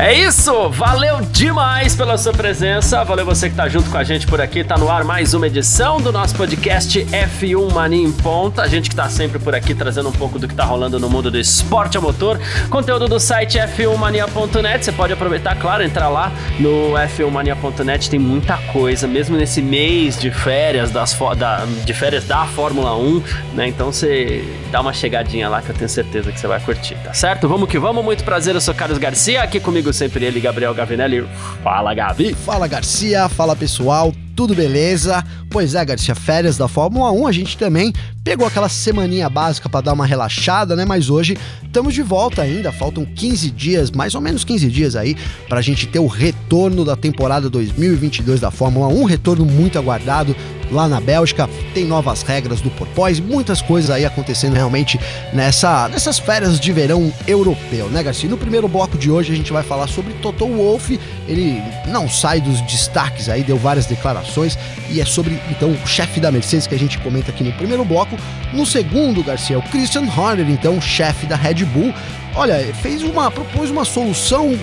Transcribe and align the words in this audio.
É 0.00 0.14
isso, 0.14 0.70
valeu 0.70 1.20
demais 1.20 1.94
pela 1.94 2.16
sua 2.16 2.32
presença, 2.32 3.04
valeu 3.04 3.26
você 3.26 3.50
que 3.50 3.54
tá 3.54 3.68
junto 3.68 3.90
com 3.90 3.98
a 3.98 4.02
gente 4.02 4.26
por 4.26 4.40
aqui, 4.40 4.64
tá 4.64 4.78
no 4.78 4.90
ar 4.90 5.04
mais 5.04 5.34
uma 5.34 5.46
edição 5.46 6.00
do 6.00 6.10
nosso 6.10 6.34
podcast 6.36 7.04
F1 7.04 7.70
Mania 7.70 8.02
em 8.02 8.10
Ponta, 8.10 8.62
a 8.62 8.66
gente 8.66 8.88
que 8.88 8.96
tá 8.96 9.10
sempre 9.10 9.38
por 9.38 9.54
aqui 9.54 9.74
trazendo 9.74 10.08
um 10.08 10.12
pouco 10.12 10.38
do 10.38 10.48
que 10.48 10.54
tá 10.54 10.64
rolando 10.64 10.98
no 10.98 11.10
mundo 11.10 11.30
do 11.30 11.38
esporte 11.38 11.98
a 11.98 12.00
motor, 12.00 12.40
conteúdo 12.70 13.08
do 13.08 13.20
site 13.20 13.58
f1mania.net, 13.58 14.82
você 14.82 14.90
pode 14.90 15.12
aproveitar, 15.12 15.54
claro, 15.56 15.82
entrar 15.82 16.08
lá 16.08 16.32
no 16.58 16.92
f1mania.net, 16.92 18.08
tem 18.08 18.18
muita 18.18 18.56
coisa, 18.72 19.06
mesmo 19.06 19.36
nesse 19.36 19.60
mês 19.60 20.18
de 20.18 20.30
férias, 20.30 20.90
das, 20.90 21.14
da, 21.36 21.66
de 21.84 21.92
férias 21.92 22.24
da 22.24 22.46
Fórmula 22.46 22.96
1, 22.96 23.22
né, 23.52 23.68
então 23.68 23.92
você 23.92 24.42
dá 24.72 24.80
uma 24.80 24.94
chegadinha 24.94 25.46
lá 25.50 25.60
que 25.60 25.68
eu 25.68 25.74
tenho 25.74 25.90
certeza 25.90 26.32
que 26.32 26.40
você 26.40 26.46
vai 26.46 26.58
curtir, 26.58 26.94
tá 27.04 27.12
certo? 27.12 27.46
Vamos 27.46 27.68
que 27.68 27.78
vamos, 27.78 28.02
muito 28.02 28.24
prazer, 28.24 28.54
eu 28.54 28.62
sou 28.62 28.74
Carlos 28.74 28.96
Garcia, 28.96 29.42
aqui 29.42 29.60
comigo 29.60 29.89
comigo 29.90 29.92
sempre 29.92 30.24
ele, 30.24 30.40
Gabriel 30.40 30.72
Gavinelli. 30.72 31.26
Fala, 31.62 31.92
Gavi. 31.94 32.34
Fala, 32.34 32.66
Garcia. 32.66 33.28
Fala, 33.28 33.54
pessoal. 33.54 34.12
Tudo 34.34 34.54
beleza? 34.54 35.24
Pois 35.50 35.74
é, 35.74 35.84
Garcia, 35.84 36.14
férias 36.14 36.56
da 36.56 36.68
Fórmula 36.68 37.10
1, 37.10 37.26
a 37.26 37.32
gente 37.32 37.58
também 37.58 37.92
pegou 38.22 38.46
aquela 38.46 38.68
semaninha 38.68 39.28
básica 39.28 39.68
para 39.68 39.80
dar 39.80 39.94
uma 39.94 40.06
relaxada, 40.06 40.76
né? 40.76 40.84
Mas 40.84 41.10
hoje 41.10 41.36
estamos 41.64 41.92
de 41.92 42.02
volta 42.02 42.42
ainda, 42.42 42.70
faltam 42.70 43.04
15 43.04 43.50
dias, 43.50 43.90
mais 43.90 44.14
ou 44.14 44.20
menos 44.20 44.44
15 44.44 44.70
dias 44.70 44.94
aí, 44.94 45.16
para 45.48 45.58
a 45.58 45.62
gente 45.62 45.88
ter 45.88 45.98
o 45.98 46.06
retorno 46.06 46.84
da 46.84 46.94
temporada 46.94 47.50
2022 47.50 48.40
da 48.40 48.52
Fórmula 48.52 48.86
1, 48.86 49.00
um 49.00 49.04
retorno 49.04 49.44
muito 49.44 49.76
aguardado 49.76 50.36
lá 50.70 50.88
na 50.88 51.00
Bélgica, 51.00 51.48
tem 51.74 51.84
novas 51.84 52.22
regras 52.22 52.60
do 52.60 52.70
porpoise, 52.70 53.20
muitas 53.20 53.60
coisas 53.60 53.90
aí 53.90 54.04
acontecendo 54.04 54.54
realmente 54.54 55.00
nessa, 55.32 55.88
nessas 55.88 56.18
férias 56.18 56.60
de 56.60 56.72
verão 56.72 57.12
europeu, 57.26 57.88
né, 57.88 58.02
Garcia? 58.02 58.30
No 58.30 58.38
primeiro 58.38 58.68
bloco 58.68 58.96
de 58.96 59.10
hoje 59.10 59.32
a 59.32 59.36
gente 59.36 59.52
vai 59.52 59.64
falar 59.64 59.88
sobre 59.88 60.12
Toto 60.14 60.46
Wolff, 60.46 60.98
ele 61.26 61.60
não 61.88 62.08
sai 62.08 62.40
dos 62.40 62.60
destaques 62.62 63.28
aí, 63.28 63.42
deu 63.42 63.56
várias 63.56 63.86
declarações 63.86 64.56
e 64.88 65.00
é 65.00 65.04
sobre 65.04 65.39
então 65.48 65.70
o 65.70 65.86
chefe 65.86 66.20
da 66.20 66.30
Mercedes 66.30 66.66
que 66.66 66.74
a 66.74 66.78
gente 66.78 66.98
comenta 66.98 67.30
aqui 67.30 67.44
no 67.44 67.52
primeiro 67.52 67.84
bloco. 67.84 68.16
No 68.52 68.66
segundo, 68.66 69.22
Garcia, 69.22 69.58
o 69.58 69.62
Christian 69.62 70.04
Horner, 70.04 70.48
então 70.50 70.80
chefe 70.80 71.26
da 71.26 71.36
Red 71.36 71.64
Bull, 71.64 71.94
olha, 72.34 72.58
fez 72.74 73.02
uma 73.02 73.30
propôs 73.30 73.70
uma 73.70 73.84
solução 73.84 74.56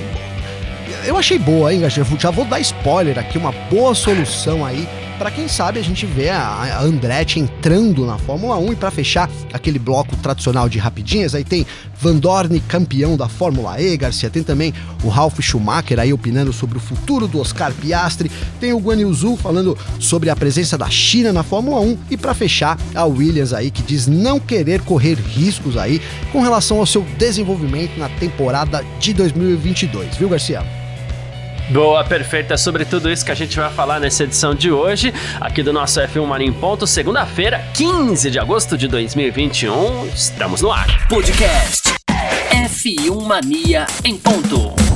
eu 1.05 1.17
achei 1.17 1.37
boa, 1.37 1.73
hein, 1.73 1.81
Garcia? 1.81 2.05
Já 2.19 2.31
vou 2.31 2.45
dar 2.45 2.59
spoiler 2.59 3.17
aqui, 3.17 3.37
uma 3.37 3.51
boa 3.69 3.93
solução 3.95 4.65
aí 4.65 4.87
para 5.17 5.31
quem 5.31 5.47
sabe 5.47 5.79
a 5.79 5.83
gente 5.83 6.05
vê 6.05 6.29
a 6.29 6.79
Andretti 6.81 7.39
entrando 7.39 8.05
na 8.05 8.17
Fórmula 8.17 8.57
1 8.57 8.73
e 8.73 8.75
para 8.75 8.91
fechar 8.91 9.29
aquele 9.51 9.79
bloco 9.79 10.15
tradicional 10.17 10.69
de 10.69 10.77
rapidinhas, 10.77 11.33
aí 11.33 11.43
tem 11.43 11.65
Van 11.99 12.15
Dorn 12.15 12.59
campeão 12.61 13.17
da 13.17 13.27
Fórmula 13.27 13.81
E, 13.81 13.97
Garcia, 13.97 14.29
tem 14.29 14.43
também 14.43 14.73
o 15.03 15.09
Ralf 15.09 15.39
Schumacher 15.41 15.99
aí 15.99 16.13
opinando 16.13 16.53
sobre 16.53 16.77
o 16.77 16.81
futuro 16.81 17.27
do 17.27 17.39
Oscar 17.39 17.73
Piastri, 17.73 18.31
tem 18.59 18.73
o 18.73 18.79
Guan 18.79 18.97
Yu 18.97 19.13
Zhu 19.13 19.35
falando 19.35 19.77
sobre 19.99 20.29
a 20.29 20.35
presença 20.35 20.77
da 20.77 20.89
China 20.89 21.33
na 21.33 21.41
Fórmula 21.41 21.79
1 21.81 21.97
e 22.11 22.17
para 22.17 22.33
fechar 22.35 22.77
a 22.93 23.05
Williams 23.05 23.53
aí 23.53 23.71
que 23.71 23.81
diz 23.81 24.05
não 24.05 24.39
querer 24.39 24.81
correr 24.81 25.15
riscos 25.15 25.77
aí 25.77 25.99
com 26.31 26.41
relação 26.41 26.77
ao 26.77 26.85
seu 26.85 27.01
desenvolvimento 27.17 27.97
na 27.97 28.09
temporada 28.09 28.85
de 28.99 29.13
2022, 29.13 30.17
viu, 30.17 30.29
Garcia? 30.29 30.76
Boa, 31.69 32.03
perfeita. 32.03 32.57
Sobre 32.57 32.85
tudo 32.85 33.11
isso 33.11 33.25
que 33.25 33.31
a 33.31 33.35
gente 33.35 33.57
vai 33.57 33.69
falar 33.69 33.99
nessa 33.99 34.23
edição 34.23 34.55
de 34.55 34.71
hoje, 34.71 35.13
aqui 35.39 35.61
do 35.61 35.73
nosso 35.73 35.99
F1 35.99 36.25
Mania 36.25 36.47
em 36.47 36.53
Ponto, 36.53 36.87
segunda-feira, 36.87 37.63
15 37.73 38.31
de 38.31 38.39
agosto 38.39 38.77
de 38.77 38.87
2021. 38.87 40.07
Estamos 40.07 40.61
no 40.61 40.71
ar. 40.71 41.07
Podcast 41.07 41.93
F1 42.51 43.21
Mania 43.21 43.85
em 44.03 44.17
Ponto. 44.17 44.86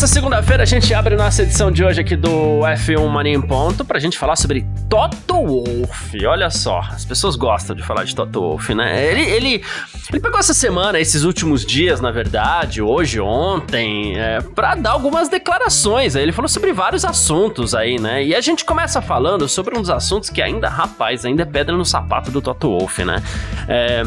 Nessa 0.00 0.14
segunda-feira 0.14 0.62
a 0.62 0.66
gente 0.66 0.94
abre 0.94 1.14
nossa 1.14 1.42
edição 1.42 1.70
de 1.70 1.84
hoje 1.84 2.00
aqui 2.00 2.16
do 2.16 2.60
F1 2.60 3.06
Mania 3.06 3.34
em 3.34 3.40
Ponto 3.42 3.84
pra 3.84 3.98
gente 3.98 4.16
falar 4.16 4.34
sobre 4.34 4.64
Toto 4.88 5.34
Wolff. 5.34 6.26
Olha 6.26 6.48
só, 6.48 6.80
as 6.80 7.04
pessoas 7.04 7.36
gostam 7.36 7.76
de 7.76 7.82
falar 7.82 8.04
de 8.04 8.14
Toto 8.14 8.40
Wolff, 8.40 8.74
né? 8.74 9.06
Ele, 9.06 9.20
ele, 9.20 9.64
ele 10.10 10.20
pegou 10.20 10.40
essa 10.40 10.54
semana, 10.54 10.98
esses 10.98 11.22
últimos 11.22 11.66
dias, 11.66 12.00
na 12.00 12.10
verdade, 12.10 12.80
hoje, 12.80 13.20
ontem, 13.20 14.18
é, 14.18 14.40
pra 14.40 14.74
dar 14.74 14.92
algumas 14.92 15.28
declarações. 15.28 16.16
Ele 16.16 16.32
falou 16.32 16.48
sobre 16.48 16.72
vários 16.72 17.04
assuntos 17.04 17.74
aí, 17.74 18.00
né? 18.00 18.24
E 18.24 18.34
a 18.34 18.40
gente 18.40 18.64
começa 18.64 19.02
falando 19.02 19.46
sobre 19.48 19.76
um 19.76 19.82
dos 19.82 19.90
assuntos 19.90 20.30
que 20.30 20.40
ainda, 20.40 20.70
rapaz, 20.70 21.26
ainda 21.26 21.42
é 21.42 21.46
pedra 21.46 21.76
no 21.76 21.84
sapato 21.84 22.30
do 22.30 22.40
Toto 22.40 22.68
Wolff, 22.68 23.04
né? 23.04 23.22
É, 23.68 24.02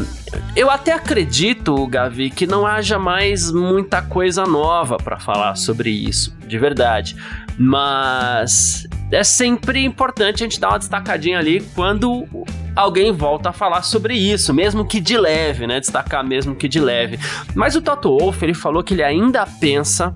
eu 0.56 0.70
até 0.70 0.92
acredito, 0.92 1.86
Gavi, 1.86 2.30
que 2.30 2.46
não 2.46 2.66
haja 2.66 2.98
mais 2.98 3.50
muita 3.50 4.02
coisa 4.02 4.44
nova 4.44 4.96
para 4.96 5.18
falar 5.18 5.56
sobre 5.56 5.83
isso, 5.90 6.36
de 6.46 6.58
verdade. 6.58 7.16
Mas 7.58 8.86
é 9.12 9.22
sempre 9.22 9.84
importante 9.84 10.42
a 10.42 10.46
gente 10.46 10.60
dar 10.60 10.70
uma 10.70 10.78
destacadinha 10.78 11.38
ali 11.38 11.60
quando 11.74 12.26
alguém 12.74 13.12
volta 13.12 13.50
a 13.50 13.52
falar 13.52 13.82
sobre 13.82 14.14
isso, 14.14 14.52
mesmo 14.52 14.84
que 14.84 15.00
de 15.00 15.16
leve, 15.16 15.66
né? 15.66 15.80
Destacar 15.80 16.24
mesmo 16.24 16.54
que 16.54 16.68
de 16.68 16.80
leve. 16.80 17.18
Mas 17.54 17.76
o 17.76 17.82
Toto 17.82 18.18
Wolff, 18.18 18.44
ele 18.44 18.54
falou 18.54 18.82
que 18.82 18.94
ele 18.94 19.02
ainda 19.02 19.46
pensa 19.46 20.14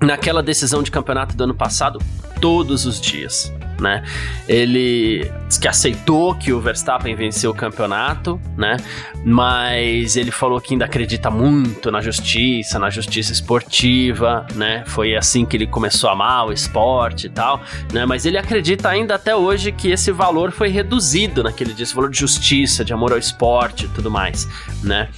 naquela 0.00 0.42
decisão 0.42 0.82
de 0.82 0.90
campeonato 0.90 1.36
do 1.36 1.44
ano 1.44 1.54
passado 1.54 2.00
todos 2.40 2.86
os 2.86 3.00
dias 3.00 3.52
né? 3.80 4.02
Ele 4.48 5.30
que 5.60 5.68
aceitou 5.68 6.34
que 6.34 6.52
o 6.52 6.60
Verstappen 6.60 7.14
venceu 7.14 7.50
o 7.50 7.54
campeonato, 7.54 8.40
né? 8.56 8.76
Mas 9.24 10.16
ele 10.16 10.30
falou 10.30 10.60
que 10.60 10.72
ainda 10.72 10.86
acredita 10.86 11.30
muito 11.30 11.90
na 11.90 12.00
justiça, 12.00 12.78
na 12.78 12.88
justiça 12.88 13.32
esportiva, 13.32 14.46
né? 14.54 14.84
Foi 14.86 15.16
assim 15.16 15.44
que 15.44 15.56
ele 15.56 15.66
começou 15.66 16.08
a 16.08 16.12
amar 16.14 16.46
o 16.46 16.52
esporte 16.52 17.26
e 17.26 17.30
tal, 17.30 17.60
né? 17.92 18.06
Mas 18.06 18.24
ele 18.24 18.38
acredita 18.38 18.88
ainda 18.88 19.16
até 19.16 19.34
hoje 19.34 19.72
que 19.72 19.90
esse 19.90 20.10
valor 20.12 20.50
foi 20.50 20.68
reduzido 20.68 21.42
naquele 21.42 21.74
dia, 21.74 21.82
esse 21.82 21.94
valor 21.94 22.10
de 22.10 22.18
justiça, 22.18 22.84
de 22.84 22.92
amor 22.92 23.12
ao 23.12 23.18
esporte 23.18 23.86
e 23.86 23.88
tudo 23.88 24.10
mais, 24.10 24.48
né? 24.82 25.08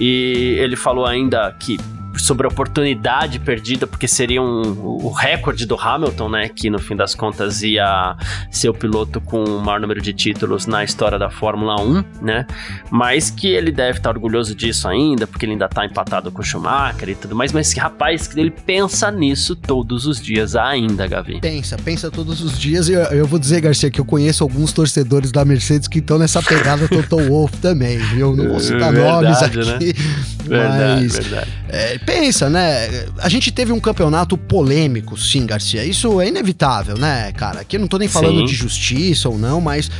E 0.00 0.56
ele 0.58 0.74
falou 0.74 1.06
ainda 1.06 1.54
que 1.58 1.78
sobre 2.18 2.46
a 2.46 2.50
oportunidade 2.50 3.38
perdida, 3.38 3.86
porque 3.86 4.06
seria 4.06 4.42
um, 4.42 4.62
o 4.82 5.10
recorde 5.10 5.66
do 5.66 5.76
Hamilton, 5.78 6.28
né? 6.28 6.48
Que 6.48 6.70
no 6.70 6.78
fim 6.78 6.96
das 6.96 7.14
contas 7.14 7.62
ia 7.62 8.16
ser 8.50 8.68
o 8.68 8.74
piloto 8.74 9.20
com 9.20 9.44
o 9.44 9.60
maior 9.60 9.80
número 9.80 10.00
de 10.00 10.12
títulos 10.12 10.66
na 10.66 10.84
história 10.84 11.18
da 11.18 11.30
Fórmula 11.30 11.80
1, 11.80 12.04
né? 12.20 12.46
Mas 12.90 13.30
que 13.30 13.48
ele 13.48 13.70
deve 13.70 13.98
estar 13.98 14.10
orgulhoso 14.10 14.54
disso 14.54 14.88
ainda, 14.88 15.26
porque 15.26 15.44
ele 15.44 15.52
ainda 15.52 15.66
está 15.66 15.84
empatado 15.84 16.30
com 16.30 16.40
o 16.40 16.44
Schumacher 16.44 17.08
e 17.08 17.14
tudo 17.14 17.34
mais. 17.34 17.52
Mas 17.52 17.72
que 17.72 17.80
rapaz, 17.80 18.30
ele 18.36 18.50
pensa 18.50 19.10
nisso 19.10 19.56
todos 19.56 20.06
os 20.06 20.20
dias 20.20 20.54
ainda, 20.56 21.06
Gavi. 21.06 21.40
Pensa, 21.40 21.76
pensa 21.76 22.10
todos 22.10 22.40
os 22.40 22.58
dias. 22.58 22.88
E 22.88 22.92
eu, 22.92 23.00
eu, 23.04 23.26
vou 23.26 23.38
dizer, 23.38 23.60
Garcia, 23.60 23.90
que 23.90 24.00
eu 24.00 24.04
conheço 24.04 24.42
alguns 24.42 24.72
torcedores 24.72 25.32
da 25.32 25.44
Mercedes 25.44 25.88
que 25.88 25.98
estão 25.98 26.18
nessa 26.18 26.42
pegada 26.42 26.88
Toto 26.88 27.18
Wolff 27.18 27.56
também, 27.58 27.98
viu? 27.98 28.36
Não 28.36 28.48
vou 28.48 28.60
citar 28.60 28.92
verdade, 28.92 29.22
nomes 29.22 29.42
aqui. 29.42 29.86
Né? 29.86 29.92
Verdade, 30.44 31.02
mas, 31.02 31.18
verdade. 31.18 31.61
É, 31.72 31.96
pensa, 31.96 32.50
né? 32.50 33.06
A 33.18 33.30
gente 33.30 33.50
teve 33.50 33.72
um 33.72 33.80
campeonato 33.80 34.36
polêmico, 34.36 35.16
sim, 35.16 35.46
Garcia. 35.46 35.82
Isso 35.82 36.20
é 36.20 36.28
inevitável, 36.28 36.98
né, 36.98 37.32
cara? 37.32 37.60
Aqui 37.60 37.76
eu 37.76 37.80
não 37.80 37.88
tô 37.88 37.96
nem 37.96 38.08
falando 38.08 38.40
sim. 38.40 38.44
de 38.44 38.54
justiça 38.54 39.26
ou 39.30 39.38
não, 39.38 39.58
mas 39.58 39.90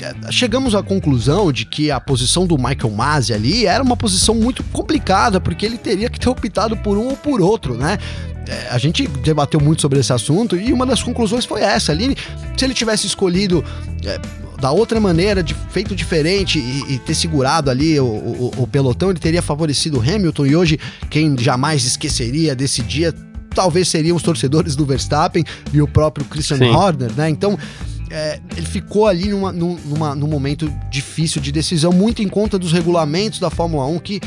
é, 0.00 0.32
chegamos 0.32 0.74
à 0.74 0.82
conclusão 0.82 1.52
de 1.52 1.66
que 1.66 1.90
a 1.90 2.00
posição 2.00 2.46
do 2.46 2.56
Michael 2.56 2.90
Masi 2.90 3.34
ali 3.34 3.66
era 3.66 3.84
uma 3.84 3.94
posição 3.94 4.34
muito 4.34 4.64
complicada, 4.64 5.38
porque 5.38 5.66
ele 5.66 5.76
teria 5.76 6.08
que 6.08 6.18
ter 6.18 6.30
optado 6.30 6.74
por 6.78 6.96
um 6.96 7.08
ou 7.08 7.16
por 7.16 7.42
outro, 7.42 7.74
né? 7.74 7.98
É, 8.48 8.68
a 8.70 8.78
gente 8.78 9.06
debateu 9.06 9.60
muito 9.60 9.82
sobre 9.82 10.00
esse 10.00 10.10
assunto 10.10 10.56
e 10.56 10.72
uma 10.72 10.86
das 10.86 11.02
conclusões 11.02 11.44
foi 11.44 11.60
essa 11.60 11.92
ali. 11.92 12.16
Se 12.56 12.64
ele 12.64 12.72
tivesse 12.72 13.06
escolhido 13.06 13.62
é, 14.02 14.18
da 14.60 14.72
outra 14.72 14.98
maneira, 14.98 15.42
de, 15.42 15.54
feito 15.70 15.94
diferente 15.94 16.58
e, 16.58 16.94
e 16.94 16.98
ter 16.98 17.14
segurado 17.14 17.70
ali 17.70 17.98
o, 18.00 18.04
o, 18.04 18.52
o, 18.58 18.66
pelotão, 18.66 19.10
ele 19.10 19.20
teria 19.20 19.40
favorecido 19.40 19.98
o 19.98 20.00
Hamilton. 20.00 20.46
E 20.46 20.56
hoje, 20.56 20.78
quem 21.08 21.36
jamais 21.38 21.84
esqueceria 21.84 22.54
desse 22.54 22.82
dia, 22.82 23.14
talvez 23.54 23.88
seriam 23.88 24.16
os 24.16 24.22
torcedores 24.22 24.74
do 24.74 24.84
Verstappen 24.84 25.44
e 25.72 25.80
o 25.80 25.86
próprio 25.86 26.26
Christian 26.26 26.58
Sim. 26.58 26.70
Horner, 26.70 27.12
né? 27.16 27.28
Então. 27.28 27.58
É, 28.10 28.40
ele 28.56 28.64
ficou 28.64 29.06
ali 29.06 29.28
numa, 29.28 29.52
numa, 29.52 30.14
num 30.14 30.28
momento 30.28 30.72
difícil 30.90 31.42
de 31.42 31.52
decisão, 31.52 31.92
muito 31.92 32.22
em 32.22 32.28
conta 32.28 32.58
dos 32.58 32.72
regulamentos 32.72 33.38
da 33.38 33.50
Fórmula 33.50 33.84
1 33.84 33.98
que 33.98 34.18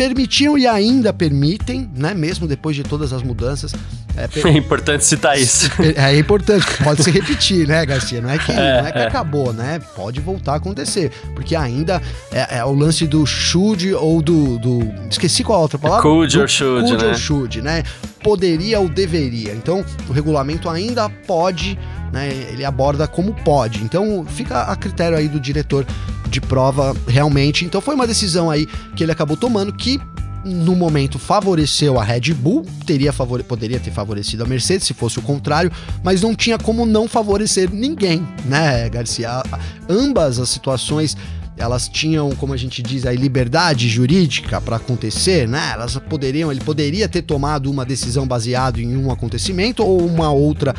permitiam 0.00 0.56
e 0.56 0.66
ainda 0.66 1.12
permitem, 1.12 1.90
né, 1.94 2.14
mesmo 2.14 2.48
depois 2.48 2.74
de 2.74 2.82
todas 2.82 3.12
as 3.12 3.22
mudanças, 3.22 3.74
É, 4.16 4.24
é, 4.48 4.52
importante 4.56 5.04
citar 5.04 5.38
isso. 5.38 5.70
É, 5.94 6.14
é, 6.14 6.18
importante, 6.18 6.66
pode 6.82 7.02
se 7.04 7.10
repetir, 7.10 7.68
né, 7.68 7.84
Garcia? 7.84 8.18
Não 8.22 8.30
é 8.30 8.38
que, 8.38 8.50
é, 8.50 8.80
não 8.80 8.88
é 8.88 8.92
que 8.92 8.98
é. 8.98 9.06
acabou, 9.06 9.52
né? 9.52 9.78
Pode 9.94 10.18
voltar 10.18 10.54
a 10.54 10.56
acontecer. 10.56 11.12
Porque 11.34 11.54
ainda 11.54 12.00
é, 12.32 12.58
é 12.58 12.64
o 12.64 12.72
lance 12.72 13.06
do 13.06 13.26
should 13.26 13.92
ou 13.92 14.22
do, 14.22 14.58
do. 14.58 14.80
Esqueci 15.10 15.44
qual 15.44 15.58
a 15.58 15.62
outra 15.62 15.78
palavra? 15.78 16.02
Could 16.02 16.38
or 16.38 16.48
should, 16.48 16.88
could 16.88 17.04
né? 17.04 17.10
or 17.10 17.16
should, 17.16 17.60
né? 17.60 17.82
Poderia 18.22 18.80
ou 18.80 18.88
deveria. 18.88 19.52
Então, 19.52 19.84
o 20.08 20.12
regulamento 20.12 20.68
ainda 20.68 21.10
pode, 21.10 21.78
né? 22.10 22.28
Ele 22.50 22.64
aborda 22.64 23.06
como 23.06 23.34
pode. 23.44 23.84
Então, 23.84 24.24
fica 24.26 24.62
a 24.62 24.76
critério 24.76 25.16
aí 25.16 25.28
do 25.28 25.38
diretor 25.38 25.86
de 26.30 26.40
prova 26.40 26.96
realmente. 27.06 27.64
Então, 27.64 27.80
foi 27.80 27.94
uma 27.94 28.06
decisão 28.06 28.50
aí 28.50 28.66
que 28.96 29.02
ele 29.02 29.12
acabou 29.12 29.36
tomando 29.36 29.72
que 29.72 30.00
no 30.44 30.74
momento 30.74 31.18
favoreceu 31.18 31.98
a 31.98 32.04
Red 32.04 32.32
Bull, 32.32 32.64
teria 32.86 33.12
favore... 33.12 33.42
poderia 33.42 33.78
ter 33.78 33.90
favorecido 33.90 34.42
a 34.42 34.46
Mercedes 34.46 34.86
se 34.86 34.94
fosse 34.94 35.18
o 35.18 35.22
contrário, 35.22 35.70
mas 36.02 36.22
não 36.22 36.34
tinha 36.34 36.58
como 36.58 36.86
não 36.86 37.06
favorecer 37.06 37.70
ninguém, 37.70 38.26
né, 38.46 38.88
Garcia? 38.88 39.42
Ambas 39.88 40.38
as 40.38 40.48
situações 40.48 41.16
elas 41.60 41.88
tinham, 41.88 42.30
como 42.30 42.54
a 42.54 42.56
gente 42.56 42.82
diz, 42.82 43.04
a 43.04 43.12
liberdade 43.12 43.86
jurídica 43.86 44.62
para 44.62 44.76
acontecer, 44.76 45.46
né? 45.46 45.72
Elas 45.74 45.98
poderiam, 46.08 46.50
ele 46.50 46.60
poderia 46.60 47.06
ter 47.06 47.20
tomado 47.20 47.70
uma 47.70 47.84
decisão 47.84 48.26
baseada 48.26 48.80
em 48.80 48.96
um 48.96 49.10
acontecimento 49.10 49.84
ou 49.84 50.00
uma 50.06 50.30
outra 50.30 50.74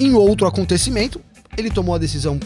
em 0.00 0.14
outro 0.14 0.46
acontecimento. 0.46 1.20
Ele 1.58 1.70
tomou 1.70 1.94
a 1.94 1.98
decisão 1.98 2.40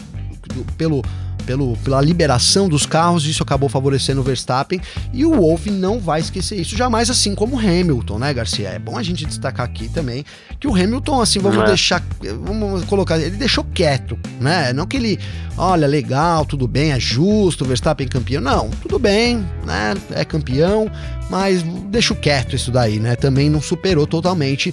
pelo 0.77 1.01
pelo, 1.49 1.75
pela 1.77 1.99
liberação 1.99 2.69
dos 2.69 2.85
carros, 2.85 3.25
isso 3.25 3.41
acabou 3.41 3.67
favorecendo 3.67 4.21
o 4.21 4.23
Verstappen 4.23 4.79
e 5.11 5.25
o 5.25 5.33
Wolff 5.33 5.71
não 5.71 5.99
vai 5.99 6.19
esquecer 6.19 6.61
isso 6.61 6.77
jamais, 6.77 7.09
assim 7.09 7.33
como 7.33 7.55
o 7.55 7.59
Hamilton, 7.59 8.19
né, 8.19 8.31
Garcia? 8.31 8.69
É 8.69 8.77
bom 8.77 8.95
a 8.95 9.01
gente 9.01 9.25
destacar 9.25 9.65
aqui 9.65 9.89
também 9.89 10.23
que 10.59 10.67
o 10.67 10.75
Hamilton, 10.75 11.19
assim, 11.19 11.39
vamos 11.39 11.63
é. 11.63 11.65
deixar, 11.65 12.03
vamos 12.45 12.83
colocar, 12.83 13.17
ele 13.17 13.35
deixou 13.35 13.63
quieto, 13.63 14.15
né? 14.39 14.71
Não 14.73 14.85
que 14.85 14.97
ele, 14.97 15.19
olha, 15.57 15.87
legal, 15.87 16.45
tudo 16.45 16.67
bem, 16.67 16.91
é 16.91 16.99
justo, 16.99 17.63
o 17.63 17.67
Verstappen 17.67 18.07
campeão, 18.07 18.43
não, 18.43 18.69
tudo 18.83 18.99
bem, 18.99 19.43
né? 19.65 19.95
É 20.11 20.23
campeão, 20.23 20.87
mas 21.31 21.63
deixa 21.63 22.13
quieto 22.13 22.55
isso 22.55 22.69
daí, 22.69 22.99
né? 22.99 23.15
Também 23.15 23.49
não 23.49 23.59
superou 23.59 24.05
totalmente 24.05 24.71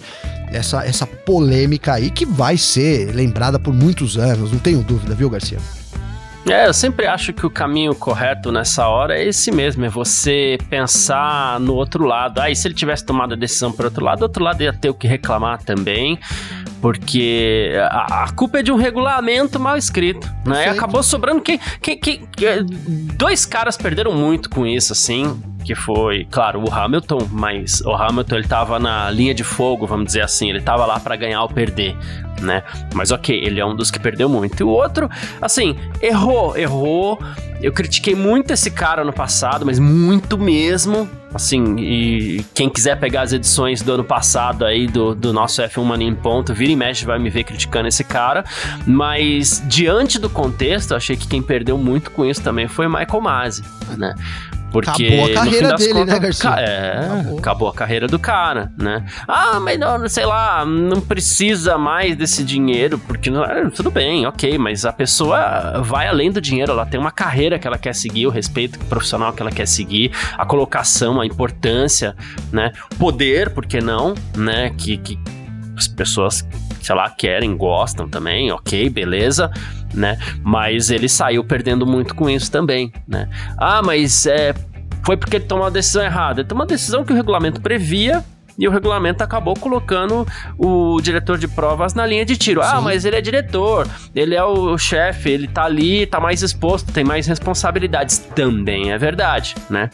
essa, 0.53 0.85
essa 0.85 1.07
polêmica 1.07 1.95
aí 1.95 2.11
que 2.11 2.27
vai 2.27 2.59
ser 2.59 3.15
lembrada 3.15 3.59
por 3.59 3.73
muitos 3.73 4.19
anos, 4.19 4.53
não 4.53 4.59
tenho 4.59 4.83
dúvida, 4.83 5.15
viu, 5.15 5.31
Garcia? 5.31 5.59
É, 6.49 6.69
eu 6.69 6.73
sempre 6.73 7.07
acho 7.07 7.33
que 7.33 7.45
o 7.45 7.51
caminho 7.51 7.93
correto 7.93 8.53
nessa 8.53 8.87
hora 8.87 9.19
é 9.19 9.25
esse 9.25 9.51
mesmo, 9.51 9.85
é 9.85 9.89
você 9.89 10.57
pensar 10.71 11.59
no 11.59 11.75
outro 11.75 12.05
lado. 12.05 12.41
Ah, 12.41 12.55
se 12.55 12.69
ele 12.69 12.75
tivesse 12.75 13.05
tomado 13.05 13.35
a 13.35 13.37
decisão 13.37 13.73
para 13.73 13.87
outro 13.87 14.05
lado, 14.05 14.21
o 14.21 14.23
outro 14.23 14.45
lado 14.45 14.63
ia 14.63 14.73
ter 14.73 14.89
o 14.89 14.95
que 14.95 15.09
reclamar 15.09 15.63
também, 15.65 16.19
porque 16.81 17.73
a, 17.91 18.25
a 18.25 18.33
culpa 18.33 18.61
é 18.61 18.63
de 18.63 18.73
um 18.73 18.77
regulamento 18.77 19.59
mal 19.59 19.77
escrito, 19.77 20.31
né? 20.45 20.67
E 20.67 20.69
acabou 20.69 21.03
sobrando 21.03 21.41
quem, 21.41 21.59
quem, 21.81 21.99
quem, 21.99 22.27
dois 23.17 23.45
caras 23.47 23.77
perderam 23.77 24.13
muito 24.13 24.51
com 24.51 24.67
isso, 24.67 24.93
assim 24.93 25.41
que 25.67 25.75
foi, 25.75 26.25
claro, 26.31 26.63
o 26.63 26.73
Hamilton, 26.73 27.19
mas 27.33 27.81
o 27.81 27.91
Hamilton 27.93 28.37
ele 28.37 28.47
tava 28.47 28.79
na 28.79 29.11
linha 29.11 29.35
de 29.35 29.43
fogo, 29.43 29.85
vamos 29.85 30.07
dizer 30.07 30.21
assim, 30.21 30.49
ele 30.49 30.61
tava 30.61 30.87
lá 30.87 31.01
para 31.01 31.17
ganhar 31.17 31.43
ou 31.43 31.49
perder, 31.49 31.97
né? 32.41 32.63
Mas 32.95 33.11
ok, 33.11 33.37
ele 33.37 33.59
é 33.59 33.67
um 33.67 33.75
dos 33.75 33.91
que 33.91 33.99
perdeu 33.99 34.29
muito. 34.29 34.61
E 34.61 34.63
o 34.63 34.69
outro, 34.69 35.11
assim, 35.43 35.77
errou, 36.01 36.57
errou. 36.57 37.19
Eu 37.61 37.73
critiquei 37.73 38.15
muito 38.15 38.53
esse 38.53 38.71
cara 38.71 39.05
no 39.05 39.13
passado, 39.13 39.65
mas 39.65 39.79
muito 39.79 40.37
mesmo. 40.37 41.09
Assim, 41.35 41.77
e 41.79 42.45
quem 42.55 42.69
quiser 42.69 42.99
pegar 42.99 43.23
as 43.23 43.33
edições 43.33 43.83
do 43.83 43.93
ano 43.93 44.05
passado 44.05 44.65
aí 44.65 44.87
do, 44.87 45.15
do 45.15 45.33
nosso 45.33 45.61
F1 45.63 45.85
Mania 45.85 46.09
em 46.09 46.15
Ponto, 46.15 46.55
vira 46.55 46.73
e 46.73 46.77
mexe 46.77 47.05
vai 47.05 47.19
me 47.19 47.29
ver 47.29 47.45
criticando 47.45 47.89
esse 47.89 48.05
cara. 48.05 48.45
Mas 48.87 49.63
diante 49.67 50.19
do 50.19 50.31
contexto, 50.31 50.95
achei 50.95 51.17
que 51.17 51.27
quem 51.27 51.43
perdeu 51.43 51.77
muito 51.77 52.11
com 52.11 52.25
isso 52.25 52.43
também 52.43 52.69
foi 52.69 52.89
Michael 52.89 53.21
Masi, 53.21 53.65
né? 53.99 54.15
Porque 54.83 55.07
acabou 55.07 55.25
a 55.25 55.35
carreira 55.35 55.75
dele, 55.75 55.93
contas, 55.93 56.15
né, 56.15 56.19
Garcia? 56.19 56.51
É, 56.51 56.99
acabou. 56.99 57.39
acabou. 57.39 57.69
a 57.69 57.75
carreira 57.75 58.07
do 58.07 58.19
cara, 58.19 58.73
né? 58.77 59.05
Ah, 59.27 59.59
mas 59.61 59.79
não, 59.79 60.09
sei 60.09 60.27
lá, 60.27 60.65
não 60.65 61.01
precisa 61.01 61.79
mais 61.79 62.17
desse 62.17 62.45
dinheiro, 62.45 62.99
porque 62.99 63.31
não, 63.31 63.45
é, 63.45 63.69
tudo 63.71 63.91
bem, 63.91 64.27
ok, 64.27 64.59
mas 64.59 64.85
a 64.85 64.93
pessoa 64.93 65.81
vai 65.83 66.09
além 66.09 66.31
do 66.31 66.41
dinheiro, 66.41 66.73
ela 66.73 66.85
tem 66.87 67.01
uma 67.01 67.11
carreira 67.11 67.59
que 67.59 67.67
ela 67.67 67.79
quer 67.79 67.95
seguir, 67.95 68.27
o 68.27 68.31
respeito 68.31 68.79
profissional 68.81 69.33
que 69.33 69.43
ela 69.43 69.51
quer 69.51 69.67
seguir, 69.67 70.13
a 70.37 70.45
colocação, 70.45 71.21
a 71.21 71.27
importância, 71.27 72.15
né? 72.53 72.73
Poder, 72.99 73.51
por 73.51 73.67
que 73.67 73.81
não, 73.81 74.15
né? 74.37 74.71
Que, 74.77 74.97
que 74.99 75.19
as 75.77 75.87
pessoas, 75.87 76.47
sei 76.87 76.95
lá, 76.95 77.11
querem, 77.11 77.57
gostam 77.57 78.09
também, 78.09 78.53
ok, 78.53 78.89
beleza 78.89 79.51
né? 79.95 80.19
Mas 80.43 80.91
ele 80.91 81.09
saiu 81.09 81.43
perdendo 81.43 81.87
muito 81.87 82.15
com 82.15 82.29
isso 82.29 82.51
também, 82.51 82.93
né? 83.09 83.29
Ah, 83.57 83.83
mas 83.83 84.27
é, 84.27 84.55
foi 85.05 85.17
porque 85.17 85.37
ele 85.37 85.47
tomou 85.47 85.67
a 85.67 85.71
decisão 85.71 86.03
errada. 86.03 86.41
Ele 86.41 86.49
tomou 86.49 86.63
uma 86.63 86.69
decisão 86.69 87.05
que 87.05 87.13
o 87.13 87.17
regulamento 87.17 87.61
previa, 87.61 88.23
e 88.59 88.67
o 88.67 88.71
regulamento 88.71 89.23
acabou 89.23 89.55
colocando 89.55 90.27
o 90.57 90.99
diretor 91.03 91.37
de 91.37 91.47
provas 91.47 91.93
na 91.93 92.07
linha 92.07 92.25
de 92.25 92.39
tiro. 92.39 92.63
Ah, 92.63 92.65
Sim. 92.65 92.77
Ah, 92.77 92.81
mas 92.81 93.05
ele 93.05 93.17
é 93.17 93.21
diretor, 93.21 93.87
ele 94.15 94.35
é 94.35 94.43
o 94.43 94.79
chefe, 94.79 95.31
ele 95.31 95.47
tá 95.47 95.65
ali, 95.65 96.07
tá 96.07 96.19
mais 96.19 96.43
exposto, 96.43 96.91
tem 96.91 97.05
mais 97.05 97.27
responsabilidades. 97.27 98.19
Também 98.35 98.93
é 98.93 98.99
verdade, 98.99 99.55
né? 99.69 99.91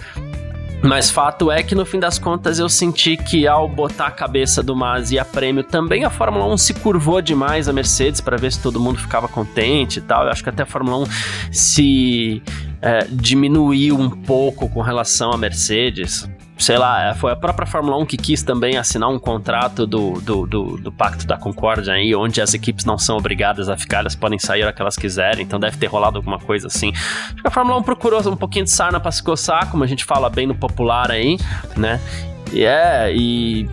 Mas 0.82 1.10
fato 1.10 1.50
é 1.50 1.62
que 1.62 1.76
no 1.76 1.86
fim 1.86 2.00
das 2.00 2.18
contas 2.18 2.58
eu 2.58 2.68
senti 2.68 3.16
que 3.16 3.46
ao 3.46 3.68
botar 3.68 4.08
a 4.08 4.10
cabeça 4.10 4.62
do 4.62 4.74
Masi 4.74 5.16
a 5.16 5.24
prêmio 5.24 5.62
também 5.62 6.04
a 6.04 6.10
Fórmula 6.10 6.44
1 6.52 6.56
se 6.56 6.74
curvou 6.74 7.22
demais 7.22 7.68
a 7.68 7.72
Mercedes 7.72 8.20
para 8.20 8.36
ver 8.36 8.52
se 8.52 8.60
todo 8.60 8.80
mundo 8.80 8.98
ficava 8.98 9.28
contente 9.28 10.00
e 10.00 10.02
tal. 10.02 10.24
Eu 10.24 10.30
acho 10.30 10.42
que 10.42 10.48
até 10.48 10.64
a 10.64 10.66
Fórmula 10.66 10.98
1 10.98 11.06
se 11.52 12.42
é, 12.80 13.06
diminuiu 13.08 13.96
um 13.96 14.10
pouco 14.10 14.68
com 14.68 14.80
relação 14.80 15.30
à 15.30 15.38
Mercedes 15.38 16.28
sei 16.58 16.78
lá, 16.78 17.10
é, 17.10 17.14
foi 17.14 17.32
a 17.32 17.36
própria 17.36 17.66
Fórmula 17.66 17.96
1 17.98 18.06
que 18.06 18.16
quis 18.16 18.42
também 18.42 18.76
assinar 18.76 19.08
um 19.08 19.18
contrato 19.18 19.86
do, 19.86 20.20
do, 20.20 20.46
do, 20.46 20.76
do, 20.76 20.92
Pacto 20.92 21.26
da 21.26 21.36
Concórdia 21.36 21.94
aí, 21.94 22.14
onde 22.14 22.40
as 22.40 22.54
equipes 22.54 22.84
não 22.84 22.96
são 22.96 23.16
obrigadas 23.16 23.68
a 23.68 23.76
ficar, 23.76 23.98
elas 23.98 24.14
podem 24.14 24.38
sair 24.38 24.62
a 24.62 24.72
que 24.72 24.80
elas 24.80 24.96
quiserem, 24.96 25.44
então 25.44 25.58
deve 25.58 25.76
ter 25.76 25.86
rolado 25.86 26.18
alguma 26.18 26.38
coisa 26.38 26.68
assim. 26.68 26.92
Acho 26.94 27.36
que 27.36 27.48
a 27.48 27.50
Fórmula 27.50 27.78
1 27.78 27.82
procurou 27.82 28.20
um 28.28 28.36
pouquinho 28.36 28.64
de 28.64 28.70
sarna 28.70 29.00
pra 29.00 29.10
se 29.10 29.22
coçar, 29.22 29.70
como 29.70 29.82
a 29.82 29.86
gente 29.86 30.04
fala 30.04 30.30
bem 30.30 30.46
no 30.46 30.54
popular 30.54 31.10
aí, 31.10 31.36
né? 31.76 32.00
E 32.52 32.64
é, 32.64 33.12
e 33.14 33.68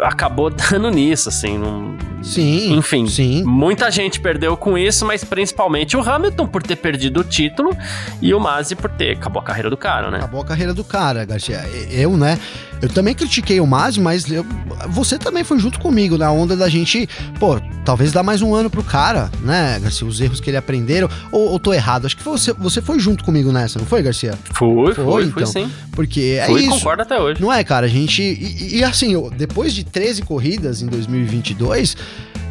acabou 0.00 0.50
dando 0.50 0.90
nisso, 0.90 1.28
assim, 1.28 1.58
não 1.58 1.96
Sim. 2.22 2.74
Enfim, 2.76 3.06
sim. 3.08 3.42
muita 3.42 3.90
gente 3.90 4.20
perdeu 4.20 4.56
com 4.56 4.78
isso, 4.78 5.04
mas 5.04 5.24
principalmente 5.24 5.96
o 5.96 6.00
Hamilton 6.00 6.46
por 6.46 6.62
ter 6.62 6.76
perdido 6.76 7.20
o 7.20 7.24
título 7.24 7.76
e 8.20 8.32
o 8.32 8.38
Masi 8.38 8.76
por 8.76 8.90
ter. 8.90 9.16
Acabou 9.16 9.42
a 9.42 9.44
carreira 9.44 9.68
do 9.68 9.76
cara, 9.76 10.10
né? 10.10 10.18
Acabou 10.18 10.40
a 10.40 10.44
carreira 10.44 10.72
do 10.72 10.84
cara, 10.84 11.24
Garcia. 11.24 11.64
Eu, 11.90 12.16
né? 12.16 12.38
Eu 12.82 12.88
também 12.88 13.14
critiquei 13.14 13.60
o 13.60 13.66
Masi, 13.66 14.00
mas 14.00 14.28
eu, 14.28 14.44
você 14.88 15.16
também 15.16 15.44
foi 15.44 15.56
junto 15.60 15.78
comigo 15.78 16.18
na 16.18 16.32
onda 16.32 16.56
da 16.56 16.68
gente, 16.68 17.08
pô, 17.38 17.60
talvez 17.84 18.10
dar 18.10 18.24
mais 18.24 18.42
um 18.42 18.52
ano 18.52 18.68
pro 18.68 18.82
cara, 18.82 19.30
né, 19.40 19.78
Garcia? 19.80 20.04
Os 20.04 20.20
erros 20.20 20.40
que 20.40 20.50
ele 20.50 20.56
aprenderam. 20.56 21.08
Ou, 21.30 21.52
ou 21.52 21.60
tô 21.60 21.72
errado? 21.72 22.06
Acho 22.06 22.16
que 22.16 22.24
você, 22.24 22.52
você 22.52 22.82
foi 22.82 22.98
junto 22.98 23.22
comigo 23.22 23.52
nessa, 23.52 23.78
não 23.78 23.86
foi, 23.86 24.02
Garcia? 24.02 24.34
Foi, 24.52 24.92
foi, 24.94 25.04
foi, 25.04 25.24
então. 25.26 25.46
sim. 25.46 25.70
Porque 25.92 26.38
é 26.40 26.46
foi, 26.46 26.62
isso. 26.62 26.70
concordo 26.70 27.02
até 27.02 27.20
hoje. 27.20 27.40
Não 27.40 27.52
é, 27.52 27.62
cara? 27.62 27.86
A 27.86 27.88
gente. 27.88 28.20
E, 28.20 28.78
e 28.78 28.84
assim, 28.84 29.14
depois 29.36 29.72
de 29.72 29.84
13 29.84 30.22
corridas 30.22 30.82
em 30.82 30.86
2022 30.86 31.96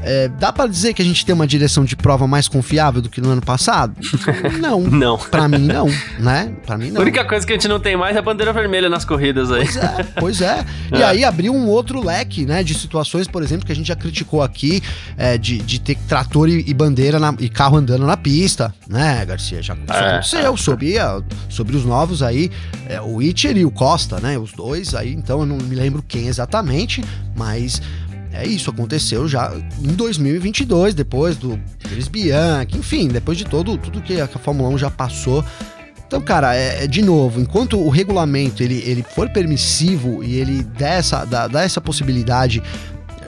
é, 0.03 0.27
dá 0.27 0.51
para 0.51 0.67
dizer 0.67 0.93
que 0.93 1.01
a 1.01 1.05
gente 1.05 1.25
tem 1.25 1.33
uma 1.33 1.47
direção 1.47 1.83
de 1.83 1.95
prova 1.95 2.27
mais 2.27 2.47
confiável 2.47 3.01
do 3.01 3.09
que 3.09 3.21
no 3.21 3.29
ano 3.29 3.41
passado? 3.41 3.95
Não. 4.59 4.81
não. 4.81 5.17
Para 5.17 5.47
mim 5.47 5.59
não, 5.59 5.87
né? 6.19 6.53
Para 6.65 6.77
mim 6.77 6.91
não. 6.91 7.01
A 7.01 7.03
única 7.03 7.23
coisa 7.25 7.45
que 7.45 7.53
a 7.53 7.55
gente 7.55 7.67
não 7.67 7.79
tem 7.79 7.95
mais 7.95 8.15
é 8.15 8.19
a 8.19 8.21
bandeira 8.21 8.51
vermelha 8.53 8.89
nas 8.89 9.05
corridas 9.05 9.51
aí. 9.51 9.65
Pois 9.65 9.77
é, 9.77 10.03
pois 10.19 10.41
é. 10.41 10.65
E 10.91 11.01
é. 11.01 11.05
aí 11.05 11.23
abriu 11.23 11.53
um 11.53 11.67
outro 11.67 12.03
leque, 12.03 12.45
né, 12.45 12.63
de 12.63 12.73
situações, 12.73 13.27
por 13.27 13.41
exemplo, 13.41 13.65
que 13.65 13.71
a 13.71 13.75
gente 13.75 13.87
já 13.87 13.95
criticou 13.95 14.41
aqui, 14.41 14.81
é, 15.17 15.37
de, 15.37 15.57
de 15.59 15.79
ter 15.79 15.95
trator 16.07 16.49
e, 16.49 16.63
e 16.67 16.73
bandeira 16.73 17.19
na, 17.19 17.33
e 17.39 17.47
carro 17.47 17.77
andando 17.77 18.05
na 18.05 18.17
pista, 18.17 18.73
né, 18.89 19.23
Garcia? 19.25 19.61
Já 19.61 19.73
é, 19.73 19.77
aconteceu, 19.77 20.53
é. 20.53 20.57
sobre, 20.57 20.95
sobre 21.49 21.77
os 21.77 21.85
novos 21.85 22.21
aí, 22.21 22.51
é, 22.87 22.99
o 22.99 23.15
Witcher 23.15 23.55
e 23.55 23.65
o 23.65 23.71
Costa, 23.71 24.19
né, 24.19 24.37
os 24.37 24.51
dois 24.51 24.93
aí, 24.93 25.13
então 25.13 25.41
eu 25.41 25.45
não 25.45 25.57
me 25.57 25.75
lembro 25.75 26.03
quem 26.05 26.27
exatamente, 26.27 27.03
mas 27.35 27.81
é 28.33 28.47
isso, 28.47 28.69
aconteceu 28.69 29.27
já 29.27 29.51
em 29.79 29.93
2022, 29.93 30.95
depois 30.95 31.35
do 31.35 31.59
Chris 31.79 32.07
Bianchi, 32.07 32.77
enfim, 32.77 33.07
depois 33.07 33.37
de 33.37 33.45
todo 33.45 33.77
tudo 33.77 34.01
que 34.01 34.19
a 34.19 34.27
Fórmula 34.27 34.69
1 34.69 34.77
já 34.77 34.89
passou. 34.89 35.43
Então, 36.07 36.19
cara, 36.21 36.55
é, 36.55 36.83
é, 36.83 36.87
de 36.87 37.01
novo, 37.01 37.39
enquanto 37.39 37.79
o 37.79 37.89
regulamento 37.89 38.61
ele, 38.61 38.83
ele 38.85 39.01
for 39.01 39.29
permissivo 39.29 40.21
e 40.23 40.35
ele 40.35 40.63
der 40.63 40.99
essa, 40.99 41.23
dá, 41.23 41.47
dá 41.47 41.61
essa 41.63 41.79
possibilidade 41.79 42.61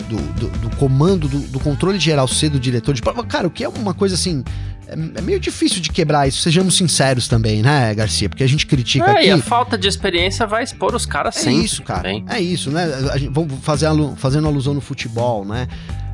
do, 0.09 0.17
do, 0.33 0.49
do 0.59 0.75
comando, 0.75 1.27
do, 1.27 1.39
do, 1.39 1.59
controle 1.59 1.97
geral 1.97 2.27
ser 2.27 2.49
do 2.49 2.59
diretor 2.59 2.93
de 2.93 3.01
prova, 3.01 3.23
cara, 3.23 3.47
o 3.47 3.49
que 3.49 3.63
é 3.63 3.69
uma 3.69 3.93
coisa 3.93 4.15
assim 4.15 4.43
é, 4.87 4.93
é, 4.93 5.21
meio 5.21 5.39
difícil 5.39 5.81
de 5.81 5.89
quebrar 5.89 6.27
isso, 6.27 6.41
sejamos 6.41 6.75
sinceros 6.75 7.27
também, 7.27 7.61
né, 7.61 7.93
Garcia? 7.93 8.29
Porque 8.29 8.43
a 8.43 8.47
gente 8.47 8.65
critica 8.65 9.05
é, 9.05 9.11
aqui... 9.11 9.27
e 9.27 9.31
a 9.31 9.37
falta 9.37 9.77
de 9.77 9.87
experiência 9.87 10.45
vai 10.45 10.63
expor 10.63 10.95
os 10.95 11.05
caras 11.05 11.35
é 11.37 11.39
sempre. 11.39 11.61
É 11.61 11.63
isso, 11.63 11.83
cara. 11.83 12.01
Também. 12.01 12.25
É 12.29 12.39
isso, 12.39 12.69
né? 12.71 12.87
Gente, 13.17 13.33
vamos 13.33 13.53
fazer 13.61 13.85
alu 13.87 14.15
fazendo 14.17 14.47
alusão 14.47 14.73
no 14.73 14.81
futebol, 14.81 15.45
né? 15.45 15.67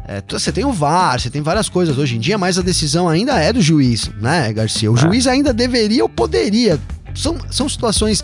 É, 0.08 0.24
você 0.28 0.52
tem 0.52 0.66
o 0.66 0.72
VAR, 0.72 1.20
você 1.20 1.30
tem 1.30 1.42
várias 1.42 1.70
coisas 1.70 1.98
hoje 1.98 2.16
em 2.16 2.20
dia, 2.20 2.38
mas 2.38 2.58
a 2.58 2.64
decisão 2.64 3.08
ainda 3.08 3.40
é 3.40 3.54
do 3.54 3.62
juiz, 3.62 4.10
né, 4.20 4.52
Garcia? 4.52 4.92
O 4.92 4.96
é. 4.96 5.00
juiz 5.00 5.28
ainda 5.28 5.54
deveria 5.54 6.04
ou 6.04 6.10
poderia. 6.10 6.80
São, 7.14 7.38
são 7.50 7.68
situações 7.68 8.24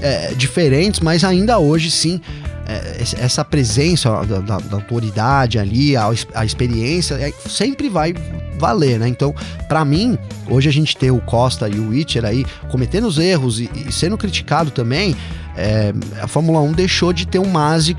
é, 0.00 0.34
diferentes, 0.34 1.00
mas 1.00 1.24
ainda 1.24 1.58
hoje 1.58 1.90
sim 1.90 2.20
é, 2.66 3.02
essa 3.18 3.44
presença 3.44 4.10
da, 4.24 4.40
da, 4.40 4.58
da, 4.58 4.76
autoridade 4.76 5.58
ali, 5.58 5.96
a, 5.96 6.10
a 6.34 6.44
experiência, 6.44 7.14
é, 7.14 7.32
sempre 7.48 7.88
vai 7.88 8.12
valer, 8.58 8.98
né? 8.98 9.08
Então, 9.08 9.34
para 9.68 9.84
mim, 9.84 10.18
hoje 10.48 10.68
a 10.68 10.72
gente 10.72 10.96
ter 10.96 11.10
o 11.12 11.20
Costa 11.20 11.68
e 11.68 11.78
o 11.78 11.90
Witcher 11.90 12.24
aí 12.24 12.44
cometendo 12.68 13.06
os 13.06 13.18
erros 13.18 13.60
e, 13.60 13.70
e 13.74 13.92
sendo 13.92 14.18
criticado 14.18 14.70
também, 14.70 15.16
é, 15.56 15.92
a 16.20 16.26
Fórmula 16.26 16.60
1 16.60 16.72
deixou 16.72 17.12
de 17.12 17.26
ter 17.26 17.38
um 17.38 17.48
Masi 17.48 17.96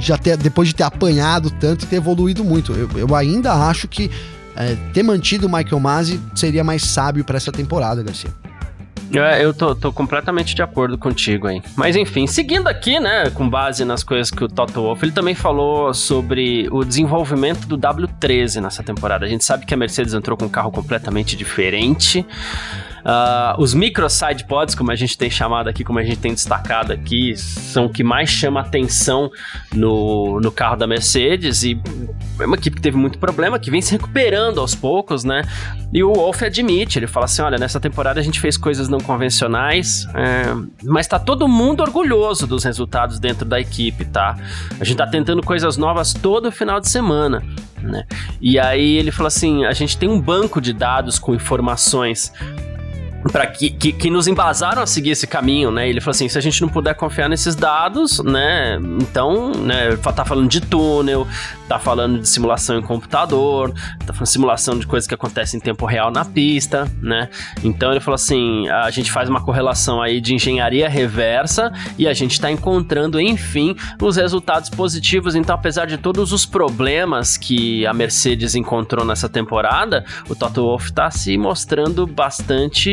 já 0.00 0.18
ter, 0.18 0.36
depois 0.36 0.68
de 0.68 0.74
ter 0.74 0.84
apanhado 0.84 1.50
tanto 1.50 1.84
e 1.84 1.86
ter 1.86 1.96
evoluído 1.96 2.44
muito. 2.44 2.72
Eu, 2.72 2.88
eu 2.96 3.14
ainda 3.14 3.52
acho 3.52 3.86
que 3.86 4.10
é, 4.56 4.76
ter 4.92 5.04
mantido 5.04 5.46
o 5.46 5.50
Michael 5.50 5.78
Masi 5.78 6.20
seria 6.34 6.64
mais 6.64 6.82
sábio 6.82 7.24
para 7.24 7.36
essa 7.36 7.52
temporada, 7.52 8.02
Garcia. 8.02 8.30
É, 9.12 9.44
eu 9.44 9.54
tô, 9.54 9.74
tô, 9.74 9.92
completamente 9.92 10.54
de 10.54 10.62
acordo 10.62 10.98
contigo 10.98 11.46
aí. 11.46 11.62
Mas 11.76 11.96
enfim, 11.96 12.26
seguindo 12.26 12.68
aqui, 12.68 13.00
né, 13.00 13.30
com 13.30 13.48
base 13.48 13.84
nas 13.84 14.02
coisas 14.02 14.30
que 14.30 14.44
o 14.44 14.48
Toto 14.48 14.82
Wolff, 14.82 15.04
ele 15.04 15.12
também 15.12 15.34
falou 15.34 15.94
sobre 15.94 16.68
o 16.70 16.84
desenvolvimento 16.84 17.66
do 17.66 17.78
W13 17.78 18.60
nessa 18.60 18.82
temporada. 18.82 19.24
A 19.24 19.28
gente 19.28 19.44
sabe 19.44 19.64
que 19.64 19.72
a 19.72 19.76
Mercedes 19.76 20.14
entrou 20.14 20.36
com 20.36 20.44
um 20.44 20.48
carro 20.48 20.70
completamente 20.70 21.36
diferente. 21.36 22.24
Uh, 23.00 23.60
os 23.60 23.74
micro 23.74 24.08
side 24.08 24.44
pods, 24.44 24.74
como 24.74 24.90
a 24.90 24.96
gente 24.96 25.16
tem 25.16 25.30
chamado 25.30 25.68
aqui, 25.68 25.84
como 25.84 25.98
a 25.98 26.02
gente 26.02 26.18
tem 26.18 26.32
destacado 26.32 26.92
aqui, 26.92 27.36
são 27.36 27.86
o 27.86 27.88
que 27.88 28.02
mais 28.02 28.28
chama 28.28 28.60
atenção 28.60 29.30
no, 29.72 30.40
no 30.40 30.50
carro 30.50 30.76
da 30.76 30.86
Mercedes 30.86 31.62
e 31.62 31.80
é 32.40 32.46
uma 32.46 32.56
equipe 32.56 32.76
que 32.76 32.82
teve 32.82 32.96
muito 32.96 33.18
problema, 33.18 33.58
que 33.58 33.70
vem 33.70 33.80
se 33.80 33.92
recuperando 33.92 34.60
aos 34.60 34.74
poucos, 34.74 35.24
né? 35.24 35.42
E 35.92 36.02
o 36.02 36.12
Wolff 36.12 36.44
admite, 36.44 36.98
ele 36.98 37.06
fala 37.06 37.24
assim: 37.24 37.42
olha, 37.42 37.58
nessa 37.58 37.80
temporada 37.80 38.20
a 38.20 38.22
gente 38.22 38.40
fez 38.40 38.56
coisas 38.56 38.88
não 38.88 38.98
convencionais, 38.98 40.06
é, 40.14 40.54
mas 40.84 41.06
tá 41.06 41.18
todo 41.18 41.48
mundo 41.48 41.82
orgulhoso 41.82 42.46
dos 42.46 42.64
resultados 42.64 43.18
dentro 43.18 43.44
da 43.44 43.58
equipe, 43.60 44.04
tá? 44.04 44.36
A 44.78 44.84
gente 44.84 44.96
tá 44.96 45.06
tentando 45.06 45.42
coisas 45.42 45.76
novas 45.76 46.12
todo 46.12 46.50
final 46.52 46.80
de 46.80 46.88
semana. 46.88 47.42
Né? 47.82 48.04
E 48.40 48.58
aí 48.58 48.96
ele 48.96 49.10
falou 49.10 49.28
assim: 49.28 49.64
a 49.64 49.72
gente 49.72 49.96
tem 49.96 50.08
um 50.08 50.20
banco 50.20 50.60
de 50.60 50.72
dados 50.72 51.18
com 51.18 51.34
informações 51.34 52.32
para 53.28 53.46
que, 53.46 53.70
que, 53.70 53.92
que, 53.92 54.10
nos 54.10 54.26
embasaram 54.26 54.82
a 54.82 54.86
seguir 54.86 55.10
esse 55.10 55.26
caminho, 55.26 55.70
né? 55.70 55.88
Ele 55.88 56.00
falou 56.00 56.12
assim, 56.12 56.28
se 56.28 56.38
a 56.38 56.40
gente 56.40 56.60
não 56.60 56.68
puder 56.68 56.94
confiar 56.94 57.28
nesses 57.28 57.54
dados, 57.54 58.20
né? 58.20 58.78
Então, 59.00 59.52
né? 59.52 59.96
Tá 59.96 60.24
falando 60.24 60.48
de 60.48 60.60
túnel, 60.60 61.26
tá 61.68 61.78
falando 61.78 62.20
de 62.20 62.28
simulação 62.28 62.78
em 62.78 62.82
computador, 62.82 63.72
tá 64.04 64.12
falando 64.12 64.24
de 64.24 64.30
simulação 64.30 64.78
de 64.78 64.86
coisas 64.86 65.06
que 65.06 65.14
acontecem 65.14 65.58
em 65.58 65.62
tempo 65.62 65.86
real 65.86 66.10
na 66.10 66.24
pista, 66.24 66.90
né? 67.00 67.28
Então 67.62 67.90
ele 67.90 68.00
falou 68.00 68.16
assim, 68.16 68.68
a 68.68 68.90
gente 68.90 69.12
faz 69.12 69.28
uma 69.28 69.40
correlação 69.40 70.02
aí 70.02 70.20
de 70.20 70.34
engenharia 70.34 70.88
reversa 70.88 71.72
e 71.96 72.08
a 72.08 72.14
gente 72.14 72.32
está 72.32 72.50
encontrando, 72.50 73.20
enfim, 73.20 73.76
os 74.00 74.16
resultados 74.16 74.70
positivos. 74.70 75.34
Então, 75.34 75.54
apesar 75.54 75.86
de 75.86 75.98
todos 75.98 76.32
os 76.32 76.44
problemas 76.44 77.36
que 77.36 77.86
a 77.86 77.92
Mercedes 77.92 78.54
encontrou 78.54 79.04
nessa 79.04 79.28
temporada, 79.28 80.04
o 80.28 80.34
Toto 80.34 80.62
Wolff 80.62 80.86
está 80.86 81.10
se 81.10 81.36
mostrando 81.36 82.06
bastante 82.06 82.90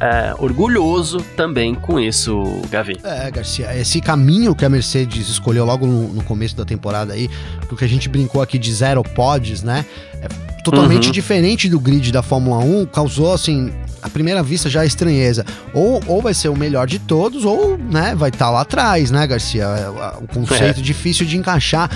é, 0.00 0.34
orgulhoso 0.38 1.18
também 1.36 1.74
com 1.74 1.98
isso, 1.98 2.42
Gavi. 2.70 2.96
É, 3.02 3.30
Garcia, 3.30 3.76
esse 3.78 4.00
caminho 4.00 4.54
que 4.54 4.64
a 4.64 4.68
Mercedes 4.68 5.28
escolheu 5.28 5.64
logo 5.64 5.86
no, 5.86 6.08
no 6.08 6.22
começo 6.22 6.56
da 6.56 6.64
temporada 6.64 7.12
aí, 7.12 7.28
porque 7.68 7.84
a 7.84 7.88
gente 7.88 8.08
brincou 8.08 8.42
aqui 8.42 8.58
de 8.58 8.72
zero 8.72 9.02
pods, 9.02 9.62
né? 9.62 9.84
É 10.20 10.55
totalmente 10.70 11.06
uhum. 11.06 11.12
diferente 11.12 11.68
do 11.68 11.78
grid 11.78 12.10
da 12.10 12.22
Fórmula 12.22 12.58
1, 12.58 12.86
causou 12.86 13.32
assim 13.32 13.72
à 14.02 14.10
primeira 14.10 14.42
vista 14.42 14.70
já 14.70 14.84
é 14.84 14.86
estranheza. 14.86 15.44
Ou, 15.72 16.02
ou 16.06 16.22
vai 16.22 16.34
ser 16.34 16.48
o 16.48 16.56
melhor 16.56 16.86
de 16.86 16.98
todos, 16.98 17.44
ou 17.44 17.76
né, 17.76 18.14
vai 18.16 18.30
estar 18.30 18.46
tá 18.46 18.50
lá 18.50 18.60
atrás, 18.60 19.10
né, 19.10 19.26
Garcia? 19.26 19.64
É, 19.64 19.88
o 20.22 20.26
conceito 20.28 20.80
é. 20.80 20.82
difícil 20.82 21.26
de 21.26 21.36
encaixar. 21.36 21.90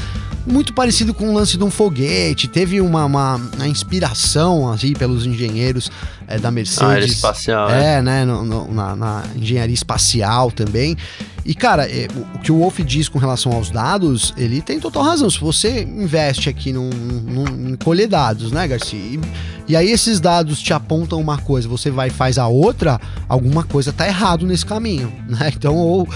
Muito 0.47 0.73
parecido 0.73 1.12
com 1.12 1.29
o 1.29 1.35
lance 1.35 1.57
de 1.57 1.62
um 1.62 1.71
foguete. 1.71 2.49
Teve 2.49 2.81
uma, 2.81 3.05
uma, 3.05 3.37
uma 3.37 3.69
inspiração 3.69 4.73
assim, 4.73 4.95
pelos 4.95 5.27
engenheiros 5.27 5.91
é, 6.27 6.39
da 6.39 6.50
Mercedes. 6.50 6.83
Ah, 6.83 6.99
espacial, 6.99 7.71
é, 7.71 7.97
é. 7.97 8.03
né? 8.03 8.25
No, 8.25 8.45
no, 8.45 8.73
na, 8.73 8.97
na, 8.97 9.23
engenharia 9.37 9.75
espacial 9.75 10.50
também. 10.50 10.97
E, 11.45 11.55
cara, 11.55 11.89
é, 11.89 12.07
o, 12.35 12.39
que 12.39 12.53
o 12.53 12.59
Wolf 12.59 12.81
diz 12.81 13.09
com 13.09 13.19
relação 13.19 13.53
aos 13.53 13.71
dados, 13.71 14.35
ele 14.37 14.61
tem 14.61 14.79
total 14.79 15.03
razão. 15.03 15.31
Se 15.31 15.41
você 15.41 15.83
investe 15.83 16.49
aqui 16.49 16.73
num, 16.73 16.91
num, 16.91 17.71
em 17.71 17.77
colher 17.77 18.09
dados, 18.09 18.53
né, 18.53 18.67
Garcia? 18.69 18.99
E, 18.99 19.21
e, 19.69 19.77
aí 19.77 19.91
esses 19.91 20.21
dados 20.21 20.61
te 20.61 20.73
apontam 20.73 21.21
uma 21.21 21.39
coisa, 21.39 21.69
você 21.69 21.91
vai 21.91 22.09
e 22.09 22.11
faz 22.11 22.39
a 22.39 22.47
outra, 22.47 23.01
alguma 23.29 23.65
coisa 23.65 23.93
tá 23.93 24.07
errado 24.07 24.47
nesse 24.47 24.67
caminho, 24.67 25.13
né? 25.27 25.53
Então, 25.55 25.77
ou, 25.77 26.09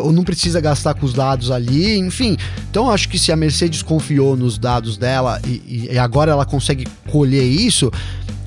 ou 0.00 0.12
não 0.12 0.22
precisa 0.22 0.60
gastar 0.60 0.94
com 0.94 1.06
os 1.06 1.12
dados 1.12 1.50
ali, 1.50 1.98
enfim. 1.98 2.36
Então, 2.70 2.90
acho 2.90 3.08
que 3.08 3.18
se 3.18 3.32
a 3.32 3.36
Mercedes 3.36 3.82
confiou 3.82 4.36
nos 4.36 4.58
dados 4.58 4.96
dela 4.96 5.40
e, 5.44 5.88
e 5.90 5.98
agora 5.98 6.30
ela 6.30 6.44
consegue 6.44 6.86
colher 7.10 7.44
isso, 7.44 7.90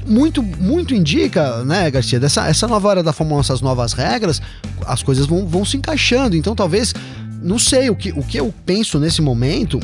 muito, 0.05 0.41
muito 0.43 0.93
indica, 0.93 1.63
né, 1.63 1.89
Garcia, 1.89 2.19
dessa 2.19 2.48
essa 2.48 2.67
nova 2.67 2.91
era 2.91 3.03
da 3.03 3.13
Fórmula 3.13 3.39
1, 3.39 3.41
essas 3.41 3.62
novas 3.62 3.93
regras, 3.93 4.41
as 4.86 5.01
coisas 5.01 5.25
vão, 5.25 5.45
vão 5.45 5.63
se 5.65 5.77
encaixando. 5.77 6.36
Então, 6.36 6.55
talvez, 6.55 6.93
não 7.41 7.60
sei, 7.60 7.89
o 7.89 7.95
que, 7.95 8.12
o 8.12 8.24
que 8.24 8.38
eu 8.39 8.53
penso 8.65 9.00
nesse 9.00 9.22
momento, 9.22 9.79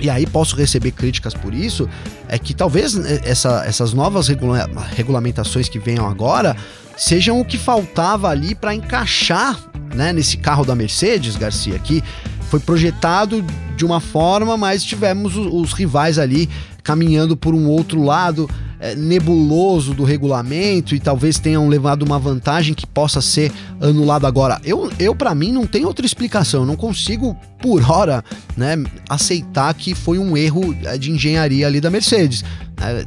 e 0.00 0.10
aí 0.10 0.26
posso 0.26 0.56
receber 0.56 0.92
críticas 0.92 1.34
por 1.34 1.54
isso, 1.54 1.88
é 2.28 2.38
que 2.38 2.54
talvez 2.54 2.96
essa, 3.24 3.64
essas 3.66 3.92
novas 3.92 4.28
regula 4.28 4.68
regulamentações 4.94 5.68
que 5.68 5.78
venham 5.78 6.06
agora 6.08 6.56
sejam 6.96 7.40
o 7.40 7.44
que 7.44 7.58
faltava 7.58 8.28
ali 8.28 8.54
para 8.54 8.74
encaixar 8.74 9.58
né, 9.94 10.12
nesse 10.12 10.36
carro 10.36 10.64
da 10.64 10.74
Mercedes, 10.74 11.36
Garcia, 11.36 11.78
que 11.78 12.02
foi 12.50 12.60
projetado 12.60 13.44
de 13.76 13.84
uma 13.84 14.00
forma, 14.00 14.56
mas 14.56 14.84
tivemos 14.84 15.36
os, 15.36 15.46
os 15.46 15.72
rivais 15.72 16.18
ali 16.18 16.48
caminhando 16.82 17.36
por 17.36 17.54
um 17.54 17.66
outro 17.66 18.02
lado 18.02 18.48
é, 18.82 18.96
nebuloso 18.96 19.94
do 19.94 20.02
regulamento 20.02 20.92
e 20.92 20.98
talvez 20.98 21.38
tenham 21.38 21.68
levado 21.68 22.02
uma 22.02 22.18
vantagem 22.18 22.74
que 22.74 22.84
possa 22.84 23.20
ser 23.20 23.52
anulada 23.80 24.26
agora. 24.26 24.60
Eu, 24.64 24.90
eu 24.98 25.14
para 25.14 25.32
mim, 25.36 25.52
não 25.52 25.68
tem 25.68 25.84
outra 25.84 26.04
explicação. 26.04 26.62
Eu 26.62 26.66
não 26.66 26.74
consigo, 26.74 27.36
por 27.60 27.88
hora, 27.88 28.24
né, 28.56 28.74
aceitar 29.08 29.72
que 29.74 29.94
foi 29.94 30.18
um 30.18 30.36
erro 30.36 30.76
é, 30.84 30.98
de 30.98 31.12
engenharia 31.12 31.68
ali 31.68 31.80
da 31.80 31.90
Mercedes. 31.90 32.44
É, 32.80 33.06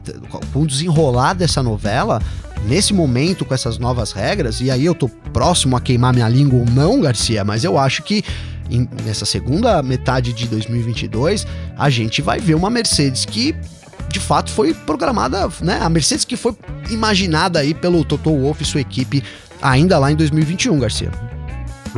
com 0.54 0.62
o 0.62 0.66
desenrolar 0.66 1.34
dessa 1.34 1.62
novela, 1.62 2.22
nesse 2.66 2.94
momento, 2.94 3.44
com 3.44 3.54
essas 3.54 3.78
novas 3.78 4.14
regras, 4.14 4.62
e 4.62 4.72
aí 4.72 4.86
eu 4.86 4.96
tô 4.96 5.10
próximo 5.34 5.76
a 5.76 5.82
queimar 5.82 6.14
minha 6.14 6.30
língua 6.30 6.60
ou 6.60 6.66
não, 6.66 7.02
Garcia, 7.02 7.44
mas 7.44 7.66
eu 7.66 7.78
acho 7.78 8.02
que 8.04 8.24
nessa 9.04 9.26
segunda 9.26 9.84
metade 9.84 10.32
de 10.32 10.48
2022, 10.48 11.46
a 11.78 11.90
gente 11.90 12.22
vai 12.22 12.40
ver 12.40 12.56
uma 12.56 12.70
Mercedes 12.70 13.26
que 13.26 13.54
de 14.16 14.20
fato 14.22 14.50
foi 14.50 14.74
programada, 14.74 15.50
né? 15.60 15.78
A 15.82 15.90
Mercedes 15.90 16.24
que 16.24 16.38
foi 16.38 16.56
imaginada 16.90 17.60
aí 17.60 17.74
pelo 17.74 18.06
Toto 18.06 18.30
Wolff 18.30 18.64
e 18.64 18.66
sua 18.66 18.80
equipe 18.80 19.22
ainda 19.62 20.00
lá 20.00 20.10
em 20.10 20.16
2021, 20.16 20.80
Garcia. 20.80 21.12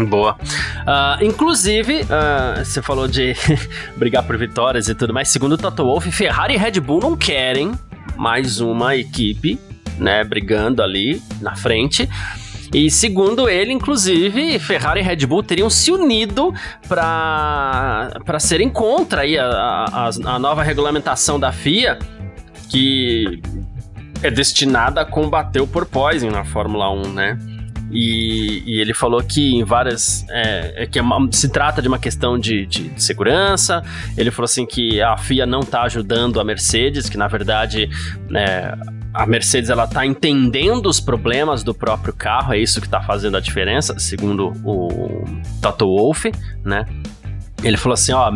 Boa. 0.10 0.34
Uh, 0.34 1.24
inclusive, 1.24 2.02
uh, 2.02 2.66
você 2.66 2.82
falou 2.82 3.08
de 3.08 3.36
brigar 3.96 4.24
por 4.24 4.36
vitórias 4.36 4.88
e 4.88 4.96
tudo 4.96 5.14
mais. 5.14 5.28
Segundo 5.28 5.52
o 5.54 5.58
Toto 5.58 5.84
Wolff, 5.84 6.12
Ferrari 6.12 6.56
e 6.56 6.58
Red 6.58 6.80
Bull 6.80 7.02
não 7.02 7.16
querem 7.16 7.72
mais 8.16 8.60
uma 8.60 8.96
equipe, 8.96 9.60
né, 10.00 10.24
brigando 10.24 10.82
ali 10.82 11.22
na 11.40 11.56
frente. 11.56 12.10
E 12.74 12.92
segundo 12.92 13.48
ele, 13.50 13.72
inclusive, 13.72 14.60
Ferrari 14.60 15.00
e 15.00 15.04
Red 15.04 15.26
Bull 15.26 15.44
teriam 15.44 15.70
se 15.70 15.92
unido 15.92 16.54
para 16.88 18.40
serem 18.40 18.70
contra 18.70 19.22
aí 19.22 19.38
a, 19.38 19.46
a, 19.46 20.10
a 20.26 20.40
nova 20.40 20.64
regulamentação 20.64 21.40
da 21.40 21.52
FIA, 21.52 21.98
que 22.70 23.42
é 24.22 24.30
destinada 24.30 25.02
a 25.02 25.06
combater 25.06 25.62
o 25.62 25.68
porpoising 25.68 26.30
na 26.30 26.44
Fórmula 26.44 26.92
1, 26.92 27.14
né? 27.14 27.38
E, 27.90 28.64
e, 28.66 28.82
ele 28.82 28.94
falou 28.94 29.24
que 29.24 29.56
em 29.56 29.64
várias. 29.64 30.26
É, 30.30 30.84
é 30.84 30.86
que 30.86 31.00
é 31.00 31.04
se 31.32 31.48
trata 31.48 31.82
de 31.82 31.88
uma 31.88 31.98
questão 31.98 32.38
de, 32.38 32.66
de, 32.66 32.90
de, 32.90 33.02
segurança. 33.02 33.82
Ele 34.18 34.30
falou 34.30 34.46
assim 34.46 34.66
que 34.66 35.02
a 35.02 35.16
FIA 35.16 35.46
não 35.46 35.62
está 35.62 35.84
ajudando 35.84 36.40
a 36.40 36.44
Mercedes, 36.44 37.10
que 37.10 37.18
na 37.18 37.28
verdade 37.28 37.90
né, 38.30 38.74
a 39.14 39.26
Mercedes 39.26 39.70
ela 39.70 39.88
tá 39.88 40.06
entendendo 40.06 40.88
os 40.88 41.00
problemas 41.00 41.64
do 41.64 41.74
próprio 41.74 42.14
carro, 42.14 42.54
é 42.54 42.58
isso 42.58 42.80
que 42.80 42.88
está 42.88 43.02
fazendo 43.02 43.38
a 43.38 43.40
diferença, 43.40 43.98
segundo 44.00 44.54
o 44.64 45.24
Toto 45.62 45.86
Wolff, 45.86 46.32
né? 46.64 46.86
Ele 47.64 47.78
falou 47.78 47.94
assim, 47.94 48.14
ó, 48.14 48.32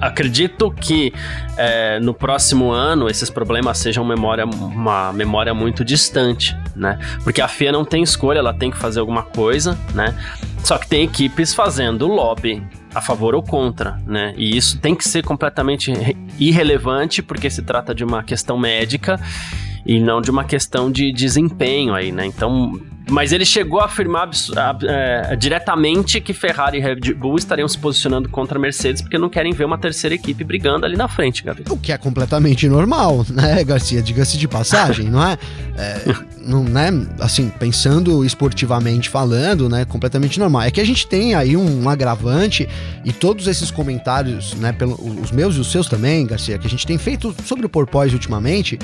acredito 0.00 0.70
que 0.70 1.12
é, 1.56 1.98
no 2.00 2.14
próximo 2.14 2.70
ano 2.70 3.08
esses 3.08 3.28
problemas 3.28 3.78
sejam 3.78 4.04
memória, 4.04 4.44
uma 4.44 5.12
memória 5.12 5.52
muito 5.52 5.84
distante, 5.84 6.56
né? 6.74 6.98
Porque 7.24 7.40
a 7.40 7.48
FIA 7.48 7.72
não 7.72 7.84
tem 7.84 8.02
escolha, 8.02 8.38
ela 8.38 8.54
tem 8.54 8.70
que 8.70 8.78
fazer 8.78 9.00
alguma 9.00 9.22
coisa, 9.22 9.76
né? 9.94 10.14
Só 10.62 10.78
que 10.78 10.86
tem 10.86 11.04
equipes 11.04 11.52
fazendo 11.52 12.06
lobby 12.06 12.62
a 12.94 13.00
favor 13.00 13.34
ou 13.34 13.42
contra, 13.42 14.00
né? 14.06 14.34
E 14.36 14.56
isso 14.56 14.78
tem 14.78 14.94
que 14.94 15.08
ser 15.08 15.22
completamente 15.22 15.92
irrelevante 16.38 17.22
porque 17.22 17.48
se 17.48 17.62
trata 17.62 17.94
de 17.94 18.04
uma 18.04 18.22
questão 18.22 18.58
médica 18.58 19.20
e 19.84 20.00
não 20.00 20.20
de 20.20 20.30
uma 20.30 20.44
questão 20.44 20.90
de 20.90 21.12
desempenho 21.12 21.94
aí, 21.94 22.12
né? 22.12 22.26
Então, 22.26 22.80
mas 23.10 23.32
ele 23.32 23.44
chegou 23.44 23.80
a 23.80 23.86
afirmar 23.86 24.30
é, 24.86 25.34
diretamente 25.36 26.20
que 26.20 26.32
Ferrari 26.32 26.78
e 26.78 26.80
Red 26.80 27.14
Bull 27.14 27.36
estariam 27.36 27.66
se 27.66 27.76
posicionando 27.76 28.28
contra 28.28 28.58
a 28.58 28.60
Mercedes 28.60 29.02
porque 29.02 29.18
não 29.18 29.28
querem 29.28 29.52
ver 29.52 29.64
uma 29.64 29.78
terceira 29.78 30.14
equipe 30.14 30.44
brigando 30.44 30.86
ali 30.86 30.96
na 30.96 31.08
frente, 31.08 31.42
Gabi. 31.42 31.64
O 31.68 31.76
que 31.76 31.92
é 31.92 31.98
completamente 31.98 32.68
normal, 32.68 33.26
né, 33.28 33.62
Garcia? 33.64 34.00
Diga-se 34.00 34.38
de 34.38 34.46
passagem, 34.46 35.08
não 35.08 35.22
é? 35.22 35.38
é 35.76 36.14
não, 36.46 36.64
né? 36.64 36.88
Assim, 37.20 37.50
pensando 37.58 38.24
esportivamente 38.24 39.08
falando, 39.08 39.68
né? 39.68 39.84
Completamente 39.84 40.38
normal. 40.38 40.62
É 40.62 40.70
que 40.70 40.80
a 40.80 40.86
gente 40.86 41.06
tem 41.06 41.34
aí 41.34 41.56
um 41.56 41.88
agravante 41.88 42.68
e 43.04 43.12
todos 43.12 43.46
esses 43.46 43.70
comentários, 43.70 44.54
né? 44.54 44.72
Pelo, 44.72 44.94
os 45.20 45.30
meus 45.30 45.56
e 45.56 45.60
os 45.60 45.70
seus 45.70 45.88
também, 45.88 46.26
Garcia, 46.26 46.58
que 46.58 46.66
a 46.66 46.70
gente 46.70 46.86
tem 46.86 46.96
feito 46.96 47.34
sobre 47.44 47.66
o 47.66 47.68
porpoise 47.68 48.14
ultimamente, 48.14 48.78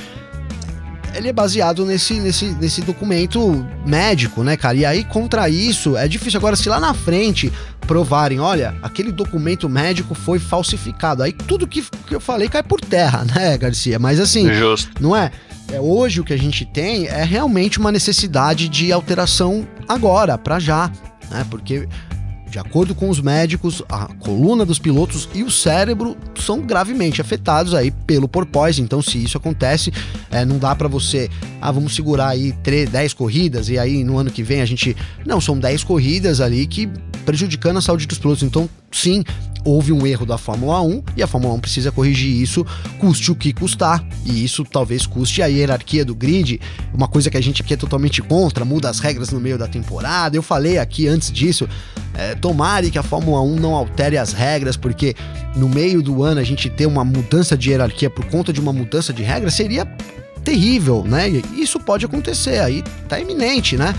ele 1.17 1.29
é 1.29 1.33
baseado 1.33 1.85
nesse, 1.85 2.15
nesse, 2.21 2.47
nesse 2.47 2.83
documento 2.83 3.67
médico, 3.87 4.43
né, 4.43 4.57
cara? 4.57 4.77
E 4.77 4.85
aí, 4.85 5.05
contra 5.05 5.49
isso, 5.49 5.97
é 5.97 6.07
difícil. 6.07 6.39
Agora, 6.39 6.55
se 6.57 6.69
lá 6.69 6.79
na 6.79 6.93
frente 6.93 7.53
provarem, 7.81 8.41
olha, 8.41 8.75
aquele 8.83 9.11
documento 9.11 9.69
médico 9.69 10.15
foi 10.15 10.39
falsificado, 10.39 11.23
aí 11.23 11.33
tudo 11.33 11.67
que, 11.67 11.83
que 12.07 12.15
eu 12.15 12.21
falei 12.21 12.49
cai 12.49 12.63
por 12.63 12.81
terra, 12.81 13.25
né, 13.35 13.57
Garcia? 13.57 13.99
Mas 13.99 14.21
assim, 14.21 14.53
Justo. 14.53 14.91
não 15.01 15.17
é? 15.17 15.31
é? 15.73 15.81
Hoje 15.81 16.21
o 16.21 16.25
que 16.25 16.33
a 16.33 16.39
gente 16.39 16.65
tem 16.65 17.07
é 17.07 17.25
realmente 17.25 17.79
uma 17.79 17.91
necessidade 17.91 18.69
de 18.69 18.93
alteração 18.93 19.67
agora, 19.89 20.37
para 20.37 20.59
já, 20.59 20.91
né? 21.31 21.47
Porque 21.51 21.89
de 22.49 22.59
acordo 22.59 22.95
com 22.95 23.11
os 23.11 23.21
médicos, 23.21 23.83
a 23.89 24.07
coluna 24.21 24.65
dos 24.65 24.79
pilotos 24.79 25.29
e 25.35 25.43
o 25.43 25.51
cérebro 25.51 26.17
são 26.37 26.61
gravemente 26.61 27.21
afetados 27.21 27.75
aí 27.75 27.91
pelo 27.91 28.29
porpoise. 28.29 28.81
Então, 28.81 29.03
se 29.03 29.23
isso 29.23 29.37
acontece, 29.37 29.93
é, 30.31 30.45
não 30.45 30.59
dá 30.59 30.75
para 30.75 30.89
você, 30.89 31.29
ah, 31.61 31.73
vamos 31.73 31.95
segurar 31.95 32.29
aí 32.29 32.53
3, 32.63 32.89
10 32.89 33.13
corridas 33.15 33.69
e 33.69 33.79
aí 33.79 34.05
no 34.05 34.17
ano 34.19 34.31
que 34.31 34.43
vem 34.43 34.61
a 34.61 34.67
gente. 34.67 34.97
Não, 35.25 35.41
são 35.41 35.59
10 35.59 35.85
corridas 35.85 36.41
ali 36.41 36.67
que 36.67 36.89
prejudicando 37.27 37.79
a 37.79 37.83
saúde 37.83 38.07
dos 38.07 38.19
pilotos. 38.19 38.45
Então, 38.45 38.71
sim, 38.91 39.25
houve 39.65 39.93
um 39.93 40.07
erro 40.07 40.25
da 40.25 40.39
Fórmula 40.39 40.81
1 40.81 41.03
e 41.17 41.23
a 41.23 41.27
Fórmula 41.27 41.53
1 41.55 41.61
precisa 41.61 41.91
corrigir 41.91 42.41
isso, 42.41 42.65
custe 42.99 43.33
o 43.33 43.35
que 43.35 43.53
custar. 43.53 44.03
E 44.25 44.45
isso 44.45 44.65
talvez 44.65 45.05
custe 45.05 45.43
a 45.43 45.47
hierarquia 45.47 46.05
do 46.05 46.15
grid, 46.15 46.61
uma 46.95 47.09
coisa 47.09 47.29
que 47.29 47.37
a 47.37 47.41
gente 47.41 47.61
aqui 47.61 47.75
é 47.75 47.77
totalmente 47.77 48.23
contra, 48.23 48.65
muda 48.65 48.89
as 48.89 49.01
regras 49.01 49.31
no 49.31 49.41
meio 49.41 49.59
da 49.59 49.67
temporada. 49.67 50.37
Eu 50.37 50.43
falei 50.43 50.79
aqui 50.79 51.09
antes 51.09 51.33
disso, 51.33 51.69
é, 52.15 52.35
tomare 52.37 52.91
que 52.91 52.99
a 52.99 53.03
Fórmula 53.03 53.43
1 53.43 53.57
não 53.57 53.75
altere 53.75 54.17
as 54.17 54.33
regras, 54.33 54.77
porque 54.77 55.15
no 55.57 55.69
meio 55.69 56.01
do 56.01 56.23
ano 56.23 56.41
a 56.41 56.45
gente 56.45 56.71
ter 56.71 56.87
uma 56.87 57.05
mudança 57.05 57.57
de 57.57 57.71
hierarquia 57.71 58.09
por 58.09 58.25
conta 58.27 58.53
de 58.53 58.61
uma 58.61 58.73
mudança 58.73 59.13
de 59.13 59.25
regras 59.25 59.55
seria 59.55 59.85
terrível, 60.45 61.03
né? 61.05 61.29
Isso 61.29 61.81
pode 61.81 62.07
acontecer, 62.07 62.61
aí 62.61 62.85
tá 63.09 63.19
iminente, 63.19 63.77
né? 63.77 63.93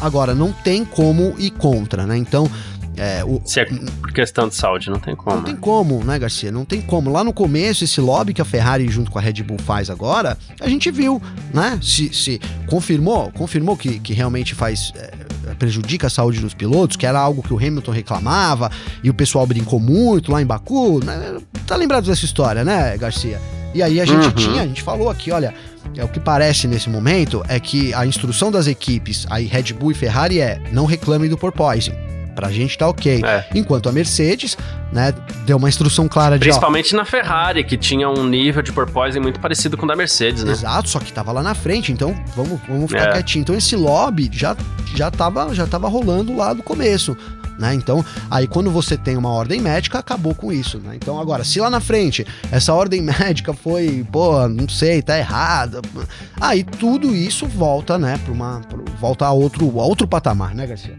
Agora, 0.00 0.34
não 0.34 0.52
tem 0.52 0.84
como 0.84 1.34
ir 1.38 1.50
contra, 1.50 2.06
né? 2.06 2.16
Então, 2.16 2.50
é, 2.96 3.22
o, 3.24 3.40
Se 3.44 3.60
é 3.60 3.64
por 3.66 4.10
questão 4.12 4.48
de 4.48 4.54
saúde, 4.54 4.88
não 4.88 4.98
tem 4.98 5.14
como. 5.14 5.36
Não 5.36 5.42
tem 5.42 5.56
como, 5.56 6.02
né, 6.02 6.18
Garcia? 6.18 6.50
Não 6.50 6.64
tem 6.64 6.80
como. 6.80 7.10
Lá 7.10 7.22
no 7.22 7.32
começo, 7.32 7.84
esse 7.84 8.00
lobby 8.00 8.32
que 8.32 8.40
a 8.40 8.44
Ferrari 8.44 8.88
junto 8.88 9.10
com 9.10 9.18
a 9.18 9.22
Red 9.22 9.42
Bull 9.42 9.58
faz 9.58 9.90
agora, 9.90 10.36
a 10.60 10.68
gente 10.68 10.90
viu, 10.90 11.20
né? 11.52 11.78
Se, 11.82 12.12
se 12.14 12.40
confirmou, 12.66 13.30
confirmou 13.32 13.76
que, 13.76 13.98
que 13.98 14.12
realmente 14.12 14.54
faz. 14.54 14.92
É, 14.96 15.26
prejudica 15.58 16.08
a 16.08 16.10
saúde 16.10 16.40
dos 16.40 16.54
pilotos, 16.54 16.96
que 16.96 17.06
era 17.06 17.18
algo 17.18 17.40
que 17.40 17.54
o 17.54 17.56
Hamilton 17.56 17.92
reclamava 17.92 18.70
e 19.02 19.08
o 19.08 19.14
pessoal 19.14 19.46
brincou 19.46 19.78
muito 19.78 20.32
lá 20.32 20.42
em 20.42 20.44
Baku. 20.44 21.02
Né? 21.02 21.38
Tá 21.66 21.76
lembrado 21.76 22.04
dessa 22.04 22.24
história, 22.24 22.64
né, 22.64 22.96
Garcia? 22.98 23.40
E 23.76 23.82
aí 23.82 24.00
a 24.00 24.06
gente 24.06 24.26
uhum. 24.26 24.32
tinha, 24.32 24.62
a 24.62 24.66
gente 24.66 24.82
falou 24.82 25.10
aqui, 25.10 25.30
olha, 25.30 25.52
é 25.94 26.02
o 26.02 26.08
que 26.08 26.18
parece 26.18 26.66
nesse 26.66 26.88
momento 26.88 27.44
é 27.46 27.60
que 27.60 27.92
a 27.92 28.06
instrução 28.06 28.50
das 28.50 28.66
equipes, 28.66 29.26
aí 29.28 29.44
Red 29.44 29.74
Bull 29.74 29.90
e 29.90 29.94
Ferrari 29.94 30.40
é 30.40 30.58
não 30.72 30.86
reclamem 30.86 31.28
do 31.28 31.36
porpoising 31.36 31.92
pra 32.36 32.50
gente 32.50 32.76
tá 32.76 32.86
ok. 32.86 33.22
É. 33.24 33.46
Enquanto 33.54 33.88
a 33.88 33.92
Mercedes, 33.92 34.56
né, 34.92 35.12
deu 35.46 35.56
uma 35.56 35.68
instrução 35.68 36.06
clara 36.06 36.38
de. 36.38 36.44
Principalmente 36.44 36.94
na 36.94 37.04
Ferrari, 37.04 37.64
que 37.64 37.76
tinha 37.76 38.08
um 38.08 38.24
nível 38.24 38.62
de 38.62 38.72
porpoising 38.72 39.20
muito 39.20 39.40
parecido 39.40 39.76
com 39.76 39.86
o 39.86 39.88
da 39.88 39.96
Mercedes, 39.96 40.44
né? 40.44 40.52
Exato, 40.52 40.88
só 40.88 41.00
que 41.00 41.12
tava 41.12 41.32
lá 41.32 41.42
na 41.42 41.54
frente, 41.54 41.90
então 41.90 42.14
vamos, 42.36 42.60
vamos 42.68 42.90
ficar 42.90 43.08
é. 43.08 43.12
quietinho. 43.12 43.40
Então 43.40 43.54
esse 43.56 43.74
lobby 43.74 44.30
já, 44.32 44.54
já, 44.94 45.10
tava, 45.10 45.52
já 45.54 45.66
tava 45.66 45.88
rolando 45.88 46.36
lá 46.36 46.52
do 46.52 46.62
começo. 46.62 47.16
Né? 47.58 47.74
Então, 47.74 48.04
aí 48.30 48.46
quando 48.46 48.70
você 48.70 48.96
tem 48.96 49.16
uma 49.16 49.30
ordem 49.30 49.60
médica, 49.60 49.98
acabou 49.98 50.34
com 50.34 50.52
isso, 50.52 50.78
né? 50.78 50.94
Então, 50.94 51.18
agora, 51.18 51.42
se 51.42 51.58
lá 51.58 51.70
na 51.70 51.80
frente 51.80 52.26
essa 52.52 52.74
ordem 52.74 53.00
médica 53.02 53.54
foi, 53.54 54.06
pô, 54.12 54.46
não 54.48 54.68
sei, 54.68 55.00
tá 55.02 55.18
errada, 55.18 55.80
aí 56.40 56.62
tudo 56.62 57.14
isso 57.14 57.46
volta, 57.46 57.98
né, 57.98 58.18
para 58.22 58.32
uma 58.32 58.60
volta 59.00 59.26
a 59.26 59.32
outro 59.32 59.80
a 59.80 59.84
outro 59.84 60.06
patamar, 60.06 60.54
né, 60.54 60.66
Garcia? 60.66 60.96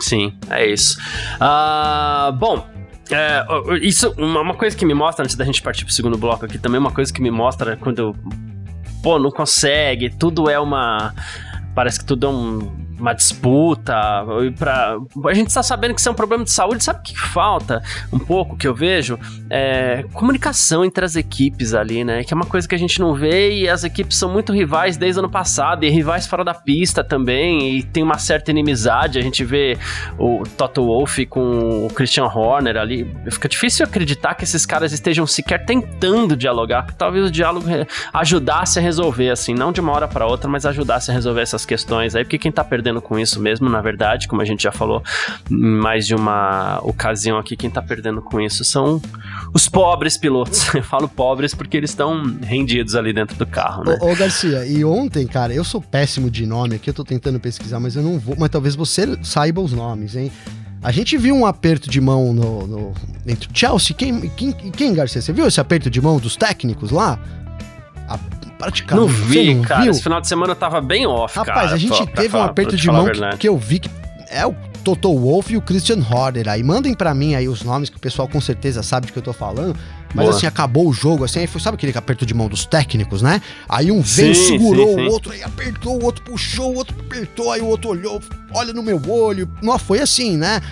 Sim, 0.00 0.34
é 0.50 0.66
isso. 0.66 0.98
Uh, 1.36 2.32
bom, 2.32 2.66
é, 3.10 3.44
isso, 3.82 4.12
uma, 4.16 4.40
uma, 4.40 4.54
coisa 4.54 4.76
que 4.76 4.84
me 4.84 4.94
mostra, 4.94 5.24
antes 5.24 5.36
da 5.36 5.44
gente 5.44 5.62
partir 5.62 5.84
pro 5.84 5.92
segundo 5.92 6.16
bloco 6.16 6.44
aqui, 6.44 6.58
também 6.58 6.78
uma 6.78 6.90
coisa 6.90 7.12
que 7.12 7.20
me 7.20 7.30
mostra 7.30 7.76
quando, 7.76 8.14
pô, 9.02 9.18
não 9.18 9.30
consegue, 9.30 10.10
tudo 10.10 10.48
é 10.48 10.58
uma. 10.58 11.14
Parece 11.74 11.98
que 11.98 12.04
tudo 12.04 12.26
é 12.26 12.30
um 12.30 12.84
uma 12.98 13.12
disputa, 13.12 13.94
para 14.58 14.96
a 15.26 15.34
gente 15.34 15.48
está 15.48 15.62
sabendo 15.62 15.94
que 15.94 16.00
isso 16.00 16.08
é 16.08 16.12
um 16.12 16.14
problema 16.14 16.44
de 16.44 16.50
saúde, 16.50 16.82
sabe 16.82 17.00
o 17.00 17.02
que 17.02 17.18
falta 17.18 17.82
um 18.12 18.18
pouco 18.18 18.56
que 18.56 18.66
eu 18.66 18.74
vejo? 18.74 19.18
É 19.50 20.04
comunicação 20.12 20.84
entre 20.84 21.04
as 21.04 21.16
equipes 21.16 21.74
ali, 21.74 22.04
né? 22.04 22.24
Que 22.24 22.32
é 22.32 22.36
uma 22.36 22.46
coisa 22.46 22.68
que 22.68 22.74
a 22.74 22.78
gente 22.78 23.00
não 23.00 23.14
vê 23.14 23.52
e 23.52 23.68
as 23.68 23.84
equipes 23.84 24.16
são 24.16 24.30
muito 24.30 24.52
rivais 24.52 24.96
desde 24.96 25.18
o 25.18 25.22
ano 25.22 25.30
passado 25.30 25.84
e 25.84 25.90
rivais 25.90 26.26
fora 26.26 26.44
da 26.44 26.54
pista 26.54 27.02
também 27.02 27.76
e 27.76 27.82
tem 27.82 28.02
uma 28.02 28.18
certa 28.18 28.50
inimizade. 28.50 29.18
A 29.18 29.22
gente 29.22 29.44
vê 29.44 29.78
o 30.18 30.42
Toto 30.56 30.84
Wolff 30.84 31.26
com 31.26 31.86
o 31.86 31.88
Christian 31.90 32.26
Horner 32.26 32.76
ali. 32.76 33.10
Fica 33.30 33.48
difícil 33.48 33.84
acreditar 33.84 34.34
que 34.34 34.44
esses 34.44 34.64
caras 34.64 34.92
estejam 34.92 35.26
sequer 35.26 35.64
tentando 35.64 36.36
dialogar, 36.36 36.84
porque 36.84 36.98
talvez 36.98 37.26
o 37.26 37.30
diálogo 37.30 37.66
ajudasse 38.12 38.78
a 38.78 38.82
resolver, 38.82 39.30
assim, 39.30 39.54
não 39.54 39.72
de 39.72 39.80
uma 39.80 39.92
hora 39.92 40.08
para 40.08 40.26
outra, 40.26 40.48
mas 40.48 40.64
ajudasse 40.66 41.10
a 41.10 41.14
resolver 41.14 41.42
essas 41.42 41.64
questões 41.64 42.14
aí, 42.14 42.24
porque 42.24 42.38
quem 42.38 42.52
tá 42.52 42.64
perdendo 42.64 42.93
perdendo 42.94 43.02
com 43.02 43.18
isso 43.18 43.40
mesmo, 43.40 43.68
na 43.68 43.80
verdade, 43.80 44.28
como 44.28 44.42
a 44.42 44.44
gente 44.44 44.62
já 44.62 44.72
falou 44.72 45.02
em 45.50 45.56
mais 45.56 46.06
de 46.06 46.14
uma 46.14 46.80
ocasião 46.82 47.38
aqui, 47.38 47.56
quem 47.56 47.70
tá 47.70 47.82
perdendo 47.82 48.20
com 48.22 48.40
isso 48.40 48.64
são 48.64 49.00
os 49.52 49.68
pobres 49.68 50.16
pilotos. 50.16 50.72
Eu 50.74 50.82
falo 50.82 51.08
pobres 51.08 51.54
porque 51.54 51.76
eles 51.76 51.90
estão 51.90 52.22
rendidos 52.42 52.94
ali 52.94 53.12
dentro 53.12 53.36
do 53.36 53.46
carro, 53.46 53.84
né? 53.84 53.98
Ô, 54.00 54.12
ô, 54.12 54.16
Garcia, 54.16 54.66
e 54.66 54.84
ontem, 54.84 55.26
cara, 55.26 55.52
eu 55.52 55.64
sou 55.64 55.80
péssimo 55.80 56.30
de 56.30 56.46
nome 56.46 56.76
aqui, 56.76 56.90
eu 56.90 56.94
tô 56.94 57.04
tentando 57.04 57.40
pesquisar, 57.40 57.80
mas 57.80 57.96
eu 57.96 58.02
não 58.02 58.18
vou, 58.18 58.36
mas 58.38 58.50
talvez 58.50 58.74
você 58.74 59.18
saiba 59.22 59.60
os 59.60 59.72
nomes, 59.72 60.16
hein? 60.16 60.30
A 60.82 60.92
gente 60.92 61.16
viu 61.16 61.34
um 61.34 61.46
aperto 61.46 61.88
de 61.88 62.00
mão 62.00 62.34
no, 62.34 62.66
no 62.66 62.94
entre 63.26 63.48
Chelsea. 63.54 63.96
Quem, 63.96 64.28
quem, 64.30 64.52
quem, 64.52 64.92
Garcia? 64.92 65.22
Você 65.22 65.32
viu 65.32 65.46
esse 65.46 65.58
aperto 65.58 65.88
de 65.88 65.98
mão 66.00 66.18
dos 66.18 66.36
técnicos 66.36 66.90
lá? 66.90 67.18
Praticamente. 68.58 69.06
Não 69.06 69.14
vi, 69.14 69.54
não 69.54 69.62
cara. 69.62 69.82
Viu? 69.82 69.90
Esse 69.90 70.02
final 70.02 70.20
de 70.20 70.28
semana 70.28 70.52
eu 70.52 70.56
tava 70.56 70.80
bem 70.80 71.06
off, 71.06 71.36
Rapaz, 71.36 71.58
cara, 71.58 71.74
a 71.74 71.76
gente 71.76 72.06
teve 72.06 72.28
falar, 72.28 72.44
um 72.44 72.46
aperto 72.48 72.76
de 72.76 72.86
mão 72.90 73.06
que, 73.06 73.36
que, 73.38 73.48
eu 73.48 73.56
vi 73.58 73.78
que 73.78 73.90
é 74.30 74.46
o 74.46 74.54
Toto 74.82 75.16
Wolff 75.16 75.52
e 75.52 75.56
o 75.56 75.62
Christian 75.62 75.98
Horner 75.98 76.48
aí. 76.48 76.62
Mandem 76.62 76.94
para 76.94 77.14
mim 77.14 77.34
aí 77.34 77.48
os 77.48 77.62
nomes 77.62 77.88
que 77.88 77.96
o 77.96 78.00
pessoal 78.00 78.28
com 78.28 78.40
certeza 78.40 78.82
sabe 78.82 79.06
de 79.06 79.12
que 79.12 79.18
eu 79.18 79.22
tô 79.22 79.32
falando. 79.32 79.76
Mas 80.14 80.26
Boa. 80.26 80.36
assim, 80.36 80.46
acabou 80.46 80.88
o 80.88 80.92
jogo, 80.92 81.24
assim, 81.24 81.40
aí 81.40 81.46
foi, 81.46 81.60
sabe 81.60 81.74
aquele 81.74 81.96
aperto 81.96 82.24
de 82.24 82.32
mão 82.32 82.48
dos 82.48 82.64
técnicos, 82.64 83.20
né? 83.20 83.42
Aí 83.68 83.90
um 83.90 84.00
veio, 84.00 84.34
sim, 84.34 84.48
segurou 84.48 84.94
sim, 84.94 85.06
o 85.06 85.10
outro, 85.10 85.32
aí 85.32 85.42
apertou, 85.42 86.00
o 86.00 86.04
outro 86.04 86.22
puxou, 86.24 86.72
o 86.72 86.76
outro 86.76 86.94
apertou, 86.98 87.50
aí 87.50 87.60
o 87.60 87.66
outro 87.66 87.90
olhou, 87.90 88.22
olha 88.52 88.72
no 88.72 88.82
meu 88.82 89.00
olho. 89.10 89.50
Não 89.60 89.76
foi 89.78 90.00
assim, 90.00 90.36
né? 90.36 90.62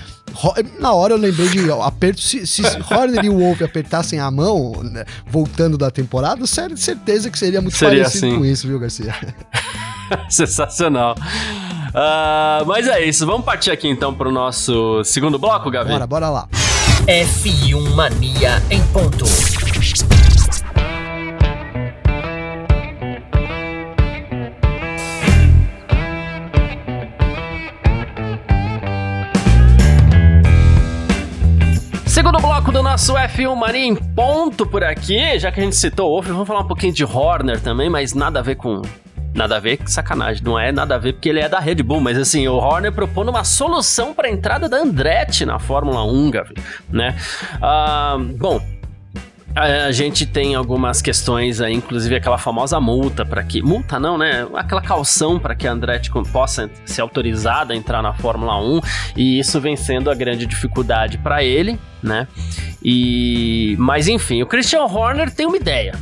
Na 0.78 0.92
hora 0.92 1.12
eu 1.14 1.18
lembrei 1.18 1.48
de 1.48 1.70
aperto. 1.70 2.20
Se, 2.20 2.46
se 2.46 2.62
Horner 2.90 3.24
e 3.24 3.28
o 3.28 3.38
Wolf 3.38 3.60
apertassem 3.62 4.18
a 4.18 4.30
mão, 4.30 4.82
né, 4.82 5.04
voltando 5.26 5.76
da 5.76 5.90
temporada, 5.90 6.46
sério, 6.46 6.76
certeza 6.76 7.30
que 7.30 7.38
seria 7.38 7.60
muito 7.60 7.76
seria 7.76 8.04
parecido 8.04 8.26
assim. 8.26 8.38
com 8.38 8.44
isso, 8.44 8.66
viu, 8.66 8.78
Garcia? 8.78 9.14
Sensacional. 10.30 11.14
Uh, 11.18 12.64
mas 12.66 12.86
é 12.86 13.04
isso, 13.04 13.26
vamos 13.26 13.44
partir 13.44 13.70
aqui 13.70 13.88
então 13.88 14.14
pro 14.14 14.30
nosso 14.30 15.02
segundo 15.04 15.38
bloco, 15.38 15.70
Gabi? 15.70 15.90
Bora, 15.90 16.06
bora 16.06 16.30
lá. 16.30 16.48
F1 17.06 17.94
Mania 17.94 18.62
em 18.70 18.80
ponto. 18.88 19.26
Segundo 32.06 32.38
bloco 32.38 32.70
do 32.70 32.82
nosso 32.82 33.14
F1 33.14 33.56
Mania 33.56 33.84
em 33.84 33.96
ponto 33.96 34.64
por 34.66 34.84
aqui, 34.84 35.38
já 35.38 35.50
que 35.50 35.60
a 35.60 35.64
gente 35.64 35.76
citou 35.76 36.08
o 36.08 36.12
Wolf, 36.12 36.28
vamos 36.28 36.46
falar 36.46 36.60
um 36.60 36.68
pouquinho 36.68 36.92
de 36.92 37.04
Horner 37.04 37.60
também, 37.60 37.90
mas 37.90 38.14
nada 38.14 38.38
a 38.38 38.42
ver 38.42 38.54
com 38.54 38.82
Nada 39.34 39.56
a 39.56 39.60
ver, 39.60 39.78
sacanagem. 39.86 40.42
Não 40.44 40.58
é 40.58 40.70
nada 40.70 40.96
a 40.96 40.98
ver 40.98 41.14
porque 41.14 41.28
ele 41.28 41.40
é 41.40 41.48
da 41.48 41.58
Red 41.58 41.76
Bull, 41.76 42.00
mas 42.00 42.18
assim, 42.18 42.46
o 42.48 42.54
Horner 42.54 42.92
propondo 42.92 43.30
uma 43.30 43.44
solução 43.44 44.12
para 44.14 44.28
a 44.28 44.30
entrada 44.30 44.68
da 44.68 44.76
Andretti 44.76 45.46
na 45.46 45.58
Fórmula 45.58 46.04
1, 46.04 46.30
Gavi, 46.30 46.54
né? 46.90 47.16
Ah, 47.60 48.18
bom, 48.38 48.60
a 49.54 49.92
gente 49.92 50.24
tem 50.24 50.54
algumas 50.54 51.02
questões 51.02 51.60
aí, 51.60 51.74
inclusive 51.74 52.16
aquela 52.16 52.38
famosa 52.38 52.80
multa 52.80 53.24
para 53.24 53.42
que. 53.42 53.60
Multa 53.62 53.98
não, 54.00 54.16
né? 54.16 54.46
Aquela 54.54 54.80
calção 54.80 55.38
para 55.38 55.54
que 55.54 55.68
a 55.68 55.72
Andretti 55.72 56.10
possa 56.32 56.70
ser 56.86 57.02
autorizada 57.02 57.74
a 57.74 57.76
entrar 57.76 58.02
na 58.02 58.14
Fórmula 58.14 58.58
1, 58.58 58.80
e 59.16 59.38
isso 59.38 59.60
vem 59.60 59.76
sendo 59.76 60.10
a 60.10 60.14
grande 60.14 60.46
dificuldade 60.46 61.18
para 61.18 61.44
ele, 61.44 61.78
né? 62.02 62.26
E. 62.82 63.76
Mas 63.78 64.08
enfim, 64.08 64.42
o 64.42 64.46
Christian 64.46 64.84
Horner 64.84 65.30
tem 65.30 65.46
uma 65.46 65.56
ideia. 65.56 65.94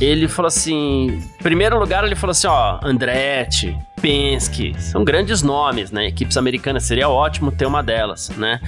Ele 0.00 0.28
falou 0.28 0.48
assim: 0.48 1.22
primeiro 1.42 1.78
lugar, 1.78 2.04
ele 2.04 2.14
falou 2.14 2.32
assim: 2.32 2.46
ó, 2.46 2.78
Andretti, 2.82 3.78
Penske, 4.00 4.74
são 4.80 5.04
grandes 5.04 5.42
nomes, 5.42 5.90
né? 5.90 6.06
Equipes 6.08 6.36
americanas, 6.36 6.84
seria 6.84 7.08
ótimo 7.08 7.50
ter 7.50 7.66
uma 7.66 7.82
delas, 7.82 8.28
né? 8.36 8.60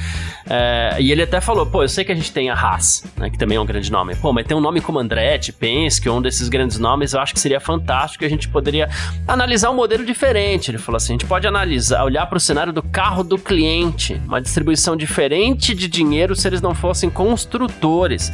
É, 0.48 0.96
e 1.00 1.10
ele 1.12 1.22
até 1.22 1.40
falou, 1.40 1.66
pô, 1.66 1.82
eu 1.82 1.88
sei 1.88 2.04
que 2.04 2.12
a 2.12 2.14
gente 2.14 2.32
tem 2.32 2.48
a 2.50 2.54
Haas, 2.54 3.04
né? 3.16 3.28
Que 3.30 3.36
também 3.36 3.56
é 3.56 3.60
um 3.60 3.66
grande 3.66 3.90
nome. 3.90 4.14
Pô, 4.16 4.32
mas 4.32 4.46
tem 4.46 4.56
um 4.56 4.60
nome 4.60 4.80
como 4.80 4.98
Andretti, 4.98 5.52
Penske, 5.52 6.08
um 6.08 6.22
desses 6.22 6.48
grandes 6.48 6.78
nomes, 6.78 7.12
eu 7.12 7.20
acho 7.20 7.34
que 7.34 7.40
seria 7.40 7.60
fantástico 7.60 8.24
a 8.28 8.30
gente 8.30 8.48
poderia 8.48 8.88
analisar 9.26 9.70
um 9.70 9.74
modelo 9.74 10.04
diferente. 10.04 10.70
Ele 10.70 10.78
falou 10.78 10.98
assim, 10.98 11.12
a 11.12 11.14
gente 11.14 11.26
pode 11.26 11.46
analisar, 11.46 12.04
olhar 12.04 12.26
para 12.26 12.36
o 12.36 12.40
cenário 12.40 12.72
do 12.72 12.82
carro 12.82 13.24
do 13.24 13.38
cliente, 13.38 14.20
uma 14.26 14.40
distribuição 14.40 14.96
diferente 14.96 15.74
de 15.74 15.88
dinheiro 15.88 16.36
se 16.36 16.46
eles 16.46 16.60
não 16.60 16.74
fossem 16.74 17.10
construtores. 17.10 18.32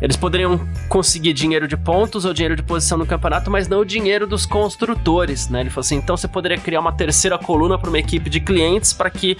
Eles 0.00 0.16
poderiam 0.16 0.60
conseguir 0.88 1.32
dinheiro 1.32 1.68
de 1.68 1.76
pontos 1.76 2.24
ou 2.24 2.34
dinheiro 2.34 2.56
de 2.56 2.62
posição 2.62 2.98
no 2.98 3.06
campeonato, 3.06 3.48
mas 3.52 3.68
não 3.68 3.80
o 3.80 3.84
dinheiro 3.84 4.26
dos 4.26 4.44
construtores, 4.44 5.48
né? 5.48 5.60
Ele 5.60 5.70
falou 5.70 5.82
assim, 5.82 5.94
então 5.94 6.16
você 6.16 6.26
poderia 6.32 6.58
criar 6.58 6.80
uma 6.80 6.92
terceira 6.92 7.38
coluna 7.38 7.78
para 7.78 7.88
uma 7.88 7.98
equipe 7.98 8.28
de 8.28 8.40
clientes 8.40 8.92
para 8.92 9.10
que 9.10 9.36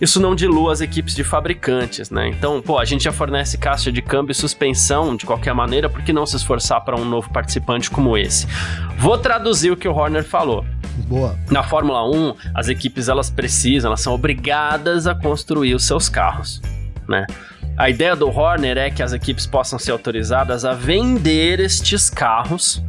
isso 0.00 0.20
não 0.20 0.34
dilua 0.34 0.72
as 0.72 0.80
equipes 0.80 1.14
de 1.14 1.22
fabricantes, 1.22 2.10
né? 2.10 2.28
Então, 2.28 2.60
pô, 2.62 2.78
a 2.78 2.84
gente 2.84 3.04
já 3.04 3.12
fornece 3.12 3.58
caixa 3.58 3.92
de 3.92 4.02
câmbio 4.02 4.32
e 4.32 4.34
suspensão 4.34 5.14
de 5.14 5.26
qualquer 5.26 5.54
maneira, 5.54 5.88
por 5.88 6.02
que 6.02 6.12
não 6.12 6.26
se 6.26 6.36
esforçar 6.36 6.80
para 6.80 6.96
um 6.96 7.04
novo 7.04 7.30
participante 7.30 7.90
como 7.90 8.16
esse? 8.16 8.46
Vou 8.98 9.18
traduzir 9.18 9.70
o 9.70 9.76
que 9.76 9.86
o 9.86 9.94
Horner 9.94 10.24
falou. 10.24 10.64
Boa. 11.06 11.38
Na 11.50 11.62
Fórmula 11.62 12.08
1, 12.08 12.34
as 12.54 12.68
equipes 12.68 13.08
elas 13.08 13.30
precisam, 13.30 13.90
elas 13.90 14.00
são 14.00 14.14
obrigadas 14.14 15.06
a 15.06 15.14
construir 15.14 15.74
os 15.74 15.86
seus 15.86 16.08
carros, 16.08 16.60
né? 17.08 17.26
A 17.76 17.88
ideia 17.88 18.14
do 18.14 18.28
Horner 18.28 18.76
é 18.76 18.90
que 18.90 19.02
as 19.02 19.12
equipes 19.12 19.46
possam 19.46 19.78
ser 19.78 19.92
autorizadas 19.92 20.64
a 20.64 20.74
vender 20.74 21.60
estes 21.60 22.10
carros 22.10 22.82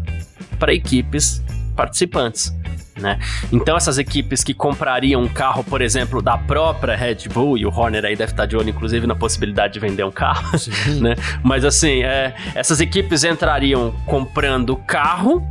para 0.60 0.74
equipes 0.74 1.42
participantes 1.76 2.54
né? 3.00 3.20
Então 3.52 3.76
essas 3.76 3.98
equipes 3.98 4.44
que 4.44 4.54
comprariam 4.54 5.22
um 5.22 5.28
carro, 5.28 5.64
por 5.64 5.82
exemplo, 5.82 6.22
da 6.22 6.38
própria 6.38 6.96
Red 6.96 7.30
Bull, 7.32 7.58
e 7.58 7.66
o 7.66 7.70
Horner 7.70 8.06
aí 8.06 8.16
deve 8.16 8.32
estar 8.32 8.46
de 8.46 8.56
olho, 8.56 8.70
inclusive, 8.70 9.08
na 9.08 9.16
possibilidade 9.16 9.74
de 9.74 9.80
vender 9.80 10.04
um 10.04 10.12
carro, 10.12 10.52
né? 11.00 11.16
Mas 11.44 11.64
assim, 11.66 12.04
é, 12.04 12.34
essas 12.56 12.82
equipes 12.82 13.24
entrariam 13.24 13.94
comprando 14.06 14.76
carro 14.76 15.46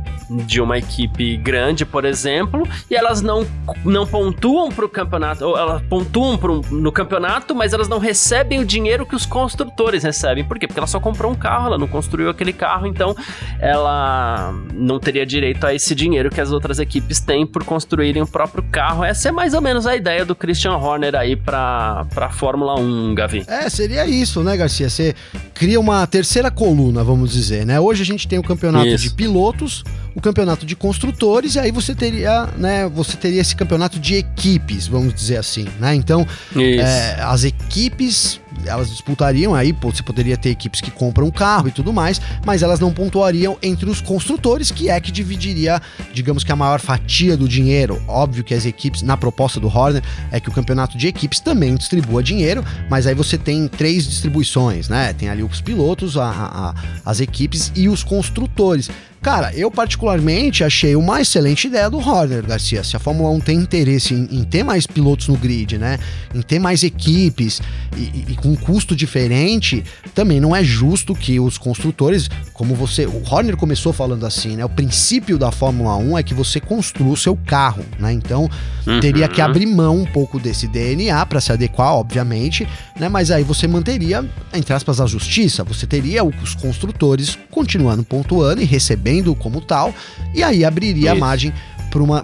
de 0.45 0.61
uma 0.61 0.77
equipe 0.77 1.35
grande, 1.37 1.85
por 1.85 2.05
exemplo, 2.05 2.67
e 2.89 2.95
elas 2.95 3.21
não, 3.21 3.45
não 3.83 4.05
pontuam 4.05 4.69
para 4.69 4.85
o 4.85 4.89
campeonato, 4.89 5.45
ou 5.45 5.57
elas 5.57 5.81
pontuam 5.83 6.37
pro, 6.37 6.61
no 6.71 6.91
campeonato, 6.91 7.53
mas 7.53 7.73
elas 7.73 7.87
não 7.87 7.99
recebem 7.99 8.59
o 8.59 8.65
dinheiro 8.65 9.05
que 9.05 9.15
os 9.15 9.25
construtores 9.25 10.03
recebem. 10.03 10.43
Por 10.43 10.57
quê? 10.57 10.67
Porque 10.67 10.79
ela 10.79 10.87
só 10.87 10.99
comprou 10.99 11.31
um 11.31 11.35
carro, 11.35 11.67
ela 11.67 11.77
não 11.77 11.87
construiu 11.87 12.29
aquele 12.29 12.53
carro, 12.53 12.87
então 12.87 13.15
ela 13.59 14.53
não 14.73 14.99
teria 14.99 15.25
direito 15.25 15.65
a 15.65 15.73
esse 15.73 15.93
dinheiro 15.93 16.29
que 16.29 16.39
as 16.39 16.51
outras 16.51 16.79
equipes 16.79 17.19
têm 17.19 17.45
por 17.45 17.63
construírem 17.63 18.21
o 18.21 18.27
próprio 18.27 18.63
carro. 18.71 19.03
Essa 19.03 19.29
é 19.29 19.31
mais 19.31 19.53
ou 19.53 19.61
menos 19.61 19.85
a 19.85 19.95
ideia 19.95 20.25
do 20.25 20.35
Christian 20.35 20.75
Horner 20.77 21.15
aí 21.15 21.35
para 21.35 22.05
a 22.15 22.29
Fórmula 22.29 22.79
1, 22.79 23.15
Gavi. 23.15 23.43
É, 23.47 23.69
seria 23.69 24.05
isso, 24.05 24.43
né, 24.43 24.55
Garcia? 24.55 24.89
Você 24.89 25.15
cria 25.53 25.79
uma 25.79 26.05
terceira 26.07 26.49
coluna, 26.49 27.03
vamos 27.03 27.31
dizer, 27.31 27.65
né? 27.65 27.79
Hoje 27.79 28.01
a 28.01 28.05
gente 28.05 28.27
tem 28.27 28.39
o 28.39 28.43
campeonato 28.43 28.87
isso. 28.87 29.03
de 29.03 29.13
pilotos, 29.13 29.83
o 30.15 30.20
campeonato 30.21 30.65
de 30.65 30.75
construtores, 30.75 31.55
e 31.55 31.59
aí 31.59 31.71
você 31.71 31.95
teria, 31.95 32.47
né, 32.57 32.87
você 32.87 33.17
teria 33.17 33.41
esse 33.41 33.55
campeonato 33.55 33.99
de 33.99 34.15
equipes, 34.15 34.87
vamos 34.87 35.13
dizer 35.13 35.37
assim, 35.37 35.67
né? 35.79 35.95
Então, 35.95 36.25
é, 36.55 37.21
as 37.21 37.43
equipes 37.43 38.39
elas 38.65 38.89
disputariam 38.89 39.55
aí, 39.55 39.71
você 39.71 40.03
poderia 40.03 40.37
ter 40.37 40.49
equipes 40.49 40.81
que 40.81 40.91
compram 40.91 41.27
um 41.27 41.31
carro 41.31 41.67
e 41.67 41.71
tudo 41.71 41.93
mais, 41.93 42.21
mas 42.45 42.61
elas 42.61 42.79
não 42.79 42.91
pontuariam 42.91 43.57
entre 43.61 43.89
os 43.89 44.01
construtores, 44.01 44.71
que 44.71 44.89
é 44.89 44.99
que 44.99 45.11
dividiria, 45.11 45.81
digamos 46.13 46.43
que 46.43 46.51
a 46.51 46.55
maior 46.55 46.79
fatia 46.79 47.37
do 47.37 47.47
dinheiro. 47.47 48.01
Óbvio 48.07 48.43
que 48.43 48.53
as 48.53 48.65
equipes, 48.65 49.01
na 49.01 49.15
proposta 49.17 49.59
do 49.59 49.67
Horner, 49.67 50.03
é 50.31 50.39
que 50.39 50.49
o 50.49 50.51
campeonato 50.51 50.97
de 50.97 51.07
equipes 51.07 51.39
também 51.39 51.75
distribua 51.75 52.21
dinheiro, 52.21 52.63
mas 52.89 53.07
aí 53.07 53.15
você 53.15 53.37
tem 53.37 53.67
três 53.67 54.07
distribuições, 54.07 54.89
né? 54.89 55.13
Tem 55.13 55.29
ali 55.29 55.43
os 55.43 55.61
pilotos, 55.61 56.17
a, 56.17 56.29
a, 56.29 56.75
as 57.05 57.19
equipes 57.19 57.71
e 57.75 57.87
os 57.87 58.03
construtores. 58.03 58.89
Cara, 59.21 59.53
eu 59.53 59.69
particularmente 59.69 60.63
achei 60.63 60.95
uma 60.95 61.21
excelente 61.21 61.67
ideia 61.67 61.87
do 61.91 61.99
Horner, 61.99 62.43
Garcia. 62.43 62.83
Se 62.83 62.95
a 62.95 62.99
Fórmula 62.99 63.29
1 63.29 63.39
tem 63.41 63.57
interesse 63.59 64.15
em, 64.15 64.27
em 64.31 64.43
ter 64.43 64.63
mais 64.63 64.87
pilotos 64.87 65.27
no 65.27 65.37
grid, 65.37 65.77
né? 65.77 65.99
Em 66.33 66.41
ter 66.41 66.57
mais 66.57 66.81
equipes 66.81 67.61
e, 67.95 68.25
e, 68.29 68.35
com 68.35 68.49
um 68.49 68.55
custo 68.55 68.95
diferente, 68.95 69.83
também 70.15 70.39
não 70.39 70.55
é 70.55 70.63
justo 70.63 71.13
que 71.13 71.39
os 71.39 71.55
construtores, 71.59 72.31
como 72.51 72.73
você. 72.73 73.05
O 73.05 73.21
Horner 73.23 73.55
começou 73.55 73.93
falando 73.93 74.25
assim, 74.25 74.55
né? 74.55 74.65
O 74.65 74.69
princípio 74.69 75.37
da 75.37 75.51
Fórmula 75.51 75.95
1 75.97 76.17
é 76.17 76.23
que 76.23 76.33
você 76.33 76.59
construa 76.59 77.13
o 77.13 77.17
seu 77.17 77.37
carro, 77.45 77.85
né? 77.99 78.11
Então 78.11 78.49
uhum. 78.87 78.99
teria 79.01 79.27
que 79.27 79.39
abrir 79.39 79.67
mão 79.67 79.97
um 79.97 80.05
pouco 80.05 80.39
desse 80.39 80.67
DNA 80.67 81.23
para 81.27 81.39
se 81.39 81.51
adequar, 81.51 81.93
obviamente, 81.93 82.67
né? 82.99 83.07
Mas 83.07 83.29
aí 83.29 83.43
você 83.43 83.67
manteria, 83.67 84.27
entre 84.51 84.73
aspas, 84.73 84.99
a 84.99 85.05
justiça. 85.05 85.63
Você 85.63 85.85
teria 85.85 86.23
os 86.23 86.55
construtores 86.55 87.37
continuando 87.51 88.03
pontuando 88.03 88.63
e 88.63 88.65
recebendo 88.65 89.10
como 89.35 89.61
tal, 89.61 89.93
e 90.33 90.43
aí 90.43 90.63
abriria 90.63 91.13
Isso. 91.13 91.17
a 91.17 91.25
margem 91.27 91.53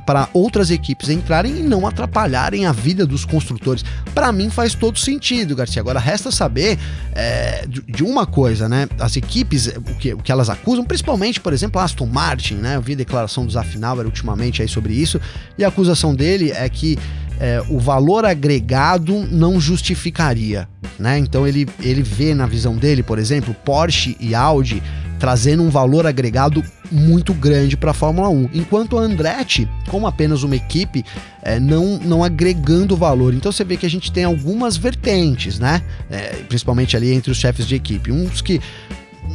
para 0.06 0.30
outras 0.34 0.72
equipes 0.72 1.10
entrarem 1.10 1.58
e 1.58 1.64
não 1.64 1.86
atrapalharem 1.86 2.66
a 2.66 2.72
vida 2.72 3.06
dos 3.06 3.26
construtores. 3.26 3.84
Para 4.14 4.32
mim 4.32 4.50
faz 4.50 4.74
todo 4.74 4.98
sentido, 4.98 5.56
Garcia. 5.56 5.82
Agora 5.82 6.00
resta 6.00 6.32
saber 6.32 6.80
é, 7.14 7.66
de, 7.68 7.82
de, 7.82 8.04
uma 8.04 8.26
coisa, 8.26 8.70
né? 8.70 8.88
As 9.00 9.18
equipes, 9.18 9.68
o 9.68 9.96
que, 9.96 10.14
o 10.14 10.18
que 10.20 10.32
elas 10.32 10.50
acusam, 10.50 10.86
principalmente, 10.86 11.40
por 11.40 11.52
exemplo, 11.52 11.82
a 11.82 11.84
Aston 11.84 12.06
Martin, 12.06 12.56
né? 12.56 12.78
Eu 12.78 12.82
vi 12.82 12.94
a 12.94 12.98
declaração 12.98 13.46
do 13.46 13.52
Zafinauer 13.52 14.06
ultimamente 14.06 14.62
aí 14.62 14.68
sobre 14.68 14.94
isso, 14.94 15.20
e 15.58 15.66
a 15.66 15.68
acusação 15.68 16.16
dele 16.16 16.52
é 16.52 16.70
que 16.70 16.98
é, 17.40 17.62
o 17.70 17.78
valor 17.78 18.26
agregado 18.26 19.28
não 19.30 19.60
justificaria, 19.60 20.68
né? 20.98 21.18
Então 21.20 21.46
ele, 21.46 21.68
ele 21.82 22.02
vê 22.02 22.34
na 22.34 22.46
visão 22.46 22.76
dele, 22.76 23.04
por 23.04 23.20
exemplo, 23.20 23.54
Porsche 23.54 24.16
e 24.20 24.34
Audi 24.34 24.82
trazendo 25.20 25.64
um 25.64 25.70
valor 25.70 26.06
agregado 26.06 26.64
muito 26.92 27.34
grande 27.34 27.76
para 27.76 27.92
a 27.92 27.94
Fórmula 27.94 28.30
1, 28.30 28.50
enquanto 28.54 28.98
a 28.98 29.02
Andretti, 29.02 29.68
como 29.90 30.08
apenas 30.08 30.44
uma 30.44 30.56
equipe, 30.56 31.04
é, 31.42 31.60
não, 31.60 32.00
não 32.00 32.24
agregando 32.24 32.96
valor. 32.96 33.34
Então 33.34 33.52
você 33.52 33.64
vê 33.64 33.78
que 33.78 33.86
a 33.86 33.90
gente 33.90 34.12
tem 34.12 34.24
algumas 34.24 34.78
vertentes, 34.78 35.60
né? 35.60 35.82
É, 36.10 36.44
principalmente 36.48 36.96
ali 36.96 37.12
entre 37.14 37.32
os 37.32 37.38
chefes 37.38 37.68
de 37.68 37.76
equipe, 37.76 38.12
uns 38.12 38.42
que 38.42 38.62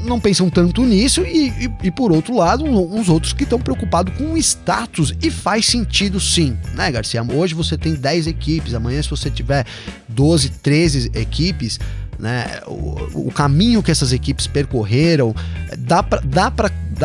não 0.05 0.19
pensam 0.19 0.49
tanto 0.49 0.83
nisso 0.85 1.23
e, 1.23 1.49
e, 1.49 1.73
e 1.85 1.91
por 1.91 2.13
outro 2.13 2.37
lado, 2.37 2.65
uns 2.65 3.09
outros 3.09 3.33
que 3.33 3.45
estão 3.45 3.59
preocupados 3.59 4.17
com 4.17 4.33
o 4.33 4.39
status 4.39 5.15
e 5.23 5.31
faz 5.31 5.67
sentido 5.67 6.19
sim, 6.19 6.57
né, 6.75 6.91
Garcia? 6.91 7.23
Hoje 7.23 7.55
você 7.55 7.77
tem 7.77 7.95
10 7.95 8.27
equipes, 8.27 8.75
amanhã 8.75 9.03
se 9.03 9.11
você 9.11 9.31
tiver 9.31 9.67
12, 10.09 10.49
13 10.51 11.13
equipes, 11.15 11.79
né? 12.19 12.61
O, 12.67 13.29
o 13.29 13.33
caminho 13.33 13.83
que 13.83 13.91
essas 13.91 14.13
equipes 14.13 14.47
percorreram, 14.47 15.35
dá 15.79 16.03
para 16.03 16.21
dá 16.21 16.53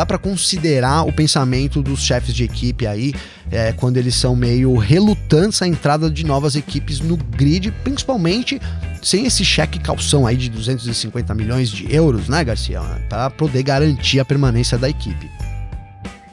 dá 0.05 0.17
considerar 0.17 1.03
o 1.07 1.11
pensamento 1.11 1.81
dos 1.81 2.01
chefes 2.01 2.33
de 2.33 2.43
equipe 2.43 2.85
aí, 2.85 3.13
é, 3.49 3.73
quando 3.73 3.97
eles 3.97 4.15
são 4.15 4.35
meio 4.35 4.75
relutantes 4.77 5.61
à 5.61 5.67
entrada 5.67 6.09
de 6.09 6.25
novas 6.25 6.55
equipes 6.55 6.99
no 6.99 7.17
grid, 7.17 7.71
principalmente 7.83 8.61
sem 9.01 9.25
esse 9.25 9.43
cheque 9.43 9.79
calção 9.79 10.27
aí 10.27 10.35
de 10.35 10.49
250 10.49 11.33
milhões 11.33 11.69
de 11.69 11.93
euros, 11.93 12.27
né, 12.27 12.43
Garcia? 12.43 12.81
Para 13.09 13.29
poder 13.29 13.63
garantir 13.63 14.19
a 14.19 14.25
permanência 14.25 14.77
da 14.77 14.89
equipe. 14.89 15.29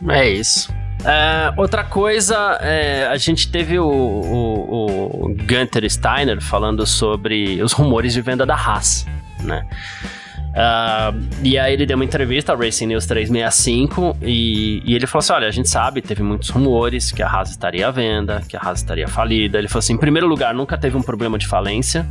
É 0.08 0.28
isso. 0.28 0.70
É, 1.04 1.52
outra 1.56 1.84
coisa, 1.84 2.58
é, 2.62 3.06
a 3.06 3.16
gente 3.16 3.50
teve 3.50 3.78
o, 3.78 3.86
o, 3.86 5.26
o 5.26 5.28
Gunther 5.28 5.88
Steiner 5.90 6.40
falando 6.40 6.86
sobre 6.86 7.62
os 7.62 7.72
rumores 7.72 8.14
de 8.14 8.22
venda 8.22 8.46
da 8.46 8.54
Haas, 8.54 9.06
né? 9.42 9.66
Uh, 10.54 11.20
e 11.42 11.58
aí 11.58 11.72
ele 11.72 11.84
deu 11.84 11.96
uma 11.96 12.04
entrevista 12.04 12.52
ao 12.52 12.58
Racing 12.58 12.86
News 12.86 13.06
365 13.06 14.16
e, 14.22 14.80
e, 14.84 14.94
ele 14.94 15.04
falou 15.04 15.18
assim: 15.18 15.32
olha, 15.32 15.48
a 15.48 15.50
gente 15.50 15.68
sabe, 15.68 16.00
teve 16.00 16.22
muitos 16.22 16.48
rumores 16.48 17.10
que 17.10 17.22
a 17.24 17.28
Haas 17.28 17.50
estaria 17.50 17.88
à 17.88 17.90
venda, 17.90 18.40
que 18.48 18.56
a 18.56 18.60
Haas 18.60 18.78
estaria 18.78 19.08
falida. 19.08 19.58
Ele 19.58 19.66
falou 19.66 19.80
assim: 19.80 19.94
em 19.94 19.98
primeiro 19.98 20.28
lugar, 20.28 20.54
nunca 20.54 20.78
teve 20.78 20.96
um 20.96 21.02
problema 21.02 21.36
de 21.36 21.48
falência. 21.48 22.06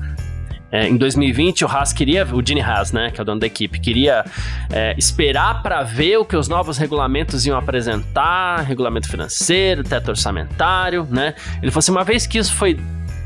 É, 0.74 0.88
em 0.88 0.98
2020 0.98 1.64
o 1.64 1.68
Haas 1.68 1.94
queria, 1.94 2.26
o 2.26 2.44
Gene 2.44 2.60
Haas, 2.60 2.92
né, 2.92 3.12
que 3.12 3.22
é 3.22 3.22
o 3.22 3.26
dono 3.26 3.40
da 3.40 3.46
equipe, 3.46 3.80
queria 3.80 4.26
é, 4.72 4.96
esperar 4.98 5.62
para 5.62 5.84
ver 5.84 6.18
o 6.18 6.26
que 6.26 6.36
os 6.36 6.48
novos 6.48 6.80
regulamentos 6.80 7.46
iam 7.46 7.56
apresentar, 7.56 8.62
regulamento 8.62 9.08
financeiro, 9.08 9.84
teto 9.84 10.10
orçamentário, 10.10 11.08
né? 11.12 11.36
Ele 11.62 11.70
falou 11.70 11.78
assim, 11.78 11.92
uma 11.92 12.04
vez 12.04 12.26
que 12.26 12.40
isso 12.40 12.56
foi 12.56 12.80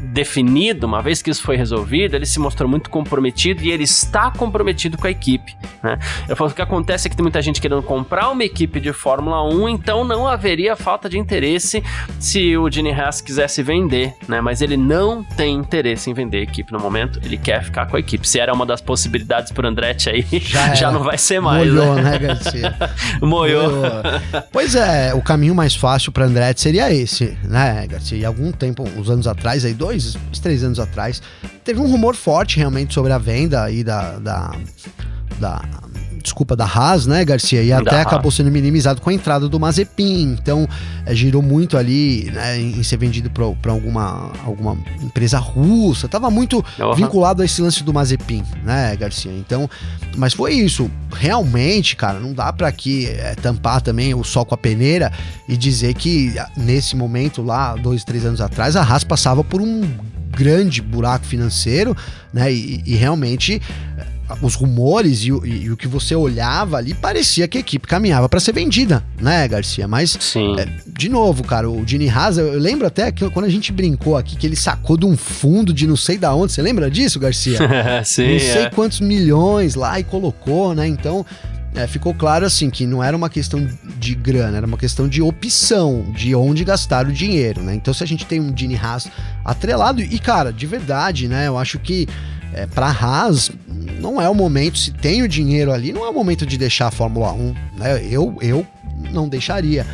definido, 0.07 0.87
uma 0.87 1.01
vez 1.01 1.21
que 1.21 1.29
isso 1.29 1.43
foi 1.43 1.55
resolvido, 1.57 2.15
ele 2.15 2.25
se 2.25 2.39
mostrou 2.39 2.69
muito 2.69 2.89
comprometido 2.89 3.63
e 3.63 3.71
ele 3.71 3.83
está 3.83 4.31
comprometido 4.31 4.97
com 4.97 5.07
a 5.07 5.11
equipe. 5.11 5.55
Né? 5.83 5.97
Eu 6.27 6.35
falo, 6.35 6.49
o 6.49 6.53
que 6.53 6.61
acontece 6.61 7.07
é 7.07 7.09
que 7.09 7.15
tem 7.15 7.23
muita 7.23 7.41
gente 7.41 7.61
querendo 7.61 7.83
comprar 7.83 8.29
uma 8.29 8.43
equipe 8.43 8.79
de 8.79 8.93
Fórmula 8.93 9.43
1, 9.43 9.69
então 9.69 10.03
não 10.03 10.27
haveria 10.27 10.75
falta 10.75 11.09
de 11.09 11.17
interesse 11.17 11.83
se 12.19 12.57
o 12.57 12.69
Gene 12.69 12.91
Haas 12.91 13.21
quisesse 13.21 13.61
vender, 13.61 14.13
né? 14.27 14.41
Mas 14.41 14.61
ele 14.61 14.77
não 14.77 15.23
tem 15.23 15.55
interesse 15.55 16.09
em 16.09 16.13
vender 16.13 16.39
a 16.39 16.41
equipe 16.41 16.71
no 16.71 16.79
momento, 16.79 17.19
ele 17.23 17.37
quer 17.37 17.63
ficar 17.63 17.87
com 17.87 17.97
a 17.97 17.99
equipe. 17.99 18.27
Se 18.27 18.39
era 18.39 18.53
uma 18.53 18.65
das 18.65 18.81
possibilidades 18.81 19.51
por 19.51 19.65
Andretti 19.65 20.09
aí, 20.09 20.25
já, 20.41 20.73
já 20.75 20.91
não 20.91 21.03
vai 21.03 21.17
ser 21.17 21.39
mais. 21.39 21.71
Moiou, 21.71 21.95
né, 21.95 22.01
né 22.01 22.19
Garcia? 22.19 22.75
Moiou. 23.21 23.83
Pois 24.51 24.75
é, 24.75 25.13
o 25.13 25.21
caminho 25.21 25.55
mais 25.55 25.75
fácil 25.75 26.11
para 26.11 26.25
Andretti 26.25 26.61
seria 26.61 26.93
esse, 26.93 27.37
né, 27.43 27.85
Garcia? 27.87 28.17
E 28.17 28.25
algum 28.25 28.51
tempo, 28.51 28.83
uns 28.97 29.09
anos 29.09 29.27
atrás, 29.27 29.65
aí 29.65 29.73
dois 29.73 29.96
dois, 30.03 30.39
três 30.39 30.63
anos 30.63 30.79
atrás, 30.79 31.21
teve 31.63 31.79
um 31.79 31.89
rumor 31.89 32.15
forte 32.15 32.57
realmente 32.57 32.93
sobre 32.93 33.11
a 33.11 33.17
venda 33.17 33.63
aí 33.63 33.83
da, 33.83 34.17
da, 34.19 34.51
da 35.39 35.61
desculpa, 36.27 36.55
da 36.55 36.65
Haas, 36.65 37.07
né, 37.07 37.23
Garcia? 37.23 37.63
E 37.63 37.71
até 37.71 38.01
acabou 38.01 38.31
sendo 38.31 38.51
minimizado 38.51 39.01
com 39.01 39.09
a 39.09 39.13
entrada 39.13 39.47
do 39.47 39.59
Mazepin. 39.59 40.35
Então, 40.39 40.67
é, 41.05 41.15
girou 41.15 41.41
muito 41.41 41.77
ali 41.77 42.29
né, 42.31 42.59
em 42.59 42.83
ser 42.83 42.97
vendido 42.97 43.29
para 43.29 43.71
alguma, 43.71 44.31
alguma 44.45 44.77
empresa 45.01 45.39
russa. 45.39 46.07
Tava 46.07 46.29
muito 46.29 46.63
uhum. 46.79 46.93
vinculado 46.93 47.41
a 47.41 47.45
esse 47.45 47.61
lance 47.61 47.83
do 47.83 47.93
Mazepin, 47.93 48.43
né, 48.63 48.95
Garcia? 48.95 49.31
Então, 49.31 49.69
mas 50.15 50.33
foi 50.33 50.53
isso. 50.53 50.91
Realmente, 51.13 51.95
cara, 51.95 52.19
não 52.19 52.33
dá 52.33 52.51
para 52.51 52.67
aqui 52.67 53.07
é, 53.07 53.33
tampar 53.35 53.81
também 53.81 54.13
o 54.13 54.23
sol 54.23 54.45
com 54.45 54.53
a 54.53 54.57
peneira 54.57 55.11
e 55.47 55.55
dizer 55.55 55.93
que 55.93 56.33
nesse 56.55 56.95
momento 56.95 57.41
lá, 57.41 57.75
dois, 57.75 58.03
três 58.03 58.25
anos 58.25 58.41
atrás, 58.41 58.75
a 58.75 58.81
Haas 58.81 59.03
passava 59.03 59.43
por 59.43 59.61
um 59.61 59.89
grande 60.29 60.81
buraco 60.81 61.25
financeiro, 61.25 61.95
né? 62.31 62.53
E, 62.53 62.83
e 62.85 62.95
realmente 62.95 63.61
os 64.41 64.55
rumores 64.55 65.23
e, 65.23 65.29
e, 65.29 65.63
e, 65.63 65.71
o 65.71 65.77
que 65.77 65.87
você 65.87 66.15
olhava 66.15 66.77
ali 66.77 66.93
parecia 66.93 67.47
que 67.47 67.57
a 67.57 67.61
equipe 67.61 67.87
caminhava 67.87 68.27
para 68.27 68.39
ser 68.39 68.51
vendida, 68.51 69.03
né, 69.21 69.47
Garcia? 69.47 69.87
Mas, 69.87 70.17
é, 70.57 70.67
de 70.85 71.09
novo, 71.09 71.43
cara, 71.43 71.69
o 71.69 71.85
Dini 71.85 72.09
Haas, 72.09 72.37
eu 72.37 72.57
lembro 72.59 72.85
até 72.85 73.11
que 73.11 73.29
quando 73.29 73.45
a 73.45 73.49
gente 73.49 73.71
brincou 73.71 74.17
aqui 74.17 74.35
que 74.35 74.45
ele 74.45 74.55
sacou 74.55 74.97
de 74.97 75.05
um 75.05 75.15
fundo 75.15 75.73
de 75.73 75.87
não 75.87 75.95
sei 75.95 76.17
da 76.17 76.33
onde, 76.33 76.51
você 76.51 76.61
lembra 76.61 76.91
disso, 76.91 77.19
Garcia? 77.19 77.57
Sim, 78.03 78.33
não 78.33 78.39
sei 78.39 78.63
é. 78.63 78.69
quantos 78.69 78.99
milhões 78.99 79.75
lá 79.75 79.99
e 79.99 80.03
colocou, 80.03 80.75
né? 80.75 80.87
Então, 80.87 81.25
é, 81.73 81.85
ficou 81.85 82.13
claro 82.13 82.45
assim 82.45 82.69
que 82.69 82.85
não 82.85 83.03
era 83.03 83.15
uma 83.15 83.29
questão 83.29 83.67
de 83.99 84.15
grana, 84.15 84.57
era 84.57 84.65
uma 84.65 84.77
questão 84.77 85.07
de 85.07 85.21
opção, 85.21 86.11
de 86.11 86.33
onde 86.33 86.63
gastar 86.63 87.05
o 87.05 87.11
dinheiro, 87.11 87.61
né? 87.61 87.75
Então, 87.75 87.93
se 87.93 88.03
a 88.03 88.07
gente 88.07 88.25
tem 88.25 88.39
um 88.39 88.51
Dini 88.51 88.75
Haas 88.75 89.07
atrelado, 89.45 90.01
e 90.01 90.19
cara, 90.19 90.51
de 90.51 90.65
verdade, 90.65 91.27
né? 91.27 91.47
Eu 91.47 91.57
acho 91.57 91.77
que 91.79 92.07
é, 92.53 92.65
para 92.65 92.87
Haas 92.87 93.51
não 93.99 94.21
é 94.21 94.29
o 94.29 94.35
momento, 94.35 94.77
se 94.77 94.91
tem 94.91 95.21
o 95.23 95.27
dinheiro 95.27 95.71
ali, 95.71 95.91
não 95.91 96.05
é 96.05 96.09
o 96.09 96.13
momento 96.13 96.45
de 96.45 96.57
deixar 96.57 96.87
a 96.87 96.91
Fórmula 96.91 97.31
1, 97.31 97.55
né? 97.77 98.07
Eu, 98.09 98.37
eu 98.41 98.65
não 99.11 99.27
deixaria. 99.27 99.85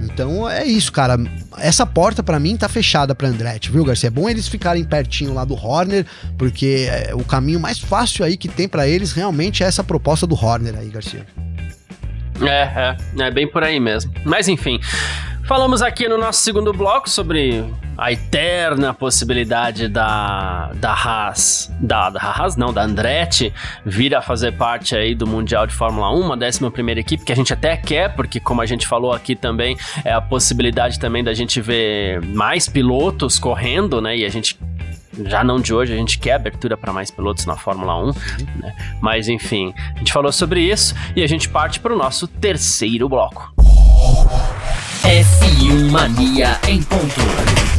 Então 0.00 0.48
é 0.48 0.64
isso, 0.64 0.90
cara. 0.90 1.16
Essa 1.58 1.84
porta 1.84 2.22
para 2.22 2.38
mim 2.40 2.56
tá 2.56 2.68
fechada 2.68 3.14
para 3.14 3.28
Andretti, 3.28 3.70
viu, 3.70 3.84
Garcia? 3.84 4.06
É 4.06 4.10
bom 4.10 4.28
eles 4.30 4.48
ficarem 4.48 4.82
pertinho 4.82 5.34
lá 5.34 5.44
do 5.44 5.54
Horner, 5.54 6.06
porque 6.38 6.88
é, 6.88 7.14
o 7.14 7.22
caminho 7.24 7.60
mais 7.60 7.78
fácil 7.78 8.24
aí 8.24 8.36
que 8.36 8.48
tem 8.48 8.66
para 8.66 8.88
eles 8.88 9.12
realmente 9.12 9.62
é 9.62 9.66
essa 9.66 9.84
proposta 9.84 10.26
do 10.26 10.34
Horner 10.34 10.74
aí, 10.78 10.88
Garcia. 10.88 11.26
É, 12.40 12.96
é, 13.18 13.26
é 13.26 13.30
bem 13.30 13.46
por 13.46 13.62
aí 13.62 13.78
mesmo. 13.78 14.10
Mas 14.24 14.48
enfim, 14.48 14.80
falamos 15.46 15.82
aqui 15.82 16.08
no 16.08 16.16
nosso 16.16 16.42
segundo 16.42 16.72
bloco 16.72 17.08
sobre 17.10 17.62
a 18.00 18.10
eterna 18.10 18.94
possibilidade 18.94 19.86
da, 19.86 20.72
da 20.74 20.92
Haas, 20.92 21.70
da, 21.78 22.08
da 22.08 22.18
Haas 22.18 22.56
não, 22.56 22.72
da 22.72 22.82
Andretti, 22.82 23.52
vir 23.84 24.14
a 24.14 24.22
fazer 24.22 24.52
parte 24.52 24.96
aí 24.96 25.14
do 25.14 25.26
Mundial 25.26 25.66
de 25.66 25.74
Fórmula 25.74 26.10
1, 26.10 26.20
uma 26.20 26.36
décima 26.36 26.70
primeira 26.70 26.98
equipe, 26.98 27.22
que 27.22 27.30
a 27.30 27.36
gente 27.36 27.52
até 27.52 27.76
quer, 27.76 28.16
porque 28.16 28.40
como 28.40 28.62
a 28.62 28.66
gente 28.66 28.86
falou 28.86 29.12
aqui 29.12 29.36
também, 29.36 29.76
é 30.02 30.14
a 30.14 30.20
possibilidade 30.20 30.98
também 30.98 31.22
da 31.22 31.34
gente 31.34 31.60
ver 31.60 32.22
mais 32.22 32.70
pilotos 32.70 33.38
correndo, 33.38 34.00
né, 34.00 34.16
e 34.16 34.24
a 34.24 34.30
gente 34.30 34.58
já 35.26 35.44
não 35.44 35.60
de 35.60 35.74
hoje, 35.74 35.92
a 35.92 35.96
gente 35.96 36.18
quer 36.18 36.32
abertura 36.32 36.78
para 36.78 36.94
mais 36.94 37.10
pilotos 37.10 37.44
na 37.44 37.54
Fórmula 37.54 38.02
1, 38.02 38.06
né? 38.62 38.74
Mas 39.02 39.28
enfim, 39.28 39.74
a 39.94 39.98
gente 39.98 40.10
falou 40.10 40.32
sobre 40.32 40.62
isso 40.62 40.94
e 41.14 41.22
a 41.22 41.26
gente 41.26 41.50
parte 41.50 41.80
para 41.80 41.92
o 41.92 41.98
nosso 41.98 42.26
terceiro 42.26 43.08
bloco. 43.10 43.52
F1 45.02 45.90
Mania 45.90 46.58
em 46.66 46.80
ponto. 46.82 47.69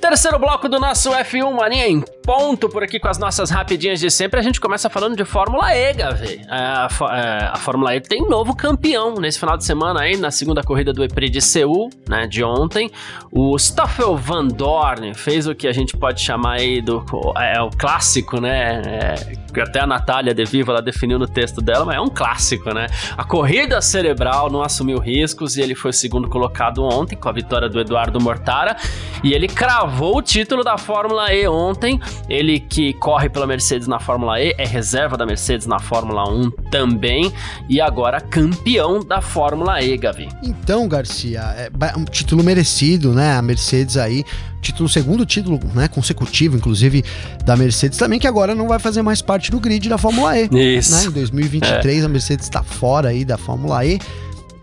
Terceiro 0.00 0.38
bloco 0.38 0.66
do 0.66 0.80
nosso 0.80 1.10
F1 1.10 1.52
Mania 1.52 1.86
em 1.86 2.02
ponto 2.22 2.68
por 2.68 2.82
aqui 2.82 2.98
com 2.98 3.08
as 3.08 3.18
nossas 3.18 3.50
rapidinhas 3.50 4.00
de 4.00 4.10
sempre. 4.10 4.38
A 4.38 4.42
gente 4.42 4.60
começa 4.60 4.88
falando 4.88 5.16
de 5.16 5.24
Fórmula 5.24 5.74
E, 5.74 5.92
Gavi. 5.92 6.40
É, 6.48 6.54
a, 6.54 6.88
é, 7.12 7.50
a, 7.52 7.56
Fórmula 7.56 7.94
E 7.94 8.00
tem 8.00 8.26
novo 8.28 8.54
campeão 8.54 9.14
nesse 9.14 9.38
final 9.38 9.56
de 9.56 9.64
semana 9.64 10.00
aí, 10.00 10.16
na 10.16 10.30
segunda 10.30 10.62
corrida 10.62 10.92
do 10.92 11.02
EPRI 11.04 11.28
de 11.28 11.40
Seul, 11.40 11.90
né, 12.08 12.26
de 12.26 12.44
ontem. 12.44 12.90
O 13.32 13.58
Stoffel 13.58 14.16
Van 14.16 14.46
Dorn 14.46 15.14
fez 15.14 15.46
o 15.46 15.54
que 15.54 15.66
a 15.66 15.72
gente 15.72 15.96
pode 15.96 16.20
chamar 16.20 16.58
aí 16.58 16.80
do 16.80 17.04
é, 17.36 17.60
o 17.60 17.70
clássico, 17.70 18.40
né? 18.40 18.82
É, 18.84 19.60
até 19.60 19.80
a 19.80 19.86
Natália 19.86 20.34
De 20.34 20.44
Viva 20.44 20.72
ela 20.72 20.82
definiu 20.82 21.18
no 21.18 21.26
texto 21.26 21.60
dela, 21.60 21.84
mas 21.84 21.96
é 21.96 22.00
um 22.00 22.08
clássico, 22.08 22.72
né? 22.72 22.86
A 23.16 23.24
corrida 23.24 23.80
cerebral 23.80 24.50
não 24.50 24.62
assumiu 24.62 24.98
riscos 24.98 25.56
e 25.56 25.62
ele 25.62 25.74
foi 25.74 25.92
segundo 25.92 26.28
colocado 26.28 26.84
ontem 26.84 27.16
com 27.16 27.28
a 27.28 27.32
vitória 27.32 27.68
do 27.68 27.80
Eduardo 27.80 28.20
Mortara 28.20 28.76
e 29.24 29.32
ele 29.32 29.48
cravou 29.48 30.18
o 30.18 30.22
título 30.22 30.62
da 30.62 30.78
Fórmula 30.78 31.32
E 31.32 31.46
ontem. 31.48 32.00
Ele 32.28 32.60
que 32.60 32.92
corre 32.94 33.28
pela 33.28 33.46
Mercedes 33.46 33.86
na 33.86 33.98
Fórmula 33.98 34.40
E, 34.40 34.54
é 34.56 34.64
reserva 34.64 35.16
da 35.16 35.26
Mercedes 35.26 35.66
na 35.66 35.78
Fórmula 35.78 36.28
1 36.28 36.50
também. 36.70 37.32
E 37.68 37.80
agora 37.80 38.20
campeão 38.20 39.00
da 39.00 39.20
Fórmula 39.20 39.82
E, 39.82 39.96
Gavi. 39.96 40.28
Então, 40.42 40.88
Garcia, 40.88 41.40
é 41.40 41.96
um 41.96 42.04
título 42.04 42.42
merecido, 42.42 43.12
né? 43.12 43.36
A 43.36 43.42
Mercedes 43.42 43.96
aí 43.96 44.24
título, 44.60 44.88
segundo 44.88 45.24
título 45.24 45.58
né, 45.74 45.88
consecutivo, 45.88 46.56
inclusive, 46.56 47.02
da 47.44 47.56
Mercedes 47.56 47.98
também, 47.98 48.18
que 48.18 48.26
agora 48.26 48.54
não 48.54 48.68
vai 48.68 48.78
fazer 48.78 49.02
mais 49.02 49.22
parte 49.22 49.50
do 49.50 49.58
grid 49.58 49.88
da 49.88 49.98
Fórmula 49.98 50.38
E. 50.38 50.76
Isso. 50.76 50.94
Né? 50.94 51.04
Em 51.06 51.10
2023 51.10 52.02
é. 52.02 52.06
a 52.06 52.08
Mercedes 52.08 52.46
está 52.46 52.62
fora 52.62 53.08
aí 53.08 53.24
da 53.24 53.38
Fórmula 53.38 53.84
E. 53.84 53.98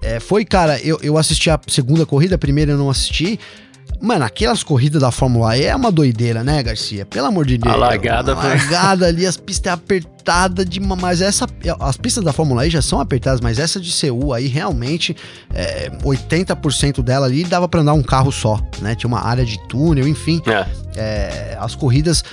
É, 0.01 0.19
foi, 0.19 0.45
cara, 0.45 0.79
eu, 0.81 0.99
eu 1.01 1.17
assisti 1.17 1.49
a 1.49 1.59
segunda 1.67 2.05
corrida, 2.05 2.35
a 2.35 2.37
primeira 2.37 2.71
eu 2.71 2.77
não 2.77 2.89
assisti. 2.89 3.39
Mano, 3.99 4.25
aquelas 4.25 4.63
corridas 4.63 5.01
da 5.01 5.11
Fórmula 5.11 5.57
E 5.57 5.63
é 5.63 5.75
uma 5.75 5.91
doideira, 5.91 6.43
né, 6.43 6.61
Garcia? 6.61 7.05
Pelo 7.05 7.27
amor 7.27 7.45
de 7.45 7.57
Deus. 7.57 7.73
A 7.73 7.77
largada, 7.77 8.33
a 8.33 8.35
largada 8.35 9.07
ali, 9.07 9.25
as 9.25 9.37
pistas 9.37 9.73
é 9.73 9.75
apertada 10.27 10.65
de 10.65 10.79
mas 10.81 11.21
essa 11.21 11.47
as 11.79 11.95
pistas 11.95 12.23
da 12.23 12.33
Fórmula 12.33 12.67
E 12.67 12.69
já 12.69 12.81
são 12.81 12.99
apertadas, 12.99 13.39
mas 13.39 13.57
essa 13.59 13.79
de 13.79 13.91
Seul 13.91 14.33
aí 14.33 14.47
realmente 14.47 15.15
é, 15.53 15.89
80% 16.03 17.01
dela 17.01 17.25
ali 17.25 17.43
dava 17.43 17.67
para 17.67 17.81
andar 17.81 17.93
um 17.93 18.03
carro 18.03 18.31
só, 18.31 18.59
né? 18.81 18.93
Tinha 18.93 19.07
uma 19.07 19.21
área 19.21 19.45
de 19.45 19.57
túnel, 19.67 20.07
enfim. 20.07 20.41
É. 20.45 20.65
É, 20.99 21.57
as 21.59 21.75
corridas 21.75 22.23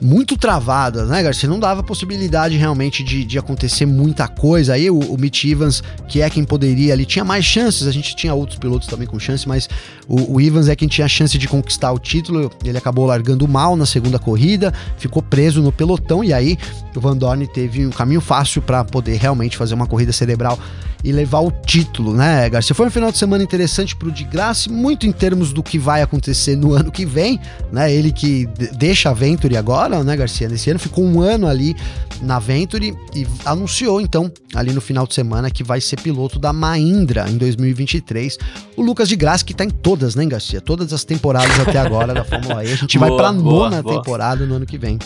muito 0.00 0.36
travadas, 0.36 1.08
né, 1.08 1.22
Garcia? 1.22 1.48
Não 1.48 1.60
dava 1.60 1.82
possibilidade 1.82 2.56
realmente 2.56 3.04
de, 3.04 3.24
de 3.24 3.38
acontecer 3.38 3.86
muita 3.86 4.26
coisa. 4.26 4.74
Aí 4.74 4.90
o, 4.90 4.98
o 4.98 5.18
Mitch 5.18 5.44
Evans, 5.44 5.82
que 6.08 6.20
é 6.20 6.28
quem 6.28 6.44
poderia 6.44 6.92
ali, 6.92 7.06
tinha 7.06 7.24
mais 7.24 7.44
chances. 7.44 7.86
A 7.86 7.92
gente 7.92 8.16
tinha 8.16 8.34
outros 8.34 8.58
pilotos 8.58 8.88
também 8.88 9.06
com 9.06 9.18
chance, 9.18 9.46
mas 9.46 9.68
o, 10.08 10.34
o 10.34 10.40
Evans 10.40 10.68
é 10.68 10.74
quem 10.74 10.88
tinha 10.88 11.06
chance 11.06 11.38
de 11.38 11.46
conquistar 11.46 11.92
o 11.92 11.98
título. 11.98 12.50
Ele 12.64 12.76
acabou 12.76 13.06
largando 13.06 13.46
mal 13.46 13.76
na 13.76 13.86
segunda 13.86 14.18
corrida, 14.18 14.72
ficou 14.98 15.22
preso 15.22 15.62
no 15.62 15.70
pelotão 15.70 16.24
e 16.24 16.32
aí 16.32 16.58
o 16.96 17.00
Van 17.00 17.16
Dorn 17.16 17.41
teve 17.46 17.86
um 17.86 17.90
caminho 17.90 18.20
fácil 18.20 18.62
para 18.62 18.84
poder 18.84 19.16
realmente 19.16 19.56
fazer 19.56 19.74
uma 19.74 19.86
corrida 19.86 20.12
cerebral 20.12 20.58
e 21.04 21.10
levar 21.10 21.40
o 21.40 21.50
título, 21.50 22.14
né, 22.14 22.48
Garcia? 22.48 22.74
Foi 22.74 22.86
um 22.86 22.90
final 22.90 23.10
de 23.10 23.18
semana 23.18 23.42
interessante 23.42 23.96
pro 23.96 24.10
de 24.10 24.24
Graça, 24.24 24.70
muito 24.70 25.06
em 25.06 25.12
termos 25.12 25.52
do 25.52 25.62
que 25.62 25.78
vai 25.78 26.00
acontecer 26.02 26.56
no 26.56 26.72
ano 26.72 26.92
que 26.92 27.04
vem, 27.04 27.40
né? 27.72 27.92
Ele 27.92 28.12
que 28.12 28.46
deixa 28.76 29.10
a 29.10 29.12
Venturi 29.12 29.56
agora, 29.56 30.04
né, 30.04 30.16
Garcia? 30.16 30.48
Nesse 30.48 30.70
ano 30.70 30.78
ficou 30.78 31.04
um 31.04 31.20
ano 31.20 31.48
ali 31.48 31.74
na 32.20 32.38
Venturi 32.38 32.96
e 33.14 33.26
anunciou 33.44 34.00
então 34.00 34.30
ali 34.54 34.72
no 34.72 34.80
final 34.80 35.06
de 35.06 35.14
semana 35.14 35.50
que 35.50 35.64
vai 35.64 35.80
ser 35.80 36.00
piloto 36.00 36.38
da 36.38 36.52
Mahindra 36.52 37.28
em 37.28 37.36
2023. 37.36 38.38
O 38.76 38.82
Lucas 38.82 39.08
de 39.08 39.16
Graça 39.16 39.44
que 39.44 39.54
tá 39.54 39.64
em 39.64 39.70
todas, 39.70 40.14
né, 40.14 40.24
Garcia? 40.24 40.60
Todas 40.60 40.92
as 40.92 41.04
temporadas 41.04 41.58
até 41.58 41.78
agora 41.78 42.14
da 42.14 42.24
Fórmula 42.24 42.64
E. 42.64 42.72
A 42.72 42.76
gente 42.76 42.96
boa, 42.98 43.08
vai 43.08 43.16
pra 43.16 43.32
nona 43.32 43.82
boa. 43.82 43.96
temporada 43.96 44.46
no 44.46 44.54
ano 44.54 44.66
que 44.66 44.78
vem. 44.78 44.98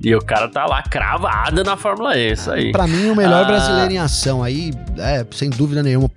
E 0.00 0.14
o 0.14 0.20
cara 0.20 0.48
tá 0.48 0.64
lá 0.64 0.82
cravado 0.82 1.64
na 1.64 1.76
Fórmula 1.76 2.16
E, 2.16 2.32
isso 2.32 2.50
aí. 2.50 2.70
Pra 2.70 2.86
mim, 2.86 3.10
o 3.10 3.16
melhor 3.16 3.44
ah. 3.44 3.46
brasileiro 3.46 3.92
em 3.92 3.98
ação 3.98 4.42
aí, 4.42 4.72
é, 4.98 5.26
sem 5.32 5.50
dúvida 5.50 5.82
nenhuma, 5.82 6.08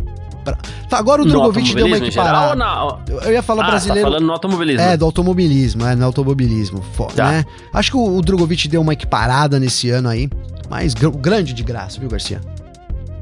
Pra... 0.43 0.57
Tá, 0.89 0.97
agora 0.97 1.21
o 1.21 1.25
Drogovic 1.25 1.73
deu 1.75 1.85
uma 1.85 1.97
equiparada. 1.97 2.55
Geral, 2.55 3.01
eu 3.23 3.31
ia 3.31 3.43
falar 3.43 3.65
ah, 3.65 3.69
brasileiro. 3.69 4.05
Tá 4.05 4.11
falando 4.11 4.25
no 4.25 4.33
automobilismo. 4.33 4.81
É, 4.81 4.97
do 4.97 5.05
automobilismo, 5.05 5.85
é, 5.85 5.95
no 5.95 6.05
automobilismo. 6.05 6.83
Tá. 7.15 7.31
Né? 7.31 7.45
Acho 7.73 7.91
que 7.91 7.97
o, 7.97 8.17
o 8.17 8.21
Drogovic 8.21 8.67
deu 8.67 8.81
uma 8.81 8.93
equiparada 8.93 9.59
nesse 9.59 9.89
ano 9.89 10.09
aí, 10.09 10.29
mas 10.69 10.93
grande 10.93 11.53
de 11.53 11.63
graça, 11.63 11.99
viu, 11.99 12.09
Garcia? 12.09 12.41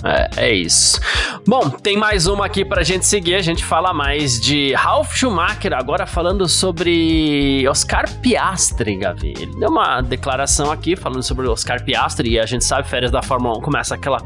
É, 0.04 0.30
é, 0.38 0.54
isso. 0.54 1.00
Bom, 1.46 1.70
tem 1.70 1.98
mais 1.98 2.26
uma 2.26 2.46
aqui 2.46 2.64
pra 2.64 2.84
gente 2.84 3.06
seguir. 3.06 3.36
A 3.36 3.42
gente 3.42 3.64
fala 3.64 3.94
mais 3.94 4.40
de 4.40 4.74
Ralf 4.74 5.16
Schumacher, 5.16 5.74
agora 5.74 6.06
falando 6.06 6.48
sobre 6.48 7.68
Oscar 7.68 8.10
Piastri, 8.20 8.98
Gavi. 8.98 9.34
Ele 9.38 9.56
deu 9.60 9.70
uma 9.70 10.02
declaração 10.02 10.72
aqui 10.72 10.96
falando 10.96 11.24
sobre 11.24 11.48
Oscar 11.48 11.84
Piastri 11.84 12.32
e 12.32 12.40
a 12.40 12.46
gente 12.46 12.64
sabe, 12.64 12.88
férias 12.88 13.12
da 13.12 13.22
Fórmula 13.22 13.58
1 13.58 13.62
começa 13.62 13.96
aquela. 13.96 14.20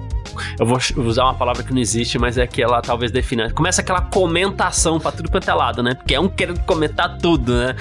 Eu 0.60 0.66
vou 0.66 0.78
usar 1.06 1.24
uma 1.24 1.34
palavra 1.34 1.64
que 1.64 1.74
não 1.74 1.82
existe, 1.82 2.18
mas 2.18 2.38
é 2.38 2.48
que 2.48 2.62
ela 2.62 2.82
talvez 2.82 3.12
defina. 3.12 3.52
Começa 3.52 3.82
aquela 3.82 4.02
comentação 4.02 5.00
pra 5.00 5.12
tudo 5.12 5.30
quanto 5.30 5.50
é 5.50 5.54
lado, 5.54 5.84
né? 5.84 5.94
Porque 5.96 6.16
é 6.16 6.20
um 6.20 6.30
querendo 6.30 6.60
comentar 6.62 7.18
tudo, 7.18 7.54
né? 7.54 7.76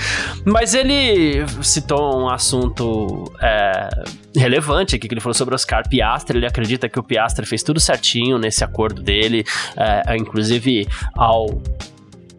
Mas 0.45 0.75
ele 0.75 1.45
citou 1.63 2.23
um 2.23 2.29
assunto. 2.29 3.33
É 3.41 3.89
relevante 4.35 4.97
aqui 4.97 5.07
que 5.07 5.15
ele 5.15 5.21
falou 5.21 5.35
sobre 5.35 5.55
Oscar 5.55 5.89
Piastri. 5.89 6.39
Ele 6.39 6.47
acredita 6.47 6.89
que 6.89 6.99
o 6.99 7.03
Piastri 7.03 7.47
fez 7.47 7.63
tudo 7.63 7.79
certinho 7.81 8.39
nesse 8.39 8.65
acordo 8.65 9.03
dele, 9.03 9.45
é, 9.77 10.17
inclusive 10.17 10.89
ao 11.15 11.61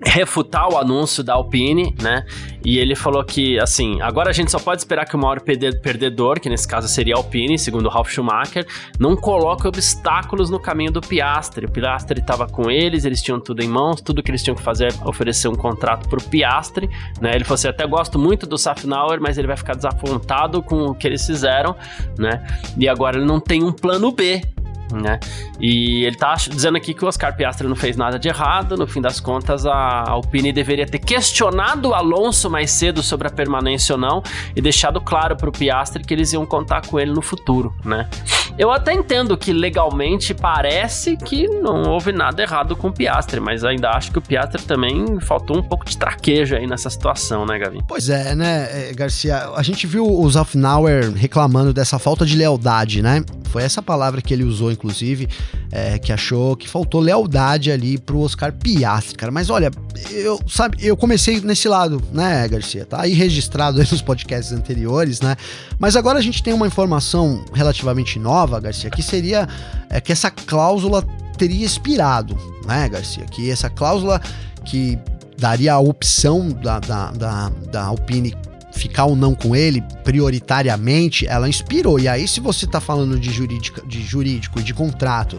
refutar 0.05 0.69
o 0.71 0.77
anúncio 0.77 1.23
da 1.23 1.33
Alpine, 1.33 1.95
né? 2.01 2.25
E 2.65 2.77
ele 2.77 2.95
falou 2.95 3.23
que, 3.23 3.59
assim, 3.59 4.01
agora 4.01 4.29
a 4.29 4.33
gente 4.33 4.51
só 4.51 4.59
pode 4.59 4.81
esperar 4.81 5.05
que 5.05 5.15
o 5.15 5.19
maior 5.19 5.41
perdedor, 5.41 6.39
que 6.39 6.49
nesse 6.49 6.67
caso 6.67 6.87
seria 6.87 7.15
a 7.15 7.17
Alpine, 7.17 7.57
segundo 7.57 7.89
Ralf 7.89 8.09
Schumacher, 8.09 8.65
não 8.99 9.15
coloque 9.15 9.67
obstáculos 9.67 10.49
no 10.49 10.59
caminho 10.59 10.91
do 10.91 11.01
Piastri. 11.01 11.65
O 11.65 11.71
Piastri 11.71 12.19
estava 12.19 12.47
com 12.47 12.69
eles, 12.69 13.05
eles 13.05 13.21
tinham 13.21 13.39
tudo 13.39 13.61
em 13.61 13.67
mãos, 13.67 14.01
tudo 14.01 14.23
que 14.23 14.31
eles 14.31 14.43
tinham 14.43 14.55
que 14.55 14.63
fazer 14.63 14.93
é 14.93 15.07
oferecer 15.07 15.47
um 15.47 15.55
contrato 15.55 16.07
para 16.07 16.19
o 16.19 16.23
Piastri, 16.23 16.89
né? 17.19 17.31
Ele 17.35 17.43
falou 17.43 17.55
assim, 17.55 17.67
até 17.67 17.85
gosto 17.85 18.17
muito 18.17 18.45
do 18.45 18.57
Safnauer, 18.57 19.19
mas 19.21 19.37
ele 19.37 19.47
vai 19.47 19.57
ficar 19.57 19.75
desapontado 19.75 20.61
com 20.61 20.85
o 20.85 20.95
que 20.95 21.07
eles 21.07 21.25
fizeram, 21.25 21.75
né? 22.17 22.45
E 22.77 22.87
agora 22.87 23.17
ele 23.17 23.25
não 23.25 23.39
tem 23.39 23.63
um 23.63 23.71
plano 23.71 24.11
B, 24.11 24.41
né? 24.91 25.19
E 25.59 26.03
ele 26.05 26.15
tá 26.15 26.35
dizendo 26.35 26.77
aqui 26.77 26.93
que 26.93 27.03
o 27.03 27.07
Oscar 27.07 27.35
Piastri 27.35 27.67
não 27.67 27.75
fez 27.75 27.95
nada 27.95 28.17
de 28.19 28.27
errado, 28.27 28.75
no 28.77 28.87
fim 28.87 29.01
das 29.01 29.19
contas 29.19 29.65
a 29.65 30.09
Alpine 30.09 30.51
deveria 30.51 30.85
ter 30.85 30.99
questionado 30.99 31.89
o 31.89 31.93
Alonso 31.93 32.49
mais 32.49 32.71
cedo 32.71 33.01
sobre 33.01 33.27
a 33.27 33.31
permanência 33.31 33.93
ou 33.93 33.99
não 33.99 34.23
e 34.55 34.61
deixado 34.61 34.99
claro 34.99 35.35
para 35.35 35.49
o 35.49 35.51
Piastri 35.51 36.03
que 36.03 36.13
eles 36.13 36.33
iam 36.33 36.45
contar 36.45 36.85
com 36.85 36.99
ele 36.99 37.11
no 37.11 37.21
futuro, 37.21 37.73
né? 37.83 38.09
Eu 38.55 38.69
até 38.69 38.93
entendo 38.93 39.35
que 39.35 39.51
legalmente 39.51 40.31
parece 40.31 41.17
que 41.17 41.47
não 41.47 41.89
houve 41.89 42.11
nada 42.11 42.41
errado 42.41 42.75
com 42.75 42.89
o 42.89 42.93
Piastri, 42.93 43.39
mas 43.39 43.63
ainda 43.63 43.89
acho 43.89 44.11
que 44.11 44.19
o 44.19 44.21
Piastri 44.21 44.61
também 44.61 45.19
faltou 45.19 45.57
um 45.57 45.63
pouco 45.63 45.83
de 45.85 45.97
traquejo 45.97 46.55
aí 46.55 46.67
nessa 46.67 46.87
situação, 46.87 47.47
né, 47.47 47.57
Gavi? 47.57 47.79
Pois 47.87 48.09
é, 48.09 48.35
né, 48.35 48.89
é, 48.89 48.93
Garcia? 48.93 49.49
A 49.55 49.63
gente 49.63 49.87
viu 49.87 50.05
o 50.05 50.29
Zafnauer 50.29 51.11
reclamando 51.13 51.73
dessa 51.73 51.97
falta 51.97 52.25
de 52.27 52.35
lealdade, 52.35 53.01
né? 53.01 53.23
Foi 53.45 53.63
essa 53.63 53.81
palavra 53.81 54.21
que 54.21 54.33
ele 54.33 54.43
usou, 54.43 54.71
inclusive, 54.71 55.27
é, 55.71 55.99
que 55.99 56.11
achou 56.11 56.55
que 56.55 56.67
faltou 56.67 56.99
lealdade 56.99 57.71
ali 57.71 57.99
pro 57.99 58.19
Oscar 58.19 58.51
Piastri, 58.51 59.15
cara. 59.15 59.31
Mas 59.31 59.49
olha, 59.49 59.71
eu, 60.11 60.39
sabe, 60.47 60.77
eu 60.81 60.97
comecei 60.97 61.39
nesse 61.41 61.67
lado, 61.67 62.01
né, 62.11 62.47
Garcia? 62.47 62.85
Tá 62.85 63.01
aí 63.01 63.13
registrado 63.13 63.79
aí 63.79 63.87
nos 63.91 64.01
podcasts 64.01 64.51
anteriores, 64.51 65.21
né? 65.21 65.35
Mas 65.77 65.95
agora 65.95 66.17
a 66.17 66.21
gente 66.21 66.41
tem 66.41 66.53
uma 66.53 66.65
informação 66.65 67.45
relativamente 67.53 68.17
nova, 68.17 68.42
Garcia, 68.47 68.89
que 68.89 69.01
seria 69.01 69.47
é, 69.89 69.99
que 69.99 70.11
essa 70.11 70.29
cláusula 70.31 71.03
teria 71.37 71.65
expirado, 71.65 72.37
né, 72.65 72.87
Garcia? 72.89 73.25
Que 73.25 73.49
essa 73.49 73.69
cláusula 73.69 74.21
que 74.65 74.97
daria 75.37 75.73
a 75.73 75.79
opção 75.79 76.49
da, 76.49 76.79
da, 76.79 77.11
da, 77.11 77.49
da 77.71 77.83
Alpine 77.85 78.35
ficar 78.73 79.05
ou 79.05 79.15
não 79.15 79.35
com 79.35 79.55
ele 79.55 79.81
prioritariamente, 80.03 81.27
ela 81.27 81.47
inspirou. 81.47 81.99
E 81.99 82.07
aí, 82.07 82.27
se 82.27 82.39
você 82.39 82.65
está 82.65 82.81
falando 82.81 83.19
de 83.19 83.31
jurídico, 83.31 83.85
de 83.87 84.01
jurídico 84.01 84.59
e 84.59 84.63
de 84.63 84.73
contrato 84.73 85.37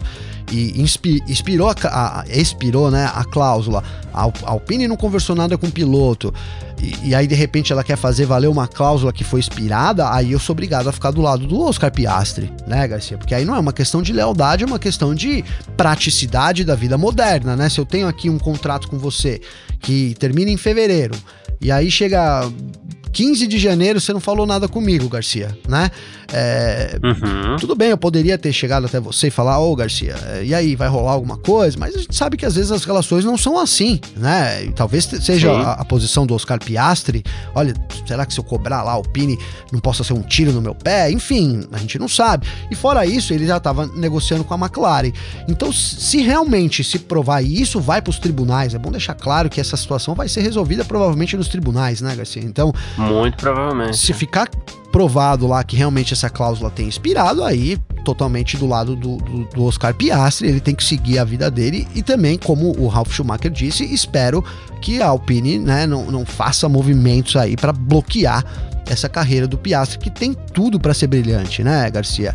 e 0.51 0.79
inspirou, 1.27 1.69
a, 1.69 1.73
a, 2.21 2.25
expirou 2.29 2.91
né, 2.91 3.09
a 3.13 3.23
cláusula, 3.23 3.83
a 4.13 4.29
Alpine 4.43 4.87
não 4.87 4.95
conversou 4.95 5.35
nada 5.35 5.57
com 5.57 5.67
o 5.67 5.71
piloto, 5.71 6.33
e, 6.81 7.09
e, 7.09 7.15
aí 7.15 7.25
de 7.25 7.33
repente 7.33 7.71
ela 7.71 7.83
quer 7.83 7.95
fazer 7.95 8.25
valer 8.25 8.47
uma 8.47 8.67
cláusula 8.67 9.11
que 9.11 9.23
foi 9.23 9.39
expirada, 9.39 10.11
aí 10.11 10.33
eu 10.33 10.39
sou 10.39 10.53
obrigado 10.53 10.87
a 10.87 10.91
ficar 10.91 11.11
do 11.11 11.21
lado 11.21 11.47
do 11.47 11.59
Oscar 11.61 11.91
Piastri, 11.91 12.51
né, 12.67 12.87
Garcia? 12.87 13.17
Porque 13.17 13.33
aí 13.33 13.43
não 13.43 13.55
é 13.55 13.59
uma 13.59 13.73
questão 13.73 14.01
de 14.01 14.13
lealdade, 14.13 14.63
é 14.63 14.67
uma 14.67 14.79
questão 14.79 15.15
de 15.15 15.43
praticidade 15.75 16.63
da 16.63 16.75
vida 16.75 16.97
moderna, 16.97 17.55
né? 17.55 17.67
Se 17.67 17.79
eu 17.79 17.85
tenho 17.85 18.07
aqui 18.07 18.29
um 18.29 18.37
contrato 18.37 18.87
com 18.87 18.99
você 18.99 19.41
que 19.79 20.15
termina 20.19 20.51
em 20.51 20.57
fevereiro, 20.57 21.15
e 21.59 21.71
aí 21.71 21.89
chega 21.89 22.47
15 23.15 23.47
de 23.47 23.57
janeiro 23.57 24.01
você 24.01 24.11
não 24.11 24.19
falou 24.19 24.45
nada 24.45 24.67
comigo, 24.67 25.07
Garcia, 25.07 25.57
né? 25.69 25.89
É, 26.37 26.99
uhum. 27.01 27.55
Tudo 27.55 27.75
bem, 27.75 27.91
eu 27.91 27.97
poderia 27.97 28.37
ter 28.37 28.51
chegado 28.51 28.85
até 28.85 28.99
você 28.99 29.27
e 29.27 29.31
falar, 29.31 29.57
ô 29.57 29.73
Garcia, 29.73 30.15
é, 30.27 30.43
e 30.43 30.53
aí, 30.53 30.75
vai 30.75 30.89
rolar 30.89 31.13
alguma 31.13 31.37
coisa? 31.37 31.77
Mas 31.79 31.95
a 31.95 31.99
gente 31.99 32.13
sabe 32.13 32.35
que 32.35 32.45
às 32.45 32.55
vezes 32.55 32.73
as 32.73 32.83
relações 32.83 33.23
não 33.23 33.37
são 33.37 33.57
assim, 33.57 34.01
né? 34.17 34.65
E 34.65 34.73
talvez 34.73 35.05
seja 35.05 35.49
a, 35.53 35.73
a, 35.75 35.85
posição 35.85 36.25
do 36.27 36.35
Oscar 36.35 36.59
Piastri. 36.59 37.23
Olha, 37.55 37.73
será 38.05 38.25
que 38.25 38.33
se 38.33 38.39
eu 38.41 38.43
cobrar 38.43 38.83
lá 38.83 38.97
o 38.97 39.03
Pini 39.03 39.39
não 39.71 39.79
possa 39.79 40.03
ser 40.03 40.11
um 40.11 40.21
tiro 40.21 40.51
no 40.51 40.61
meu 40.61 40.75
pé? 40.75 41.09
Enfim, 41.09 41.63
a 41.71 41.77
gente 41.77 41.97
não 41.97 42.09
sabe. 42.09 42.45
E 42.69 42.75
fora 42.75 43.05
isso, 43.05 43.33
ele 43.33 43.47
já 43.47 43.55
estava 43.55 43.87
negociando 43.87 44.43
com 44.43 44.53
a 44.53 44.57
McLaren. 44.57 45.13
Então, 45.47 45.71
se 45.71 46.21
realmente 46.21 46.83
se 46.83 46.99
provar 46.99 47.43
isso, 47.43 47.79
vai 47.79 48.01
para 48.01 48.11
os 48.11 48.19
tribunais. 48.19 48.73
É 48.73 48.77
bom 48.77 48.91
deixar 48.91 49.13
claro 49.13 49.49
que 49.49 49.61
essa 49.61 49.77
situação 49.77 50.13
vai 50.13 50.27
ser 50.27 50.41
resolvida 50.41 50.83
provavelmente 50.83 51.37
nos 51.37 51.47
tribunais, 51.47 52.01
né, 52.01 52.13
Garcia? 52.13 52.43
Então, 52.43 52.73
muito 52.97 53.37
provavelmente. 53.37 53.97
Se 53.97 54.11
ficar 54.11 54.49
provado 54.95 55.45
lá 55.45 55.61
que 55.61 55.75
realmente 55.75 56.13
essa 56.13 56.29
cláusula 56.29 56.71
tem 56.71 56.87
expirado, 56.87 57.43
aí 57.43 57.77
totalmente 58.05 58.55
do 58.55 58.65
lado 58.65 58.95
do, 58.95 59.17
do, 59.17 59.43
do, 59.43 59.65
Oscar 59.65 59.93
Piastri, 59.93 60.47
ele 60.47 60.61
tem 60.61 60.73
que 60.73 60.85
seguir 60.85 61.19
a 61.19 61.25
vida 61.25 61.51
dele 61.51 61.85
e 61.93 62.01
também, 62.01 62.37
como 62.37 62.73
o 62.79 62.87
Ralf 62.87 63.11
Schumacher 63.11 63.51
disse, 63.51 63.83
espero 63.83 64.41
que 64.81 65.01
a 65.01 65.07
Alpine 65.07 65.59
né, 65.59 65.85
não, 65.85 66.09
não 66.09 66.25
faça 66.25 66.69
movimentos 66.69 67.35
aí 67.35 67.57
para 67.57 67.73
bloquear 67.73 68.45
essa 68.89 69.09
carreira 69.09 69.45
do 69.45 69.57
Piastri, 69.57 69.99
que 69.99 70.09
tem 70.09 70.33
tudo 70.53 70.79
para 70.79 70.93
ser 70.93 71.07
brilhante, 71.07 71.61
né, 71.61 71.91
Garcia? 71.91 72.33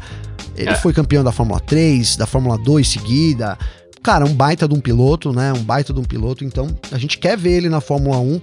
Ele 0.55 0.69
é. 0.69 0.75
foi 0.75 0.93
campeão 0.93 1.25
da 1.25 1.33
Fórmula 1.33 1.61
3, 1.61 2.19
da 2.19 2.27
Fórmula 2.27 2.59
2 2.59 2.87
seguida. 2.87 3.57
Cara, 4.03 4.27
um 4.27 4.35
baita 4.35 4.69
de 4.69 4.75
um 4.75 4.81
piloto, 4.81 5.33
né? 5.33 5.51
Um 5.55 5.63
baita 5.63 5.95
de 5.95 6.01
um 6.01 6.05
piloto. 6.05 6.45
Então, 6.45 6.69
a 6.93 6.99
gente 6.99 7.17
quer 7.17 7.39
ver 7.39 7.53
ele 7.53 7.71
na 7.71 7.81
Fórmula 7.81 8.19
1 8.19 8.41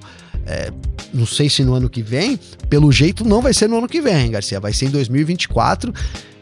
é, 0.48 0.72
não 1.14 1.26
sei 1.26 1.50
se 1.50 1.64
no 1.64 1.74
ano 1.74 1.90
que 1.90 2.02
vem, 2.02 2.40
pelo 2.70 2.92
jeito 2.92 3.24
não 3.26 3.42
vai 3.42 3.54
ser 3.54 3.68
no 3.68 3.78
ano 3.78 3.88
que 3.88 4.02
vem, 4.02 4.32
Garcia, 4.32 4.60
vai 4.60 4.74
ser 4.74 4.86
em 4.86 4.90
2024. 4.90 5.94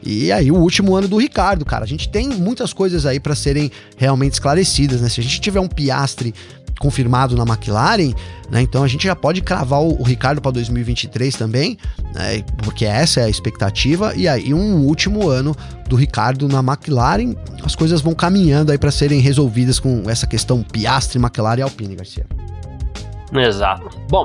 E 0.04 0.32
aí 0.32 0.52
o 0.52 0.56
último 0.56 0.96
ano 0.96 1.08
do 1.08 1.18
Ricardo, 1.18 1.66
cara. 1.66 1.84
A 1.84 1.88
gente 1.88 2.08
tem 2.10 2.30
muitas 2.30 2.72
coisas 2.72 3.06
aí 3.08 3.20
para 3.20 3.34
serem 3.34 3.72
realmente 3.98 4.34
esclarecidas, 4.34 5.02
né? 5.02 5.10
Se 5.10 5.20
a 5.20 5.24
gente 5.24 5.42
tiver 5.42 5.60
um 5.60 5.68
Piastre 5.68 6.34
confirmado 6.80 7.36
na 7.36 7.44
McLaren, 7.44 8.14
né? 8.52 8.62
Então 8.62 8.84
a 8.84 8.88
gente 8.88 9.06
já 9.06 9.16
pode 9.16 9.42
cravar 9.42 9.82
o, 9.82 10.00
o 10.00 10.04
Ricardo 10.04 10.42
para 10.42 10.52
2023 10.52 11.36
também, 11.36 11.78
né? 12.14 12.44
Porque 12.64 12.86
essa 12.86 13.22
é 13.22 13.24
a 13.24 13.30
expectativa. 13.30 14.14
E 14.16 14.28
aí 14.28 14.54
um 14.54 14.86
último 14.86 15.28
ano 15.28 15.56
do 15.90 15.96
Ricardo 15.96 16.48
na 16.48 16.60
McLaren, 16.60 17.34
as 17.64 17.76
coisas 17.76 18.02
vão 18.02 18.14
caminhando 18.14 18.72
aí 18.72 18.78
para 18.78 18.92
serem 18.92 19.20
resolvidas 19.20 19.80
com 19.80 20.04
essa 20.08 20.28
questão 20.28 20.62
Piastre, 20.62 21.18
McLaren 21.18 21.60
e 21.60 21.64
Alpine, 21.64 21.96
Garcia. 21.96 22.28
Exato. 23.42 23.90
Bom, 24.10 24.24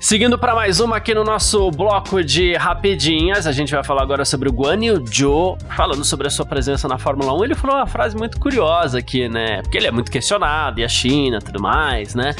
seguindo 0.00 0.38
para 0.38 0.54
mais 0.54 0.80
uma 0.80 0.96
aqui 0.96 1.14
no 1.14 1.22
nosso 1.22 1.70
bloco 1.70 2.24
de 2.24 2.54
rapidinhas, 2.54 3.46
a 3.46 3.52
gente 3.52 3.72
vai 3.74 3.84
falar 3.84 4.02
agora 4.02 4.24
sobre 4.24 4.48
o 4.48 4.52
Guan 4.52 4.82
Yu 4.82 5.04
Zhou, 5.06 5.58
falando 5.76 6.04
sobre 6.04 6.26
a 6.26 6.30
sua 6.30 6.46
presença 6.46 6.88
na 6.88 6.98
Fórmula 6.98 7.34
1. 7.34 7.44
Ele 7.44 7.54
falou 7.54 7.76
uma 7.76 7.86
frase 7.86 8.16
muito 8.16 8.40
curiosa 8.40 8.98
aqui, 8.98 9.28
né? 9.28 9.60
Porque 9.62 9.76
ele 9.76 9.86
é 9.86 9.90
muito 9.90 10.10
questionado, 10.10 10.80
e 10.80 10.84
a 10.84 10.88
China, 10.88 11.40
tudo 11.40 11.60
mais, 11.60 12.14
né? 12.14 12.34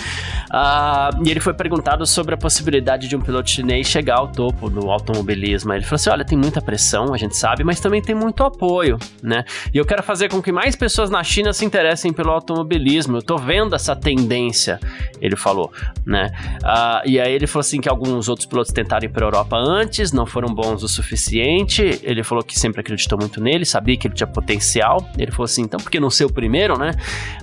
Uh, 0.50 1.26
e 1.26 1.30
ele 1.30 1.40
foi 1.40 1.52
perguntado 1.52 2.06
sobre 2.06 2.34
a 2.34 2.38
possibilidade 2.38 3.06
de 3.06 3.14
um 3.14 3.20
piloto 3.20 3.50
chinês 3.50 3.86
chegar 3.86 4.16
ao 4.16 4.28
topo 4.28 4.70
do 4.70 4.90
automobilismo. 4.90 5.72
Ele 5.74 5.84
falou 5.84 5.96
assim: 5.96 6.10
olha, 6.10 6.24
tem 6.24 6.38
muita 6.38 6.62
pressão, 6.62 7.12
a 7.12 7.18
gente 7.18 7.36
sabe, 7.36 7.64
mas 7.64 7.80
também 7.80 8.00
tem 8.00 8.14
muito 8.14 8.42
apoio, 8.42 8.98
né? 9.22 9.44
E 9.72 9.76
eu 9.76 9.84
quero 9.84 10.02
fazer 10.02 10.30
com 10.30 10.40
que 10.40 10.50
mais 10.50 10.74
pessoas 10.74 11.10
na 11.10 11.22
China 11.22 11.52
se 11.52 11.64
interessem 11.64 12.12
pelo 12.12 12.30
automobilismo. 12.30 13.18
Eu 13.18 13.22
tô 13.22 13.36
vendo 13.36 13.76
essa 13.76 13.94
tendência, 13.94 14.80
ele 15.20 15.36
falou 15.36 15.70
né? 16.08 16.30
Uh, 16.64 17.06
e 17.06 17.20
aí 17.20 17.32
ele 17.34 17.46
falou 17.46 17.60
assim 17.60 17.80
que 17.80 17.88
alguns 17.88 18.28
outros 18.28 18.46
pilotos 18.46 18.72
tentaram 18.72 19.04
ir 19.04 19.10
para 19.10 19.26
Europa 19.26 19.56
antes, 19.56 20.10
não 20.10 20.24
foram 20.24 20.48
bons 20.54 20.82
o 20.82 20.88
suficiente. 20.88 22.00
Ele 22.02 22.24
falou 22.24 22.42
que 22.42 22.58
sempre 22.58 22.80
acreditou 22.80 23.18
muito 23.18 23.42
nele, 23.42 23.66
sabia 23.66 23.94
que 23.96 24.06
ele 24.06 24.14
tinha 24.14 24.26
potencial. 24.26 25.06
Ele 25.18 25.30
falou 25.30 25.44
assim, 25.44 25.62
então 25.62 25.78
por 25.78 25.90
que 25.90 26.00
não 26.00 26.08
ser 26.08 26.24
o 26.24 26.32
primeiro, 26.32 26.78
né? 26.78 26.92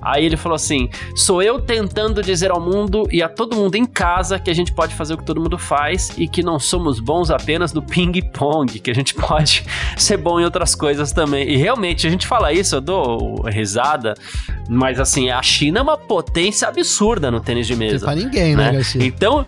Aí 0.01 0.25
ele 0.25 0.35
falou 0.35 0.55
assim: 0.55 0.89
sou 1.15 1.43
eu 1.43 1.61
tentando 1.61 2.23
dizer 2.23 2.49
ao 2.49 2.59
mundo 2.59 3.07
e 3.11 3.21
a 3.21 3.29
todo 3.29 3.55
mundo 3.55 3.75
em 3.75 3.85
casa 3.85 4.39
que 4.39 4.49
a 4.49 4.53
gente 4.53 4.73
pode 4.73 4.95
fazer 4.95 5.13
o 5.13 5.17
que 5.17 5.25
todo 5.25 5.39
mundo 5.39 5.59
faz 5.59 6.11
e 6.17 6.27
que 6.27 6.41
não 6.41 6.57
somos 6.57 6.99
bons 6.99 7.29
apenas 7.29 7.71
no 7.71 7.83
ping-pong, 7.83 8.79
que 8.79 8.89
a 8.89 8.95
gente 8.95 9.13
pode 9.15 9.63
ser 9.95 10.17
bom 10.17 10.39
em 10.39 10.43
outras 10.43 10.73
coisas 10.73 11.11
também. 11.11 11.47
E 11.47 11.55
realmente, 11.55 12.07
a 12.07 12.09
gente 12.09 12.25
fala 12.25 12.51
isso, 12.51 12.75
eu 12.75 12.81
dou 12.81 13.43
risada, 13.43 14.15
Mas 14.67 14.99
assim, 14.99 15.29
a 15.29 15.41
China 15.43 15.79
é 15.79 15.81
uma 15.83 15.97
potência 15.97 16.67
absurda 16.67 17.29
no 17.29 17.39
tênis 17.39 17.67
de 17.67 17.75
mesa. 17.75 17.93
Não 17.93 17.99
tem 17.99 18.05
pra 18.05 18.15
ninguém, 18.49 18.55
né, 18.55 18.71
né? 18.71 18.77
Garcia? 18.77 19.05
Então, 19.05 19.45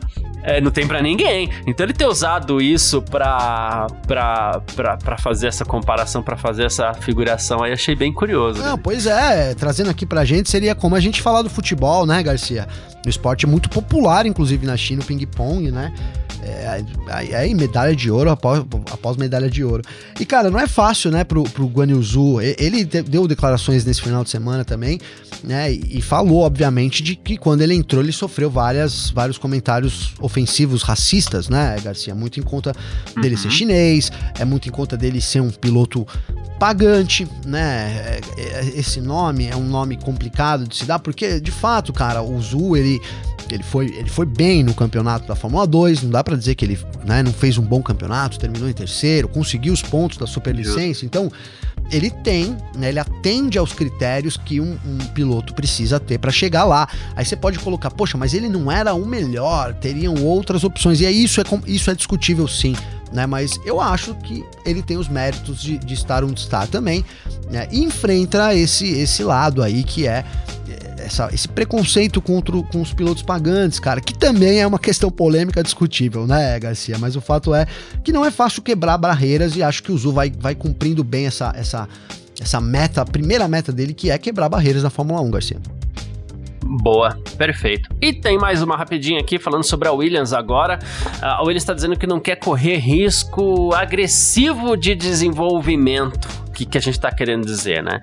é, 0.47 0.61
não 0.61 0.71
tem 0.71 0.87
para 0.87 1.01
ninguém. 1.01 1.49
Então 1.67 1.85
ele 1.85 1.93
ter 1.93 2.05
usado 2.05 2.61
isso 2.61 3.01
pra, 3.01 3.87
pra, 4.07 4.61
pra, 4.75 4.97
pra 4.97 5.17
fazer 5.17 5.47
essa 5.47 5.65
comparação, 5.65 6.23
para 6.23 6.37
fazer 6.37 6.63
essa 6.63 6.93
figuração 6.93 7.63
aí, 7.63 7.73
achei 7.73 7.95
bem 7.95 8.13
curioso. 8.13 8.61
Não, 8.61 8.77
né? 8.77 8.81
pois 8.81 9.05
é, 9.05 9.53
trazendo 9.55 9.89
aqui 9.89 10.05
pra 10.05 10.23
gente, 10.23 10.49
seria 10.49 10.73
como 10.73 10.95
a 10.95 11.01
gente 11.01 11.21
falar 11.21 11.41
do 11.41 11.49
futebol, 11.49 12.05
né, 12.05 12.23
Garcia? 12.23 12.65
Um 13.05 13.09
esporte 13.09 13.45
muito 13.45 13.69
popular, 13.69 14.25
inclusive 14.25 14.65
na 14.65 14.77
China, 14.77 15.01
o 15.01 15.05
ping-pong, 15.05 15.69
né? 15.69 15.93
É, 16.43 16.83
aí, 17.35 17.53
medalha 17.53 17.95
de 17.95 18.11
ouro 18.11 18.29
após, 18.29 18.59
após 18.91 19.17
medalha 19.17 19.49
de 19.49 19.63
ouro. 19.63 19.83
E, 20.19 20.25
cara, 20.25 20.49
não 20.49 20.59
é 20.59 20.67
fácil, 20.67 21.11
né, 21.11 21.23
pro, 21.23 21.43
pro 21.43 21.67
Guan 21.67 21.89
Yu 21.89 22.01
Zhu. 22.01 22.41
Ele 22.41 22.85
deu 22.85 23.27
declarações 23.27 23.83
nesse 23.83 24.01
final 24.01 24.23
de 24.23 24.29
semana 24.29 24.63
também, 24.63 24.99
né, 25.43 25.71
e 25.71 26.01
falou, 26.01 26.41
obviamente, 26.41 27.01
de 27.01 27.15
que 27.15 27.37
quando 27.37 27.61
ele 27.61 27.73
entrou, 27.73 28.03
ele 28.03 28.11
sofreu 28.11 28.49
várias, 28.49 29.09
vários 29.09 29.37
comentários 29.37 30.13
ofensivos, 30.19 30.83
racistas, 30.83 31.49
né, 31.49 31.75
Garcia? 31.83 32.13
Muito 32.13 32.39
em 32.39 32.43
conta 32.43 32.73
dele 33.15 33.35
uhum. 33.35 33.41
ser 33.41 33.51
chinês, 33.51 34.11
é 34.39 34.45
muito 34.45 34.67
em 34.69 34.71
conta 34.71 34.95
dele 34.95 35.19
ser 35.21 35.41
um 35.41 35.49
piloto 35.49 36.05
pagante, 36.59 37.27
né? 37.45 38.19
É, 38.19 38.21
é, 38.37 38.65
esse 38.75 38.99
nome 38.99 39.47
é 39.47 39.55
um 39.55 39.67
nome 39.67 39.97
complicado 39.97 40.67
de 40.67 40.75
se 40.75 40.85
dar, 40.85 40.99
porque 40.99 41.39
de 41.39 41.51
fato, 41.51 41.93
cara, 41.93 42.21
o 42.21 42.39
Zhu, 42.41 42.75
ele 42.75 42.99
ele 43.49 43.63
foi, 43.63 43.85
ele 43.87 44.09
foi 44.09 44.25
bem 44.25 44.63
no 44.63 44.73
campeonato 44.73 45.27
da 45.27 45.35
Fórmula 45.35 45.65
2, 45.65 46.03
não 46.03 46.09
dá 46.09 46.23
para 46.27 46.35
dizer 46.35 46.55
que 46.55 46.65
ele 46.65 46.77
né, 47.05 47.23
não 47.23 47.31
fez 47.31 47.57
um 47.57 47.61
bom 47.61 47.81
campeonato, 47.81 48.37
terminou 48.37 48.67
em 48.67 48.73
terceiro, 48.73 49.29
conseguiu 49.29 49.71
os 49.71 49.81
pontos 49.81 50.17
da 50.17 50.27
superlicença, 50.27 51.05
então 51.05 51.31
ele 51.89 52.09
tem, 52.09 52.57
né, 52.75 52.89
ele 52.89 52.99
atende 52.99 53.57
aos 53.57 53.71
critérios 53.71 54.35
que 54.35 54.59
um, 54.59 54.77
um 54.85 54.97
piloto 55.13 55.53
precisa 55.53 56.01
ter 56.01 56.17
para 56.17 56.29
chegar 56.29 56.65
lá. 56.65 56.89
Aí 57.15 57.23
você 57.23 57.37
pode 57.37 57.57
colocar, 57.59 57.89
poxa, 57.91 58.17
mas 58.17 58.33
ele 58.33 58.49
não 58.49 58.69
era 58.69 58.93
o 58.93 59.05
melhor, 59.05 59.73
teriam 59.75 60.15
outras 60.15 60.65
opções. 60.65 60.99
E 60.99 61.05
aí 61.05 61.23
isso 61.23 61.39
é, 61.39 61.45
isso 61.65 61.89
é 61.89 61.95
discutível 61.95 62.45
sim, 62.45 62.75
né? 63.11 63.25
Mas 63.25 63.59
eu 63.65 63.79
acho 63.79 64.15
que 64.15 64.43
ele 64.65 64.81
tem 64.81 64.97
os 64.97 65.07
méritos 65.07 65.61
de, 65.61 65.77
de 65.77 65.93
estar 65.93 66.23
onde 66.23 66.39
está 66.39 66.65
também, 66.67 67.03
né? 67.51 67.67
E 67.71 67.83
enfrenta 67.83 68.53
esse, 68.53 68.87
esse 68.87 69.23
lado 69.23 69.63
aí 69.63 69.83
que 69.83 70.07
é 70.07 70.23
essa, 71.07 71.29
esse 71.33 71.47
preconceito 71.47 72.21
contra, 72.21 72.61
com 72.63 72.81
os 72.81 72.93
pilotos 72.93 73.23
pagantes, 73.23 73.79
cara, 73.79 74.01
que 74.01 74.13
também 74.13 74.59
é 74.59 74.67
uma 74.67 74.79
questão 74.79 75.09
polêmica 75.09 75.63
discutível, 75.63 76.27
né, 76.27 76.59
Garcia? 76.59 76.97
Mas 76.97 77.15
o 77.15 77.21
fato 77.21 77.55
é 77.55 77.65
que 78.03 78.11
não 78.11 78.25
é 78.25 78.31
fácil 78.31 78.61
quebrar 78.61 78.97
barreiras 78.97 79.55
e 79.55 79.63
acho 79.63 79.81
que 79.83 79.91
o 79.91 79.97
Zu 79.97 80.11
vai, 80.11 80.31
vai 80.31 80.53
cumprindo 80.53 81.03
bem 81.03 81.25
essa, 81.25 81.53
essa, 81.55 81.87
essa 82.39 82.61
meta, 82.61 83.01
a 83.01 83.05
primeira 83.05 83.47
meta 83.47 83.71
dele, 83.71 83.93
que 83.93 84.11
é 84.11 84.17
quebrar 84.17 84.49
barreiras 84.49 84.83
na 84.83 84.89
Fórmula 84.89 85.21
1, 85.21 85.31
Garcia. 85.31 85.76
Boa, 86.63 87.17
perfeito. 87.37 87.89
E 88.01 88.13
tem 88.13 88.37
mais 88.37 88.61
uma 88.61 88.75
rapidinha 88.75 89.19
aqui 89.19 89.39
falando 89.39 89.63
sobre 89.63 89.87
a 89.87 89.91
Williams 89.91 90.33
agora. 90.33 90.79
A 91.21 91.41
Williams 91.41 91.63
está 91.63 91.73
dizendo 91.73 91.97
que 91.97 92.07
não 92.07 92.19
quer 92.19 92.35
correr 92.37 92.77
risco 92.77 93.73
agressivo 93.73 94.75
de 94.75 94.95
desenvolvimento 94.95 96.47
que, 96.57 96.65
que 96.65 96.77
a 96.77 96.81
gente 96.81 96.95
está 96.95 97.11
querendo 97.11 97.45
dizer, 97.45 97.83
né? 97.83 98.01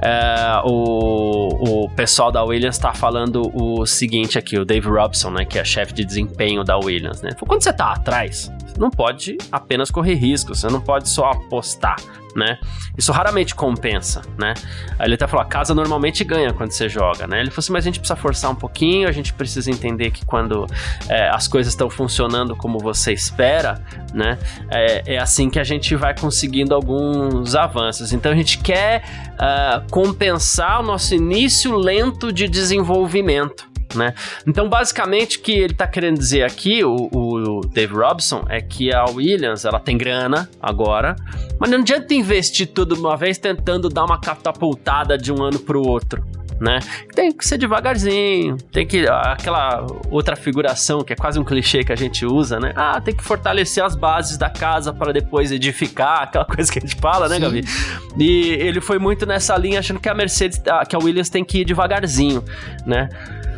É, 0.00 0.60
o, 0.64 1.84
o 1.84 1.90
pessoal 1.90 2.30
da 2.30 2.44
Williams 2.44 2.76
está 2.76 2.94
falando 2.94 3.50
o 3.52 3.84
seguinte 3.84 4.38
aqui, 4.38 4.56
o 4.56 4.64
Dave 4.64 4.88
Robson, 4.88 5.30
né, 5.30 5.44
que 5.44 5.58
é 5.58 5.64
chefe 5.64 5.92
de 5.92 6.04
desempenho 6.04 6.62
da 6.62 6.76
Williams, 6.78 7.20
né? 7.20 7.30
Quando 7.46 7.62
você 7.62 7.70
está 7.70 7.92
atrás, 7.92 8.52
você 8.64 8.78
não 8.78 8.90
pode 8.90 9.36
apenas 9.50 9.90
correr 9.90 10.14
riscos, 10.14 10.60
você 10.60 10.68
não 10.68 10.80
pode 10.80 11.08
só 11.08 11.30
apostar, 11.30 11.96
né? 12.36 12.58
Isso 12.96 13.10
raramente 13.10 13.54
compensa, 13.54 14.22
né? 14.38 14.52
Aí 14.98 15.06
ele 15.06 15.14
até 15.14 15.26
falou, 15.26 15.42
a 15.44 15.48
casa 15.48 15.74
normalmente 15.74 16.22
ganha 16.22 16.52
quando 16.52 16.70
você 16.70 16.88
joga, 16.88 17.26
né? 17.26 17.40
Ele 17.40 17.50
falou 17.50 17.60
assim, 17.60 17.72
mas 17.72 17.84
a 17.84 17.86
gente 17.88 17.98
precisa 17.98 18.16
forçar 18.16 18.50
um 18.50 18.54
pouquinho, 18.54 19.08
a 19.08 19.12
gente 19.12 19.32
precisa 19.32 19.70
entender 19.70 20.10
que 20.10 20.24
quando 20.24 20.66
é, 21.08 21.28
as 21.30 21.48
coisas 21.48 21.72
estão 21.72 21.88
funcionando 21.88 22.54
como 22.54 22.78
você 22.78 23.12
espera, 23.12 23.82
né? 24.12 24.38
É, 24.70 25.14
é, 25.14 25.18
assim 25.18 25.48
que 25.48 25.58
a 25.58 25.64
gente 25.64 25.96
vai 25.96 26.14
conseguindo 26.14 26.74
alguns 26.74 27.54
avanços. 27.54 28.12
Então 28.12 28.30
a 28.30 28.36
gente 28.36 28.58
quer 28.58 29.02
uh, 29.34 29.90
compensar 29.90 30.80
o 30.80 30.82
nosso 30.82 31.14
início 31.14 31.74
lento 31.74 32.30
de 32.32 32.46
desenvolvimento, 32.46 33.68
né? 33.94 34.14
Então, 34.46 34.68
basicamente, 34.68 35.38
o 35.38 35.40
que 35.40 35.52
ele 35.52 35.72
está 35.72 35.86
querendo 35.86 36.18
dizer 36.18 36.42
aqui, 36.42 36.84
o, 36.84 37.08
o, 37.12 37.60
Dave 37.60 37.94
Robson, 37.94 38.44
é 38.48 38.60
que 38.60 38.92
a 38.92 39.04
Williams 39.04 39.64
ela 39.64 39.78
tem 39.78 39.96
grana 39.96 40.48
agora, 40.60 41.16
mas 41.58 41.70
não 41.70 41.78
adianta 41.78 42.14
investir 42.14 42.68
tudo 42.68 42.94
de 42.94 43.00
uma 43.00 43.16
vez 43.16 43.38
tentando 43.38 43.88
dar 43.88 44.04
uma 44.04 44.20
catapultada 44.20 45.16
de 45.16 45.32
um 45.32 45.42
ano 45.42 45.58
para 45.58 45.78
o 45.78 45.86
outro. 45.86 46.24
Né? 46.58 46.78
Tem 47.14 47.30
que 47.30 47.46
ser 47.46 47.58
devagarzinho, 47.58 48.56
tem 48.72 48.86
que 48.86 49.06
aquela 49.06 49.86
outra 50.10 50.34
figuração 50.34 51.04
que 51.04 51.12
é 51.12 51.16
quase 51.16 51.38
um 51.38 51.44
clichê 51.44 51.84
que 51.84 51.92
a 51.92 51.96
gente 51.96 52.24
usa, 52.24 52.58
né? 52.58 52.72
Ah, 52.74 52.98
tem 52.98 53.14
que 53.14 53.22
fortalecer 53.22 53.84
as 53.84 53.94
bases 53.94 54.38
da 54.38 54.48
casa 54.48 54.90
para 54.90 55.12
depois 55.12 55.52
edificar, 55.52 56.22
aquela 56.22 56.46
coisa 56.48 56.72
que 56.72 56.78
a 56.78 56.80
gente 56.80 56.96
fala, 56.96 57.28
né, 57.28 57.34
Sim. 57.34 57.40
Gabi? 57.42 57.64
E 58.18 58.52
ele 58.52 58.80
foi 58.80 58.98
muito 58.98 59.26
nessa 59.26 59.54
linha 59.58 59.80
achando 59.80 60.00
que 60.00 60.08
a 60.08 60.14
Mercedes, 60.14 60.58
que 60.88 60.96
a 60.96 60.98
Williams 60.98 61.28
tem 61.28 61.44
que 61.44 61.58
ir 61.58 61.66
devagarzinho, 61.66 62.42
né? 62.86 63.10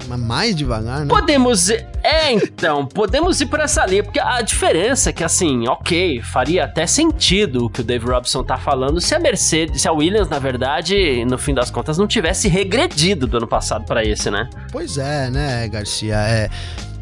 Mas 0.07 0.20
mais 0.20 0.57
devagar, 0.57 1.01
né? 1.01 1.07
Podemos 1.09 1.68
ir. 1.68 1.86
É, 2.03 2.32
então, 2.32 2.86
podemos 2.92 3.40
ir 3.40 3.46
por 3.46 3.61
essa 3.61 3.84
linha, 3.86 4.03
porque 4.03 4.20
a 4.20 4.40
diferença 4.40 5.11
é 5.11 5.12
que, 5.12 5.24
assim, 5.24 5.66
ok, 5.66 6.20
faria 6.22 6.64
até 6.64 6.86
sentido 6.86 7.66
o 7.66 7.70
que 7.70 7.80
o 7.80 7.84
Dave 7.84 8.07
Robson 8.07 8.42
tá 8.42 8.57
falando 8.57 9.01
se 9.01 9.14
a 9.14 9.18
Mercedes, 9.18 9.82
se 9.82 9.88
a 9.88 9.92
Williams, 9.92 10.28
na 10.28 10.38
verdade, 10.38 11.24
no 11.24 11.38
fim 11.38 11.55
das 11.55 11.70
contas, 11.70 11.99
não 11.99 12.07
tivesse 12.07 12.49
regredido 12.49 13.26
do 13.26 13.36
ano 13.36 13.46
passado 13.46 13.84
para 13.84 14.05
esse, 14.05 14.30
né? 14.30 14.49
Pois 14.70 14.99
é, 14.99 15.30
né, 15.30 15.68
Garcia? 15.68 16.16
É, 16.16 16.49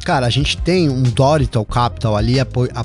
cara, 0.05 0.26
a 0.26 0.30
gente 0.30 0.57
tem 0.57 0.88
um 0.88 1.03
Dorital 1.03 1.64
Capital 1.64 2.16
ali 2.16 2.36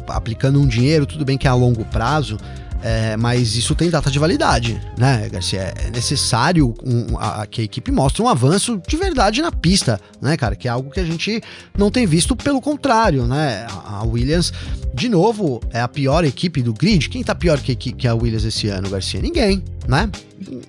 aplicando 0.10 0.60
um 0.60 0.68
dinheiro, 0.68 1.06
tudo 1.06 1.24
bem 1.24 1.38
que 1.38 1.48
é 1.48 1.50
a 1.50 1.54
longo 1.54 1.86
prazo, 1.86 2.38
é, 2.84 3.16
mas 3.16 3.56
isso 3.56 3.76
tem 3.76 3.90
data 3.90 4.10
de 4.10 4.18
validade, 4.18 4.82
né, 4.98 5.30
Garcia? 5.30 5.74
É 5.86 5.90
necessário 5.92 6.74
um, 6.84 7.18
a, 7.18 7.46
que 7.46 7.62
a 7.62 7.64
equipe 7.64 7.92
mostre 7.92 8.22
um 8.22 8.28
avanço 8.28 8.82
de 8.88 8.98
verdade 8.98 9.42
na 9.42 9.52
pista, 9.52 10.00
né, 10.22 10.36
cara? 10.36 10.56
Que 10.56 10.68
é 10.68 10.72
algo 10.72 10.90
que 10.90 11.00
a 11.00 11.06
gente 11.06 11.42
não 11.78 11.92
tem 11.92 12.06
visto, 12.06 12.36
pelo 12.36 12.60
contrário, 12.60 13.26
né? 13.26 13.68
A 13.86 14.04
Williams, 14.04 14.52
de 14.94 15.10
novo, 15.10 15.62
é 15.72 15.82
a 15.82 15.88
pior 15.88 16.24
equipe 16.24 16.62
do 16.62 16.74
grid. 16.74 17.10
Quem 17.10 17.24
tá 17.24 17.34
pior 17.34 17.60
que, 17.60 17.76
que, 17.76 17.92
que 17.92 18.08
a 18.08 18.14
Williams 18.14 18.44
esse 18.44 18.68
ano, 18.68 18.90
Garcia? 18.90 19.22
Ninguém, 19.22 19.64
né? 19.88 20.10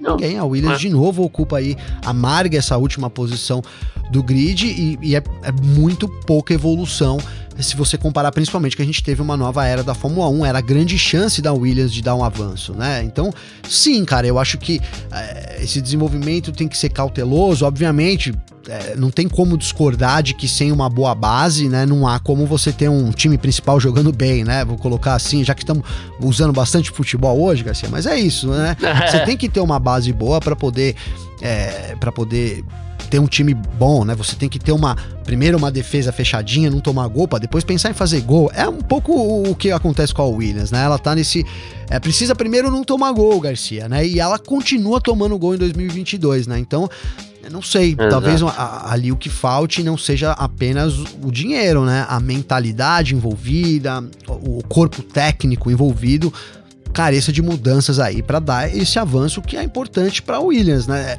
Ninguém. 0.00 0.38
A 0.38 0.44
Williams, 0.44 0.80
de 0.80 0.88
novo, 0.88 1.22
ocupa 1.24 1.58
aí, 1.58 1.76
amarga 2.04 2.56
essa 2.56 2.76
última 2.76 3.10
posição 3.10 3.62
do 4.10 4.22
grid 4.22 4.66
e, 4.66 4.98
e 5.02 5.16
é, 5.16 5.22
é 5.42 5.52
muito 5.52 6.08
pouca 6.26 6.52
evolução 6.52 7.18
se 7.58 7.76
você 7.76 7.98
comparar 7.98 8.32
principalmente 8.32 8.76
que 8.76 8.82
a 8.82 8.84
gente 8.84 9.02
teve 9.02 9.20
uma 9.20 9.36
nova 9.36 9.66
era 9.66 9.82
da 9.82 9.94
Fórmula 9.94 10.28
1, 10.28 10.46
era 10.46 10.58
a 10.58 10.62
grande 10.62 10.98
chance 10.98 11.42
da 11.42 11.52
Williams 11.52 11.92
de 11.92 12.02
dar 12.02 12.14
um 12.14 12.24
avanço, 12.24 12.72
né? 12.72 13.02
Então, 13.04 13.32
sim, 13.68 14.04
cara, 14.04 14.26
eu 14.26 14.38
acho 14.38 14.58
que 14.58 14.80
é, 15.10 15.58
esse 15.62 15.80
desenvolvimento 15.80 16.52
tem 16.52 16.66
que 16.66 16.76
ser 16.76 16.88
cauteloso, 16.88 17.64
obviamente. 17.64 18.32
É, 18.68 18.94
não 18.96 19.10
tem 19.10 19.28
como 19.28 19.56
discordar 19.56 20.22
de 20.22 20.34
que 20.34 20.46
sem 20.46 20.70
uma 20.70 20.88
boa 20.88 21.14
base, 21.14 21.68
né, 21.68 21.84
não 21.84 22.06
há 22.06 22.18
como 22.18 22.46
você 22.46 22.72
ter 22.72 22.88
um 22.88 23.10
time 23.10 23.36
principal 23.36 23.80
jogando 23.80 24.12
bem, 24.12 24.44
né? 24.44 24.64
Vou 24.64 24.78
colocar 24.78 25.14
assim, 25.14 25.42
já 25.42 25.54
que 25.54 25.62
estamos 25.62 25.84
usando 26.20 26.52
bastante 26.52 26.90
futebol 26.90 27.40
hoje, 27.40 27.64
Garcia, 27.64 27.88
mas 27.90 28.06
é 28.06 28.18
isso, 28.18 28.48
né? 28.48 28.76
Você 29.10 29.20
tem 29.24 29.36
que 29.36 29.48
ter 29.48 29.60
uma 29.60 29.78
base 29.78 30.12
boa 30.12 30.40
para 30.40 30.54
poder 30.54 30.94
é, 31.40 31.96
para 31.98 32.12
poder 32.12 32.64
ter 33.12 33.18
um 33.18 33.26
time 33.26 33.52
bom, 33.52 34.06
né? 34.06 34.14
Você 34.14 34.34
tem 34.36 34.48
que 34.48 34.58
ter 34.58 34.72
uma 34.72 34.96
primeiro 35.22 35.58
uma 35.58 35.70
defesa 35.70 36.10
fechadinha, 36.10 36.70
não 36.70 36.80
tomar 36.80 37.06
gol, 37.08 37.28
para 37.28 37.40
depois 37.40 37.62
pensar 37.62 37.90
em 37.90 37.92
fazer 37.92 38.22
gol. 38.22 38.50
É 38.54 38.66
um 38.66 38.80
pouco 38.80 39.12
o 39.12 39.54
que 39.54 39.70
acontece 39.70 40.14
com 40.14 40.22
a 40.22 40.26
Williams, 40.26 40.70
né? 40.70 40.82
Ela 40.82 40.98
tá 40.98 41.14
nesse 41.14 41.44
é, 41.90 42.00
precisa 42.00 42.34
primeiro 42.34 42.70
não 42.70 42.82
tomar 42.82 43.12
gol, 43.12 43.38
Garcia, 43.38 43.86
né? 43.86 44.06
E 44.06 44.18
ela 44.18 44.38
continua 44.38 44.98
tomando 44.98 45.36
gol 45.38 45.54
em 45.54 45.58
2022, 45.58 46.46
né? 46.46 46.58
Então, 46.58 46.88
não 47.50 47.62
sei, 47.62 47.92
Exato. 47.92 48.08
talvez 48.08 48.42
a, 48.42 48.92
ali 48.92 49.10
o 49.10 49.16
que 49.16 49.28
falte 49.28 49.82
não 49.82 49.96
seja 49.96 50.32
apenas 50.32 50.98
o 51.22 51.30
dinheiro, 51.30 51.84
né? 51.84 52.06
A 52.08 52.20
mentalidade 52.20 53.14
envolvida, 53.14 54.04
o 54.28 54.62
corpo 54.68 55.02
técnico 55.02 55.70
envolvido 55.70 56.32
careça 56.92 57.32
de 57.32 57.40
mudanças 57.40 57.98
aí 57.98 58.22
para 58.22 58.38
dar 58.38 58.74
esse 58.74 58.98
avanço 58.98 59.40
que 59.40 59.56
é 59.56 59.62
importante 59.62 60.22
para 60.22 60.38
Williams, 60.38 60.86
né? 60.86 61.16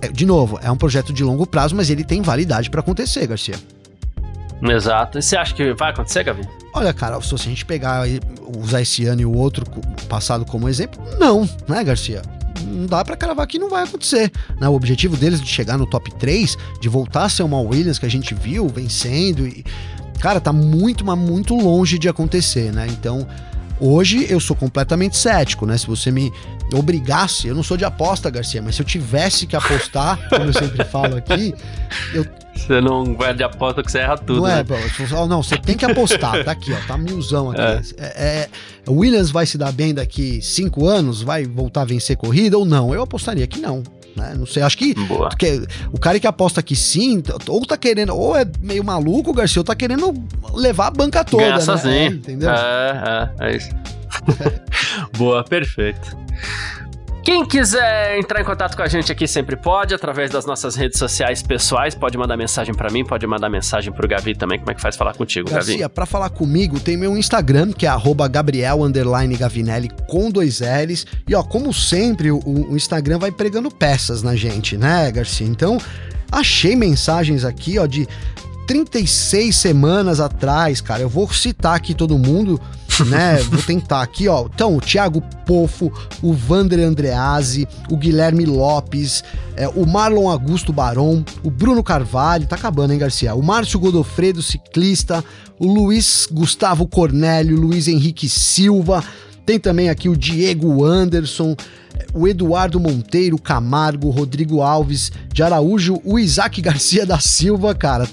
É, 0.00 0.08
de 0.08 0.24
novo, 0.24 0.58
é 0.62 0.70
um 0.70 0.76
projeto 0.76 1.12
de 1.12 1.22
longo 1.22 1.46
prazo, 1.46 1.76
mas 1.76 1.90
ele 1.90 2.02
tem 2.02 2.22
validade 2.22 2.70
para 2.70 2.80
acontecer, 2.80 3.26
Garcia. 3.26 3.56
Exato. 4.62 5.18
E 5.18 5.22
você 5.22 5.36
acha 5.36 5.54
que 5.54 5.72
vai 5.74 5.90
acontecer, 5.90 6.24
Gavi? 6.24 6.42
Olha, 6.74 6.92
cara, 6.92 7.20
se 7.20 7.34
a 7.34 7.38
gente 7.38 7.64
pegar 7.64 8.04
usar 8.58 8.82
esse 8.82 9.06
ano 9.06 9.22
e 9.22 9.26
o 9.26 9.36
outro 9.36 9.64
passado 10.08 10.44
como 10.44 10.68
exemplo, 10.68 11.02
não, 11.18 11.48
né, 11.68 11.82
Garcia? 11.82 12.22
Não 12.70 12.86
dá 12.86 13.04
para 13.04 13.16
cravar 13.16 13.46
que 13.46 13.58
não 13.58 13.68
vai 13.68 13.84
acontecer. 13.84 14.30
Né? 14.60 14.68
O 14.68 14.74
objetivo 14.74 15.16
deles 15.16 15.40
de 15.40 15.48
chegar 15.48 15.76
no 15.76 15.86
top 15.86 16.14
3, 16.14 16.56
de 16.80 16.88
voltar 16.88 17.24
a 17.24 17.28
ser 17.28 17.42
uma 17.42 17.60
Williams 17.60 17.98
que 17.98 18.06
a 18.06 18.10
gente 18.10 18.34
viu 18.34 18.68
vencendo 18.68 19.46
e 19.46 19.64
cara, 20.20 20.38
tá 20.38 20.52
muito, 20.52 21.04
mas 21.04 21.18
muito 21.18 21.54
longe 21.56 21.98
de 21.98 22.08
acontecer, 22.08 22.72
né? 22.72 22.86
Então, 22.90 23.26
Hoje 23.80 24.26
eu 24.28 24.38
sou 24.38 24.54
completamente 24.54 25.16
cético, 25.16 25.64
né? 25.64 25.78
Se 25.78 25.86
você 25.86 26.10
me 26.10 26.32
obrigasse, 26.74 27.48
eu 27.48 27.54
não 27.54 27.62
sou 27.62 27.76
de 27.76 27.84
aposta, 27.84 28.28
Garcia, 28.30 28.60
mas 28.60 28.76
se 28.76 28.82
eu 28.82 28.86
tivesse 28.86 29.46
que 29.46 29.56
apostar, 29.56 30.18
como 30.28 30.44
eu 30.44 30.52
sempre 30.52 30.84
falo 30.84 31.16
aqui, 31.16 31.54
eu 32.12 32.26
você 32.54 32.80
não 32.80 33.16
vai 33.16 33.34
de 33.34 33.42
aposta 33.42 33.82
que 33.82 33.90
você 33.90 33.98
erra 33.98 34.18
tudo. 34.18 34.40
Não 34.40 34.48
é, 34.48 34.56
né? 34.56 34.62
bro. 34.62 34.76
Não, 35.26 35.42
você 35.42 35.56
tem 35.56 35.76
que 35.76 35.84
apostar. 35.84 36.44
Tá 36.44 36.52
aqui, 36.52 36.72
ó. 36.72 36.86
Tá 36.86 36.98
milzão 36.98 37.50
aqui. 37.50 37.60
É. 37.60 37.80
É, 37.96 38.48
é, 38.86 38.90
Williams 38.90 39.30
vai 39.30 39.46
se 39.46 39.56
dar 39.56 39.72
bem 39.72 39.94
daqui 39.94 40.40
cinco 40.42 40.86
anos? 40.86 41.22
Vai 41.22 41.44
voltar 41.46 41.82
a 41.82 41.84
vencer 41.84 42.16
corrida 42.16 42.58
ou 42.58 42.66
não? 42.66 42.92
Eu 42.92 43.02
apostaria 43.02 43.46
que 43.46 43.60
não. 43.60 43.82
Né? 44.16 44.34
Não 44.36 44.46
sei, 44.46 44.62
acho 44.62 44.76
que, 44.76 44.94
que, 45.38 45.62
o 45.92 45.98
cara 45.98 46.18
que 46.18 46.26
aposta 46.26 46.62
que 46.62 46.74
sim, 46.74 47.22
ou 47.46 47.64
tá 47.64 47.76
querendo, 47.76 48.14
ou 48.16 48.36
é 48.36 48.44
meio 48.60 48.84
maluco, 48.84 49.30
o 49.30 49.34
Garcia, 49.34 49.60
ou 49.60 49.64
tá 49.64 49.74
querendo 49.74 50.14
levar 50.52 50.88
a 50.88 50.90
banca 50.90 51.24
toda, 51.24 51.42
Ganhar 51.44 51.58
né? 51.58 51.64
sozinho. 51.64 51.94
É, 51.94 52.06
entendeu? 52.06 52.50
É, 52.50 53.30
é, 53.38 53.48
é 53.48 53.56
isso. 53.56 53.70
Boa, 55.16 55.44
perfeito. 55.44 56.16
Quem 57.30 57.46
quiser 57.46 58.18
entrar 58.18 58.40
em 58.40 58.44
contato 58.44 58.76
com 58.76 58.82
a 58.82 58.88
gente 58.88 59.12
aqui 59.12 59.28
sempre 59.28 59.54
pode, 59.54 59.94
através 59.94 60.32
das 60.32 60.44
nossas 60.44 60.74
redes 60.74 60.98
sociais 60.98 61.44
pessoais, 61.44 61.94
pode 61.94 62.18
mandar 62.18 62.36
mensagem 62.36 62.74
para 62.74 62.90
mim, 62.90 63.04
pode 63.04 63.24
mandar 63.24 63.48
mensagem 63.48 63.92
pro 63.92 64.08
Gavi 64.08 64.34
também. 64.34 64.58
Como 64.58 64.72
é 64.72 64.74
que 64.74 64.80
faz 64.80 64.96
falar 64.96 65.14
contigo, 65.14 65.48
Garcia, 65.48 65.78
Gavi? 65.78 65.94
Para 65.94 66.06
falar 66.06 66.30
comigo, 66.30 66.80
tem 66.80 66.96
meu 66.96 67.16
Instagram, 67.16 67.70
que 67.70 67.86
é 67.86 67.92
Gabriel 68.28 68.80
Gavinelli 69.38 69.90
com 70.08 70.28
dois 70.28 70.58
L's. 70.58 71.06
E 71.28 71.32
ó, 71.32 71.44
como 71.44 71.72
sempre, 71.72 72.32
o, 72.32 72.40
o 72.44 72.76
Instagram 72.76 73.20
vai 73.20 73.30
pregando 73.30 73.70
peças 73.70 74.24
na 74.24 74.34
gente, 74.34 74.76
né, 74.76 75.08
Garcia? 75.12 75.46
Então, 75.46 75.78
achei 76.32 76.74
mensagens 76.74 77.44
aqui, 77.44 77.78
ó, 77.78 77.86
de 77.86 78.08
36 78.66 79.54
semanas 79.54 80.18
atrás, 80.18 80.80
cara. 80.80 81.00
Eu 81.00 81.08
vou 81.08 81.32
citar 81.32 81.76
aqui 81.76 81.94
todo 81.94 82.18
mundo 82.18 82.60
né? 83.06 83.36
Vou 83.50 83.62
tentar 83.62 84.02
aqui, 84.02 84.28
ó. 84.28 84.46
Então, 84.52 84.76
o 84.76 84.80
Thiago 84.80 85.22
Pofo, 85.46 85.92
o 86.22 86.32
Vander 86.32 86.80
Andreazzi, 86.80 87.66
o 87.90 87.96
Guilherme 87.96 88.44
Lopes, 88.44 89.24
é, 89.56 89.68
o 89.68 89.86
Marlon 89.86 90.28
Augusto 90.28 90.72
Baron, 90.72 91.24
o 91.42 91.50
Bruno 91.50 91.82
Carvalho, 91.82 92.46
tá 92.46 92.56
acabando, 92.56 92.92
hein, 92.92 92.98
Garcia? 92.98 93.34
O 93.34 93.42
Márcio 93.42 93.78
Godofredo, 93.78 94.42
ciclista, 94.42 95.24
o 95.58 95.66
Luiz 95.66 96.28
Gustavo 96.30 96.86
Cornélio, 96.86 97.56
Luiz 97.56 97.88
Henrique 97.88 98.28
Silva, 98.28 99.04
tem 99.44 99.58
também 99.58 99.88
aqui 99.88 100.08
o 100.08 100.16
Diego 100.16 100.84
Anderson, 100.84 101.56
o 102.14 102.26
Eduardo 102.26 102.78
Monteiro 102.78 103.38
Camargo, 103.38 104.10
Rodrigo 104.10 104.62
Alves 104.62 105.10
de 105.32 105.42
Araújo, 105.42 106.00
o 106.04 106.18
Isaac 106.18 106.60
Garcia 106.60 107.04
da 107.04 107.18
Silva, 107.18 107.74
cara 107.74 108.08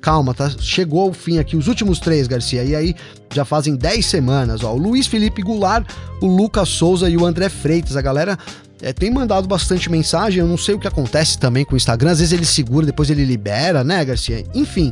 calma, 0.00 0.34
tá? 0.34 0.50
Chegou 0.58 1.02
ao 1.02 1.12
fim 1.12 1.38
aqui 1.38 1.56
os 1.56 1.68
últimos 1.68 1.98
três, 1.98 2.26
Garcia. 2.26 2.64
E 2.64 2.74
aí 2.74 2.94
já 3.32 3.44
fazem 3.44 3.76
10 3.76 4.04
semanas, 4.04 4.64
ó. 4.64 4.72
O 4.72 4.78
Luiz 4.78 5.06
Felipe 5.06 5.42
Goulart, 5.42 5.86
o 6.20 6.26
Lucas 6.26 6.68
Souza 6.68 7.08
e 7.08 7.16
o 7.16 7.26
André 7.26 7.48
Freitas. 7.48 7.96
A 7.96 8.02
galera 8.02 8.38
é, 8.82 8.92
tem 8.92 9.10
mandado 9.10 9.46
bastante 9.46 9.90
mensagem. 9.90 10.40
Eu 10.40 10.46
não 10.46 10.56
sei 10.56 10.74
o 10.74 10.78
que 10.78 10.88
acontece 10.88 11.38
também 11.38 11.64
com 11.64 11.74
o 11.74 11.76
Instagram. 11.76 12.10
Às 12.10 12.18
vezes 12.18 12.32
ele 12.32 12.46
segura, 12.46 12.86
depois 12.86 13.10
ele 13.10 13.24
libera, 13.24 13.84
né, 13.84 14.04
Garcia? 14.04 14.44
Enfim. 14.54 14.90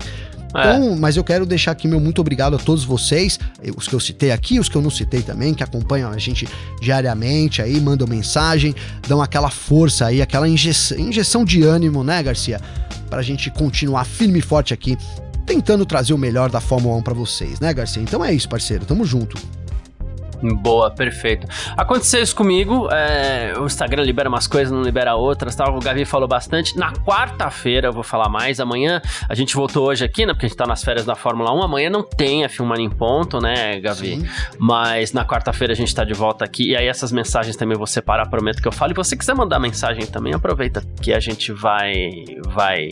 É. 0.54 0.60
Então, 0.60 0.96
mas 0.96 1.16
eu 1.16 1.24
quero 1.24 1.44
deixar 1.44 1.72
aqui 1.72 1.86
meu 1.86 2.00
muito 2.00 2.20
obrigado 2.20 2.56
a 2.56 2.58
todos 2.58 2.82
vocês, 2.82 3.38
os 3.76 3.86
que 3.86 3.94
eu 3.94 4.00
citei 4.00 4.32
aqui, 4.32 4.58
os 4.58 4.68
que 4.68 4.76
eu 4.76 4.82
não 4.82 4.90
citei 4.90 5.20
também, 5.20 5.52
que 5.52 5.62
acompanham 5.62 6.10
a 6.10 6.16
gente 6.16 6.48
diariamente 6.80 7.60
aí, 7.60 7.78
mandam 7.78 8.06
mensagem, 8.06 8.74
dão 9.06 9.20
aquela 9.20 9.50
força 9.50 10.06
aí, 10.06 10.22
aquela 10.22 10.48
injeção, 10.48 10.98
injeção 10.98 11.44
de 11.44 11.62
ânimo, 11.62 12.02
né, 12.02 12.22
Garcia? 12.22 12.60
Pra 13.08 13.22
gente 13.22 13.50
continuar 13.50 14.04
firme 14.04 14.38
e 14.38 14.42
forte 14.42 14.74
aqui, 14.74 14.96
tentando 15.46 15.86
trazer 15.86 16.12
o 16.12 16.18
melhor 16.18 16.50
da 16.50 16.60
Fórmula 16.60 16.96
1 16.96 17.02
para 17.02 17.14
vocês, 17.14 17.58
né, 17.60 17.72
Garcia? 17.72 18.02
Então 18.02 18.24
é 18.24 18.32
isso, 18.32 18.48
parceiro, 18.48 18.84
tamo 18.84 19.04
junto. 19.04 19.36
Boa, 20.42 20.90
perfeito. 20.90 21.46
Aconteceu 21.76 22.22
isso 22.22 22.34
comigo, 22.34 22.88
é, 22.92 23.52
o 23.58 23.66
Instagram 23.66 24.02
libera 24.02 24.28
umas 24.28 24.46
coisas, 24.46 24.72
não 24.72 24.82
libera 24.82 25.14
outras, 25.14 25.54
tal. 25.54 25.76
O 25.76 25.80
Gavi 25.80 26.04
falou 26.04 26.28
bastante. 26.28 26.76
Na 26.76 26.92
quarta-feira 26.92 27.88
eu 27.88 27.92
vou 27.92 28.02
falar 28.02 28.28
mais. 28.28 28.60
Amanhã 28.60 29.00
a 29.28 29.34
gente 29.34 29.54
voltou 29.54 29.86
hoje 29.86 30.04
aqui, 30.04 30.24
né? 30.24 30.32
Porque 30.32 30.46
a 30.46 30.48
gente 30.48 30.56
tá 30.56 30.66
nas 30.66 30.82
férias 30.82 31.04
da 31.04 31.14
Fórmula 31.14 31.52
1. 31.52 31.62
Amanhã 31.62 31.90
não 31.90 32.02
tem 32.02 32.44
a 32.44 32.48
Filmar 32.48 32.78
em 32.78 32.88
Ponto, 32.90 33.40
né, 33.40 33.80
Gavi? 33.80 34.16
Sim. 34.16 34.28
Mas 34.58 35.12
na 35.12 35.24
quarta-feira 35.24 35.72
a 35.72 35.76
gente 35.76 35.94
tá 35.94 36.04
de 36.04 36.14
volta 36.14 36.44
aqui. 36.44 36.70
E 36.70 36.76
aí 36.76 36.86
essas 36.86 37.10
mensagens 37.10 37.56
também 37.56 37.76
vou 37.76 37.86
separar, 37.86 38.28
prometo 38.28 38.62
que 38.62 38.68
eu 38.68 38.72
falo. 38.72 38.92
E 38.92 38.94
você 38.94 39.16
quiser 39.16 39.34
mandar 39.34 39.58
mensagem 39.58 40.06
também, 40.06 40.34
aproveita 40.34 40.82
que 41.00 41.12
a 41.12 41.20
gente 41.20 41.52
vai 41.52 42.24
vai 42.48 42.90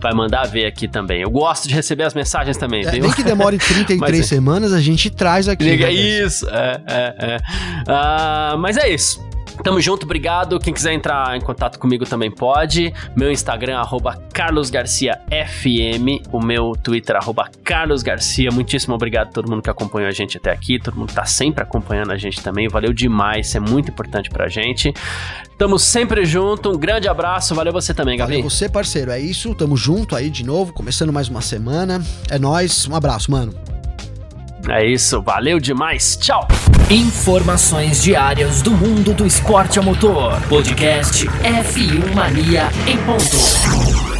vai 0.00 0.12
mandar 0.14 0.46
ver 0.46 0.66
aqui 0.66 0.86
também. 0.86 1.22
Eu 1.22 1.30
gosto 1.30 1.68
de 1.68 1.74
receber 1.74 2.04
as 2.04 2.14
mensagens 2.14 2.56
também, 2.56 2.86
é, 2.86 2.90
viu? 2.90 3.02
Nem 3.02 3.12
que 3.12 3.22
demore 3.22 3.58
33 3.58 3.98
Mas, 4.00 4.26
semanas, 4.26 4.72
a 4.72 4.80
gente 4.80 5.10
traz 5.10 5.48
aqui. 5.48 5.64
Liga 5.64 5.86
né, 5.86 5.92
isso, 5.92 6.48
é 6.48 6.80
é, 6.86 7.14
é. 7.18 7.36
Uh, 7.36 8.58
mas 8.58 8.76
é 8.76 8.88
isso. 8.88 9.24
Tamo 9.62 9.80
junto, 9.80 10.04
obrigado. 10.04 10.58
Quem 10.58 10.74
quiser 10.74 10.92
entrar 10.92 11.36
em 11.36 11.40
contato 11.40 11.78
comigo 11.78 12.04
também 12.04 12.30
pode. 12.30 12.92
Meu 13.14 13.30
Instagram, 13.30 13.78
arroba 13.78 14.16
carlosgarciafm. 14.32 15.14
O 16.32 16.44
meu 16.44 16.72
Twitter, 16.72 17.16
arroba 17.16 17.48
carlosgarcia. 17.62 18.50
Muitíssimo 18.50 18.94
obrigado 18.94 19.28
a 19.28 19.30
todo 19.30 19.48
mundo 19.48 19.62
que 19.62 19.70
acompanhou 19.70 20.08
a 20.08 20.12
gente 20.12 20.36
até 20.36 20.50
aqui. 20.50 20.78
Todo 20.78 20.96
mundo 20.96 21.08
que 21.08 21.14
tá 21.14 21.24
sempre 21.24 21.62
acompanhando 21.62 22.10
a 22.10 22.16
gente 22.16 22.42
também. 22.42 22.68
Valeu 22.68 22.92
demais, 22.92 23.48
isso 23.48 23.56
é 23.56 23.60
muito 23.60 23.90
importante 23.90 24.28
pra 24.28 24.48
gente. 24.48 24.92
Tamo 25.56 25.78
sempre 25.78 26.24
junto. 26.24 26.70
Um 26.70 26.78
grande 26.78 27.08
abraço. 27.08 27.54
Valeu 27.54 27.72
você 27.72 27.94
também, 27.94 28.18
Gabi. 28.18 28.32
Valeu 28.32 28.50
você, 28.50 28.68
parceiro. 28.68 29.12
É 29.12 29.20
isso. 29.20 29.54
Tamo 29.54 29.76
junto 29.76 30.16
aí 30.16 30.28
de 30.28 30.44
novo. 30.44 30.72
Começando 30.72 31.12
mais 31.12 31.28
uma 31.28 31.40
semana. 31.40 32.02
É 32.28 32.38
nós. 32.38 32.88
Um 32.88 32.96
abraço, 32.96 33.30
mano. 33.30 33.54
É 34.68 34.86
isso, 34.86 35.20
valeu 35.20 35.60
demais, 35.60 36.16
tchau! 36.16 36.48
Informações 36.90 38.02
diárias 38.02 38.62
do 38.62 38.70
mundo 38.70 39.12
do 39.12 39.26
esporte 39.26 39.78
a 39.78 39.82
motor. 39.82 40.40
Podcast 40.48 41.26
F1 41.26 42.14
Mania 42.14 42.70
em 42.86 42.96
ponto. 42.98 44.13